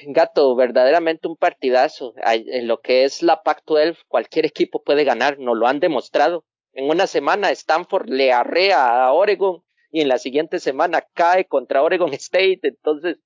Gato, 0.07 0.55
verdaderamente 0.55 1.27
un 1.27 1.35
partidazo. 1.35 2.13
En 2.23 2.67
lo 2.67 2.81
que 2.81 3.03
es 3.03 3.23
la 3.23 3.43
Pac-12, 3.43 3.97
cualquier 4.07 4.45
equipo 4.45 4.83
puede 4.83 5.03
ganar, 5.03 5.39
nos 5.39 5.57
lo 5.57 5.67
han 5.67 5.79
demostrado. 5.79 6.45
En 6.73 6.89
una 6.89 7.07
semana 7.07 7.51
Stanford 7.51 8.09
le 8.09 8.31
arrea 8.31 9.05
a 9.05 9.13
Oregon 9.13 9.63
y 9.91 10.01
en 10.01 10.09
la 10.09 10.19
siguiente 10.19 10.59
semana 10.59 11.03
cae 11.13 11.45
contra 11.45 11.81
Oregon 11.81 12.13
State. 12.13 12.59
Entonces, 12.63 13.17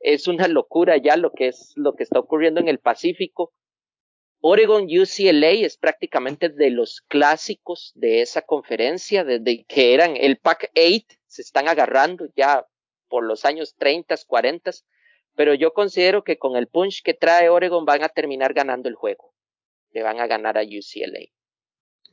es 0.00 0.28
una 0.28 0.48
locura 0.48 0.96
ya 0.96 1.16
lo 1.16 1.32
que 1.32 1.48
es 1.48 1.72
lo 1.76 1.94
que 1.94 2.04
está 2.04 2.20
ocurriendo 2.20 2.60
en 2.60 2.68
el 2.68 2.78
Pacífico. 2.78 3.52
Oregon 4.42 4.84
UCLA 4.84 5.50
es 5.50 5.76
prácticamente 5.76 6.48
de 6.48 6.70
los 6.70 7.02
clásicos 7.02 7.92
de 7.94 8.22
esa 8.22 8.42
conferencia, 8.42 9.22
desde 9.22 9.64
que 9.64 9.92
eran 9.92 10.16
el 10.16 10.38
Pac 10.38 10.70
8, 10.74 11.06
se 11.26 11.42
están 11.42 11.68
agarrando 11.68 12.26
ya 12.34 12.66
por 13.08 13.24
los 13.24 13.44
años 13.44 13.74
30, 13.76 14.16
40, 14.26 14.70
pero 15.36 15.54
yo 15.54 15.72
considero 15.74 16.24
que 16.24 16.38
con 16.38 16.56
el 16.56 16.68
punch 16.68 17.02
que 17.02 17.12
trae 17.12 17.50
Oregon 17.50 17.84
van 17.84 18.02
a 18.02 18.08
terminar 18.08 18.54
ganando 18.54 18.88
el 18.88 18.94
juego. 18.94 19.34
le 19.92 20.02
van 20.02 20.20
a 20.20 20.26
ganar 20.28 20.56
a 20.56 20.62
UCLA. 20.62 21.26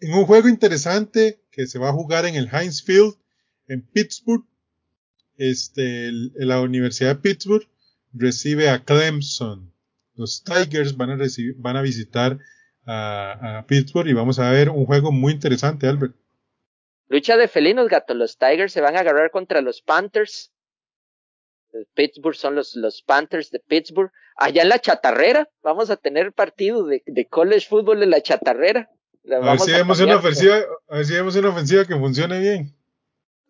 En 0.01 0.13
un 0.13 0.25
juego 0.25 0.49
interesante 0.49 1.39
que 1.51 1.67
se 1.67 1.79
va 1.79 1.89
a 1.89 1.93
jugar 1.93 2.25
en 2.25 2.35
el 2.35 2.49
Heinz 2.51 2.83
Field 2.83 3.15
en 3.67 3.81
Pittsburgh, 3.81 4.45
este, 5.37 6.11
la 6.11 6.61
Universidad 6.61 7.15
de 7.15 7.21
Pittsburgh 7.21 7.67
recibe 8.13 8.69
a 8.69 8.83
Clemson. 8.83 9.71
Los 10.17 10.43
Tigers 10.43 10.97
van 10.97 11.11
a, 11.11 11.15
recibir, 11.15 11.55
van 11.57 11.77
a 11.77 11.81
visitar 11.81 12.39
a, 12.85 13.63
Pittsburgh 13.67 14.07
y 14.07 14.13
vamos 14.13 14.39
a 14.39 14.49
ver 14.49 14.69
un 14.69 14.85
juego 14.85 15.11
muy 15.11 15.33
interesante, 15.33 15.87
Albert. 15.87 16.15
Lucha 17.07 17.37
de 17.37 17.47
felinos, 17.47 17.87
gato. 17.87 18.13
Los 18.13 18.37
Tigers 18.37 18.73
se 18.73 18.81
van 18.81 18.97
a 18.97 19.01
agarrar 19.01 19.31
contra 19.31 19.61
los 19.61 19.81
Panthers. 19.81 20.51
Pittsburgh 21.93 22.35
son 22.35 22.55
los, 22.55 22.75
los 22.75 23.03
Panthers 23.03 23.51
de 23.51 23.59
Pittsburgh. 23.59 24.11
Allá 24.35 24.63
en 24.63 24.69
la 24.69 24.79
chatarrera 24.79 25.49
vamos 25.61 25.89
a 25.89 25.97
tener 25.97 26.33
partido 26.33 26.85
de, 26.85 27.03
de 27.05 27.27
college 27.27 27.67
football 27.67 28.01
en 28.01 28.09
la 28.09 28.21
chatarrera. 28.21 28.89
a, 29.29 29.51
ver 29.51 29.59
si 29.59 29.71
vemos 29.71 29.99
una 29.99 30.15
ofensiva, 30.15 30.57
a 30.89 30.95
ver 30.97 31.05
si 31.05 31.13
vemos 31.13 31.35
una 31.35 31.49
ofensiva 31.49 31.85
que 31.85 31.95
funcione 31.95 32.39
bien. 32.39 32.73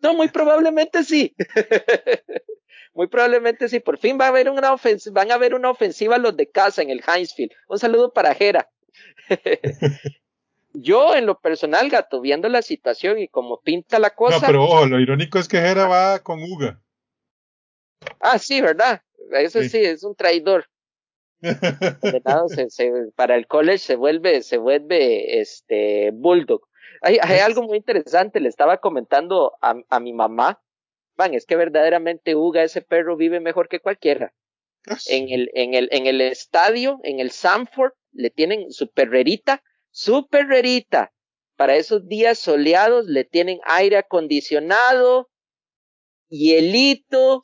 No, 0.00 0.14
muy 0.14 0.28
probablemente 0.28 1.02
sí. 1.04 1.34
muy 2.98 3.06
probablemente 3.06 3.68
sí. 3.68 3.78
Por 3.78 3.96
fin 3.96 4.18
va 4.20 4.24
a 4.24 4.28
haber 4.30 4.50
una 4.50 4.72
ofensiva, 4.72 5.20
van 5.20 5.30
a 5.30 5.34
haber 5.34 5.54
una 5.54 5.70
ofensiva 5.70 6.18
los 6.18 6.36
de 6.36 6.50
casa 6.50 6.82
en 6.82 6.90
el 6.90 7.00
Hinesfield. 7.00 7.52
Un 7.68 7.78
saludo 7.78 8.12
para 8.12 8.34
Jera. 8.34 8.68
Yo, 10.72 11.14
en 11.14 11.24
lo 11.24 11.38
personal, 11.38 11.90
gato, 11.90 12.20
viendo 12.20 12.48
la 12.48 12.60
situación 12.60 13.20
y 13.20 13.28
como 13.28 13.60
pinta 13.60 14.00
la 14.00 14.10
cosa. 14.10 14.40
No, 14.40 14.46
pero 14.46 14.64
ojo, 14.64 14.86
lo 14.86 14.98
irónico 14.98 15.38
es 15.38 15.46
que 15.46 15.60
Jera 15.60 15.86
va 15.86 16.18
con 16.24 16.42
Uga. 16.42 16.82
Ah, 18.18 18.36
sí, 18.40 18.60
¿verdad? 18.60 19.00
Eso 19.30 19.62
sí, 19.62 19.78
es 19.78 20.02
un 20.02 20.16
traidor. 20.16 20.68
para 23.14 23.36
el 23.36 23.46
college 23.46 23.78
se 23.78 23.94
vuelve, 23.94 24.42
se 24.42 24.56
vuelve 24.56 25.40
este 25.40 26.10
Bulldog. 26.12 26.62
Hay, 27.02 27.18
hay 27.22 27.38
algo 27.38 27.62
muy 27.62 27.76
interesante, 27.76 28.40
le 28.40 28.48
estaba 28.48 28.78
comentando 28.78 29.52
a, 29.62 29.76
a 29.88 30.00
mi 30.00 30.12
mamá. 30.12 30.60
Van, 31.18 31.34
es 31.34 31.46
que 31.46 31.56
verdaderamente 31.56 32.36
Uga, 32.36 32.62
ese 32.62 32.80
perro, 32.80 33.16
vive 33.16 33.40
mejor 33.40 33.68
que 33.68 33.80
cualquiera. 33.80 34.32
Ah, 34.86 34.96
en 35.08 35.28
el, 35.28 35.50
en 35.52 35.74
el, 35.74 35.88
en 35.90 36.06
el 36.06 36.20
estadio, 36.20 37.00
en 37.02 37.18
el 37.18 37.32
Sanford, 37.32 37.92
le 38.12 38.30
tienen 38.30 38.70
su 38.70 38.88
perrerita, 38.92 39.64
su 39.90 40.28
perrerita. 40.28 41.12
Para 41.56 41.74
esos 41.74 42.06
días 42.06 42.38
soleados 42.38 43.06
le 43.06 43.24
tienen 43.24 43.58
aire 43.64 43.96
acondicionado, 43.96 45.28
hielito 46.28 47.42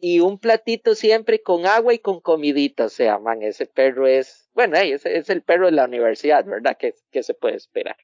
y 0.00 0.20
un 0.20 0.38
platito 0.38 0.94
siempre 0.94 1.42
con 1.42 1.66
agua 1.66 1.92
y 1.92 1.98
con 1.98 2.20
comidita. 2.20 2.86
O 2.86 2.88
sea, 2.88 3.18
man, 3.18 3.42
ese 3.42 3.66
perro 3.66 4.06
es, 4.06 4.48
bueno, 4.54 4.78
ese 4.78 5.18
es 5.18 5.28
el 5.28 5.42
perro 5.42 5.66
de 5.66 5.72
la 5.72 5.84
universidad, 5.84 6.42
¿verdad? 6.46 6.78
¿Qué, 6.78 6.94
qué 7.10 7.22
se 7.22 7.34
puede 7.34 7.56
esperar? 7.56 7.98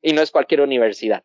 Y 0.00 0.12
no 0.12 0.22
es 0.22 0.30
cualquier 0.30 0.60
universidad. 0.60 1.24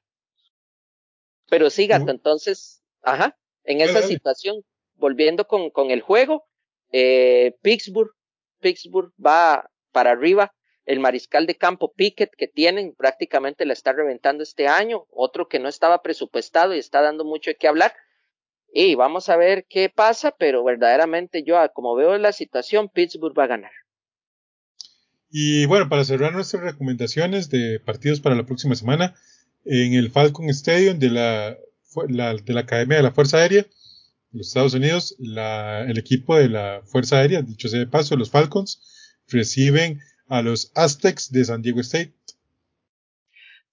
Pero 1.52 1.70
sí, 1.70 1.86
gato, 1.86 2.10
entonces, 2.10 2.82
ajá, 3.06 3.38
en 3.64 3.82
esa 3.82 4.02
situación, 4.02 4.64
volviendo 4.96 5.48
con, 5.48 5.70
con 5.70 5.92
el 5.92 6.02
juego, 6.02 6.46
eh, 6.92 7.56
Pittsburgh, 7.62 8.12
Pittsburgh 8.60 9.12
va 9.24 9.70
para 9.92 10.12
arriba. 10.12 10.54
El 10.86 11.00
mariscal 11.00 11.48
de 11.48 11.56
campo 11.56 11.94
Pickett 11.94 12.36
que 12.38 12.48
tienen 12.48 12.94
prácticamente 12.96 13.66
la 13.66 13.74
está 13.74 13.92
reventando 13.94 14.44
este 14.44 14.68
año, 14.68 15.06
otro 15.10 15.48
que 15.48 15.58
no 15.58 15.68
estaba 15.68 16.04
presupuestado 16.04 16.76
y 16.76 16.80
está 16.80 17.02
dando 17.02 17.26
mucho 17.26 17.50
de 17.50 17.56
qué 17.56 17.68
hablar. 17.68 17.94
Y 18.72 18.94
vamos 18.94 19.30
a 19.30 19.38
ver 19.38 19.66
qué 19.68 19.90
pasa, 19.90 20.36
pero 20.38 20.64
verdaderamente 20.64 21.44
yo, 21.44 21.58
como 21.74 21.96
veo 21.96 22.18
la 22.18 22.34
situación, 22.34 22.90
Pittsburgh 22.90 23.38
va 23.38 23.46
a 23.46 23.48
ganar. 23.48 23.72
Y 25.30 25.66
bueno, 25.66 25.90
para 25.90 26.04
cerrar 26.04 26.34
nuestras 26.34 26.62
recomendaciones 26.62 27.50
de 27.50 27.80
partidos 27.80 28.22
para 28.22 28.36
la 28.36 28.46
próxima 28.46 28.76
semana, 28.76 29.16
en 29.66 29.94
el 29.94 30.12
Falcon 30.12 30.50
Stadium 30.50 31.00
de 31.00 31.10
la, 31.10 31.58
de 32.08 32.54
la 32.54 32.60
Academia 32.60 32.98
de 32.98 33.04
la 33.04 33.12
Fuerza 33.12 33.38
Aérea 33.38 33.64
de 33.64 34.40
los 34.40 34.48
Estados 34.48 34.74
Unidos, 34.74 35.16
el 35.20 35.98
equipo 35.98 36.36
de 36.36 36.50
la 36.50 36.82
Fuerza 36.86 37.20
Aérea, 37.20 37.42
dicho 37.42 37.70
sea 37.70 37.80
de 37.80 37.88
paso, 37.88 38.16
los 38.16 38.30
Falcons, 38.30 38.82
reciben 39.28 40.00
a 40.28 40.42
los 40.42 40.72
Aztecs 40.76 41.32
de 41.32 41.46
San 41.46 41.62
Diego 41.62 41.82
State. 41.82 42.14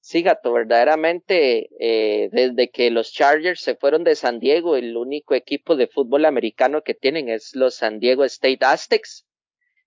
Sí, 0.04 0.22
gato, 0.22 0.52
verdaderamente, 0.52 1.70
eh, 1.78 2.28
desde 2.32 2.70
que 2.70 2.90
los 2.90 3.12
Chargers 3.12 3.60
se 3.60 3.76
fueron 3.76 4.02
de 4.02 4.16
San 4.16 4.40
Diego, 4.40 4.76
el 4.76 4.96
único 4.96 5.34
equipo 5.34 5.76
de 5.76 5.86
fútbol 5.86 6.24
americano 6.24 6.82
que 6.82 6.94
tienen 6.94 7.28
es 7.28 7.54
los 7.54 7.76
San 7.76 8.00
Diego 8.00 8.24
State 8.24 8.64
Aztecs. 8.64 9.24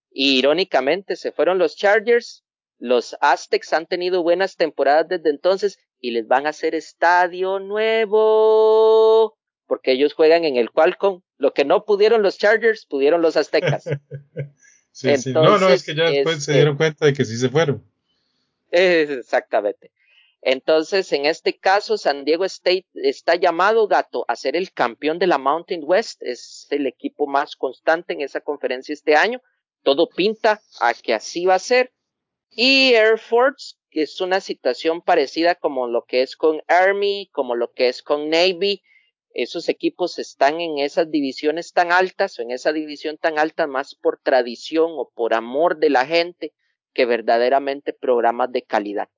Y 0.10 0.38
irónicamente, 0.40 1.18
se 1.18 1.34
fueron 1.34 1.58
los 1.58 1.76
Chargers, 1.76 2.45
los 2.78 3.16
Aztecs 3.22 3.74
han 3.74 3.86
tenido 3.86 4.24
buenas 4.24 4.56
temporadas 4.56 5.08
desde 5.08 5.30
entonces 5.30 5.80
y 6.00 6.12
les 6.12 6.28
van 6.28 6.46
a 6.46 6.50
hacer 6.50 6.76
estadio 6.76 7.60
nuevo, 7.60 9.38
porque 9.66 9.94
ellos 9.94 10.14
juegan 10.14 10.44
en 10.46 10.58
el 10.58 10.72
Qualcomm. 10.72 11.22
Lo 11.38 11.54
que 11.54 11.66
no 11.66 11.84
pudieron 11.86 12.22
los 12.22 12.38
Chargers, 12.38 12.86
pudieron 12.86 13.22
los 13.22 13.38
Aztecas. 13.38 13.86
No, 15.26 15.58
no, 15.58 15.68
es 15.68 15.84
que 15.84 15.94
ya 15.94 16.10
después 16.10 16.36
se 16.36 16.40
este 16.40 16.54
dieron 16.54 16.78
cuenta 16.78 17.06
de 17.06 17.14
que 17.14 17.26
sí 17.26 17.36
se 17.36 17.50
fueron. 17.50 17.84
Exactamente. 18.72 19.92
Entonces, 20.42 21.12
en 21.12 21.26
este 21.26 21.58
caso, 21.58 21.98
San 21.98 22.24
Diego 22.24 22.46
State 22.46 22.86
está 22.94 23.36
llamado, 23.36 23.88
gato, 23.88 24.26
a 24.28 24.36
ser 24.36 24.56
el 24.56 24.72
campeón 24.72 25.18
de 25.20 25.28
la 25.28 25.38
Mountain 25.38 25.82
West. 25.84 26.22
Es 26.22 26.68
el 26.70 26.86
equipo 26.88 27.28
más 27.28 27.56
constante 27.56 28.14
en 28.14 28.22
esa 28.22 28.42
conferencia 28.42 28.94
este 28.94 29.16
año. 29.16 29.42
Todo 29.84 30.08
pinta 30.08 30.62
a 30.80 30.94
que 30.94 31.14
así 31.14 31.46
va 31.46 31.56
a 31.56 31.60
ser. 31.60 31.92
Y 32.56 32.94
Air 32.94 33.20
Force, 33.20 33.76
es 33.92 34.20
una 34.20 34.42
situación 34.42 35.02
parecida 35.02 35.56
como 35.56 35.88
lo 35.88 36.06
que 36.06 36.22
es 36.22 36.36
con 36.36 36.62
Army, 36.68 37.30
como 37.32 37.56
lo 37.56 37.72
que 37.72 37.88
es 37.88 38.02
con 38.02 38.30
Navy 38.30 38.82
esos 39.36 39.68
equipos 39.68 40.18
están 40.18 40.62
en 40.62 40.80
esas 40.80 41.12
divisiones 41.12 41.74
tan 41.74 41.92
altas 41.92 42.40
o 42.40 42.42
en 42.42 42.52
esa 42.52 42.72
división 42.72 43.18
tan 43.18 43.38
alta 43.38 43.68
más 43.68 43.94
por 43.94 44.18
tradición 44.24 44.92
o 44.92 45.12
por 45.14 45.34
amor 45.34 45.78
de 45.78 45.90
la 45.90 46.06
gente 46.06 46.54
que 46.94 47.06
verdaderamente 47.06 47.92
programas 47.92 48.52
de 48.54 48.64
calidad. 48.64 49.10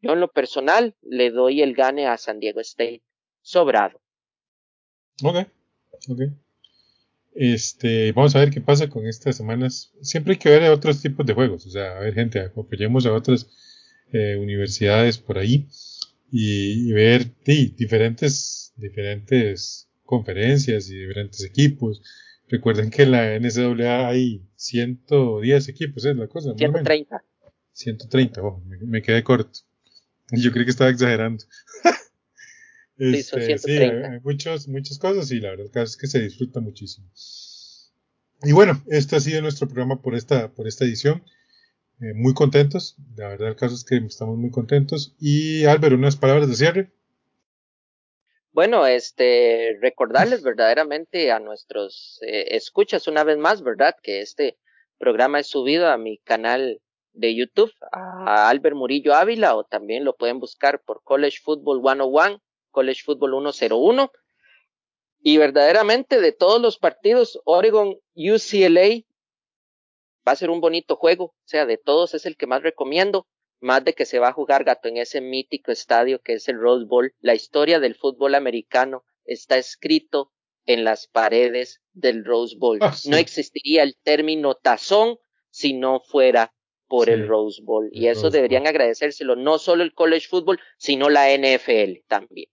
Yo 0.00 0.14
en 0.14 0.20
lo 0.20 0.32
personal 0.32 0.96
le 1.02 1.30
doy 1.30 1.60
el 1.60 1.74
gane 1.74 2.06
a 2.06 2.16
San 2.16 2.40
Diego 2.40 2.60
State 2.60 3.02
sobrado. 3.42 4.00
Este, 7.34 8.12
vamos 8.12 8.36
a 8.36 8.38
ver 8.38 8.50
qué 8.50 8.60
pasa 8.60 8.88
con 8.88 9.06
estas 9.06 9.36
semanas. 9.36 9.92
Siempre 10.00 10.34
hay 10.34 10.38
que 10.38 10.50
ver 10.50 10.70
otros 10.70 11.02
tipos 11.02 11.26
de 11.26 11.34
juegos, 11.34 11.66
o 11.66 11.70
sea, 11.70 11.96
a 11.96 12.00
ver 12.00 12.14
gente, 12.14 12.40
apoyemos 12.40 13.06
a 13.06 13.12
otras 13.12 13.48
eh, 14.12 14.36
universidades 14.36 15.18
por 15.18 15.38
ahí 15.38 15.66
y, 16.30 16.92
ver 16.92 17.32
diferentes, 17.44 18.72
diferentes 18.76 19.88
conferencias 20.04 20.88
y 20.90 20.96
diferentes 20.96 21.44
equipos. 21.44 22.02
Recuerden 22.48 22.90
que 22.90 23.02
en 23.02 23.10
la 23.12 23.38
NCAA 23.38 24.08
hay 24.08 24.42
110 24.56 25.68
equipos, 25.68 26.04
es 26.04 26.16
la 26.16 26.28
cosa. 26.28 26.54
130. 26.56 27.24
130, 27.72 28.42
oh, 28.42 28.62
me, 28.64 29.02
quedé 29.02 29.22
corto. 29.24 29.60
Yo 30.30 30.52
creí 30.52 30.64
que 30.64 30.70
estaba 30.70 30.90
exagerando. 30.90 31.44
este, 32.98 33.58
sí, 33.58 33.78
muchos, 34.22 34.68
muchas 34.68 34.98
cosas 34.98 35.30
y 35.30 35.40
la 35.40 35.50
verdad 35.50 35.82
es 35.82 35.96
que 35.96 36.06
se 36.06 36.20
disfruta 36.20 36.60
muchísimo. 36.60 37.08
Y 38.42 38.52
bueno, 38.52 38.82
este 38.88 39.16
ha 39.16 39.20
sido 39.20 39.40
nuestro 39.42 39.66
programa 39.66 40.02
por 40.02 40.14
esta, 40.14 40.52
por 40.52 40.68
esta 40.68 40.84
edición. 40.84 41.22
Eh, 42.00 42.12
muy 42.14 42.34
contentos. 42.34 42.96
La 43.16 43.28
verdad, 43.28 43.48
el 43.48 43.56
caso 43.56 43.74
es 43.74 43.84
que 43.84 43.96
estamos 43.96 44.36
muy 44.36 44.50
contentos. 44.50 45.14
Y 45.18 45.64
Álvaro, 45.64 45.96
unas 45.96 46.16
palabras 46.16 46.48
de 46.48 46.56
cierre. 46.56 46.90
Bueno, 48.52 48.86
este, 48.86 49.78
recordarles 49.80 50.42
verdaderamente 50.42 51.32
a 51.32 51.40
nuestros 51.40 52.20
eh, 52.22 52.54
escuchas 52.54 53.08
una 53.08 53.24
vez 53.24 53.38
más, 53.38 53.62
¿verdad? 53.62 53.96
Que 54.02 54.20
este 54.20 54.58
programa 54.98 55.40
es 55.40 55.48
subido 55.48 55.88
a 55.88 55.98
mi 55.98 56.18
canal 56.18 56.80
de 57.14 57.34
YouTube, 57.34 57.72
a 57.92 58.48
Albert 58.48 58.76
Murillo 58.76 59.14
Ávila, 59.14 59.56
o 59.56 59.64
también 59.64 60.04
lo 60.04 60.14
pueden 60.16 60.38
buscar 60.38 60.80
por 60.82 61.02
College 61.02 61.38
Football 61.42 61.80
101, 61.82 62.42
College 62.74 63.02
Football 63.04 63.52
101. 63.52 64.12
Y 65.22 65.38
verdaderamente 65.38 66.20
de 66.20 66.32
todos 66.32 66.60
los 66.60 66.76
partidos, 66.78 67.40
Oregon, 67.46 67.98
UCLA 68.14 69.04
va 70.26 70.32
a 70.32 70.36
ser 70.36 70.50
un 70.50 70.60
bonito 70.60 70.96
juego, 70.96 71.24
o 71.24 71.34
sea, 71.46 71.64
de 71.64 71.78
todos 71.78 72.14
es 72.14 72.26
el 72.26 72.36
que 72.36 72.46
más 72.46 72.62
recomiendo, 72.62 73.26
más 73.60 73.84
de 73.84 73.94
que 73.94 74.04
se 74.04 74.18
va 74.18 74.28
a 74.28 74.32
jugar 74.32 74.64
gato 74.64 74.88
en 74.88 74.98
ese 74.98 75.20
mítico 75.20 75.72
estadio 75.72 76.20
que 76.20 76.34
es 76.34 76.48
el 76.48 76.58
Rose 76.58 76.84
Bowl. 76.84 77.14
La 77.20 77.34
historia 77.34 77.80
del 77.80 77.94
fútbol 77.94 78.34
americano 78.34 79.04
está 79.24 79.56
escrito 79.56 80.32
en 80.66 80.84
las 80.84 81.06
paredes 81.06 81.80
del 81.92 82.24
Rose 82.24 82.56
Bowl. 82.58 82.78
Ah, 82.82 82.94
no 83.06 83.16
existiría 83.16 83.82
el 83.82 83.96
término 84.02 84.54
tazón 84.54 85.18
si 85.50 85.72
no 85.72 86.00
fuera 86.00 86.52
por 86.86 87.08
el 87.08 87.26
Rose 87.26 87.62
Bowl. 87.62 87.88
y 87.92 88.08
eso 88.08 88.30
deberían 88.30 88.66
agradecérselo 88.66 89.36
no 89.36 89.58
solo 89.58 89.82
el 89.82 89.94
college 89.94 90.28
football, 90.28 90.60
sino 90.76 91.08
la 91.08 91.34
NFL 91.34 92.04
también. 92.06 92.48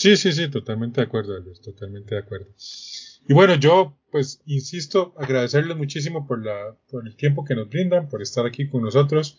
Sí, 0.00 0.16
sí, 0.16 0.32
sí, 0.32 0.48
totalmente 0.48 1.02
de 1.02 1.06
acuerdo, 1.08 1.34
totalmente 1.62 2.14
de 2.14 2.22
acuerdo. 2.22 2.46
Y 3.28 3.34
bueno, 3.34 3.56
yo 3.56 3.98
pues, 4.10 4.40
insisto, 4.46 5.12
agradecerles 5.18 5.76
muchísimo 5.76 6.26
por, 6.26 6.42
la, 6.42 6.74
por 6.90 7.06
el 7.06 7.16
tiempo 7.16 7.44
que 7.44 7.54
nos 7.54 7.68
brindan, 7.68 8.08
por 8.08 8.22
estar 8.22 8.46
aquí 8.46 8.66
con 8.66 8.82
nosotros, 8.82 9.38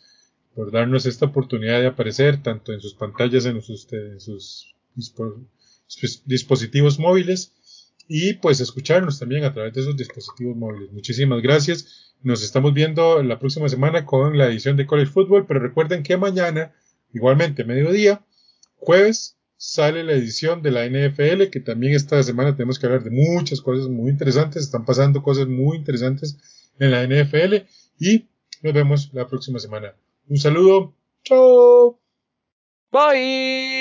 por 0.54 0.72
darnos 0.72 1.08
esta 1.08 1.26
oportunidad 1.26 1.80
de 1.80 1.88
aparecer 1.88 2.44
tanto 2.44 2.74
en 2.74 2.80
sus 2.80 2.94
pantallas, 2.94 3.48
en 3.48 3.60
sus, 3.64 3.92
en 3.92 4.20
sus 4.20 4.76
dispositivos 6.26 7.00
móviles 7.00 7.56
y 8.08 8.34
pues 8.34 8.60
escucharnos 8.60 9.18
también 9.18 9.46
a 9.46 9.54
través 9.54 9.74
de 9.74 9.82
esos 9.82 9.98
dispositivos 9.98 10.56
móviles. 10.56 10.92
Muchísimas 10.92 11.42
gracias. 11.42 12.14
Nos 12.22 12.44
estamos 12.44 12.76
viendo 12.76 13.24
la 13.24 13.40
próxima 13.40 13.68
semana 13.68 14.06
con 14.06 14.38
la 14.38 14.46
edición 14.46 14.78
de 14.78 14.86
College 14.86 15.12
Football, 15.12 15.48
pero 15.48 15.60
recuerden 15.60 16.04
que 16.04 16.18
mañana, 16.18 16.76
igualmente 17.14 17.64
mediodía, 17.64 18.24
jueves, 18.76 19.40
sale 19.62 20.04
la 20.04 20.14
edición 20.14 20.64
de 20.64 20.72
la 20.72 20.88
NFL, 20.88 21.52
que 21.52 21.60
también 21.60 21.94
esta 21.94 22.24
semana 22.24 22.56
tenemos 22.56 22.80
que 22.80 22.88
hablar 22.88 23.04
de 23.04 23.12
muchas 23.12 23.62
cosas 23.62 23.90
muy 23.90 24.10
interesantes, 24.10 24.64
están 24.64 24.86
pasando 24.86 25.22
cosas 25.22 25.48
muy 25.48 25.78
interesantes 25.78 26.36
en 26.80 26.90
la 26.90 27.06
NFL 27.06 27.68
y 28.00 28.28
nos 28.64 28.74
vemos 28.74 29.12
la 29.14 29.28
próxima 29.28 29.60
semana. 29.60 29.94
Un 30.28 30.38
saludo, 30.38 30.96
chao. 31.24 32.00
Bye. 32.92 33.81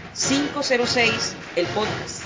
506, 0.21 1.35
el 1.55 1.65
podcast. 1.67 2.20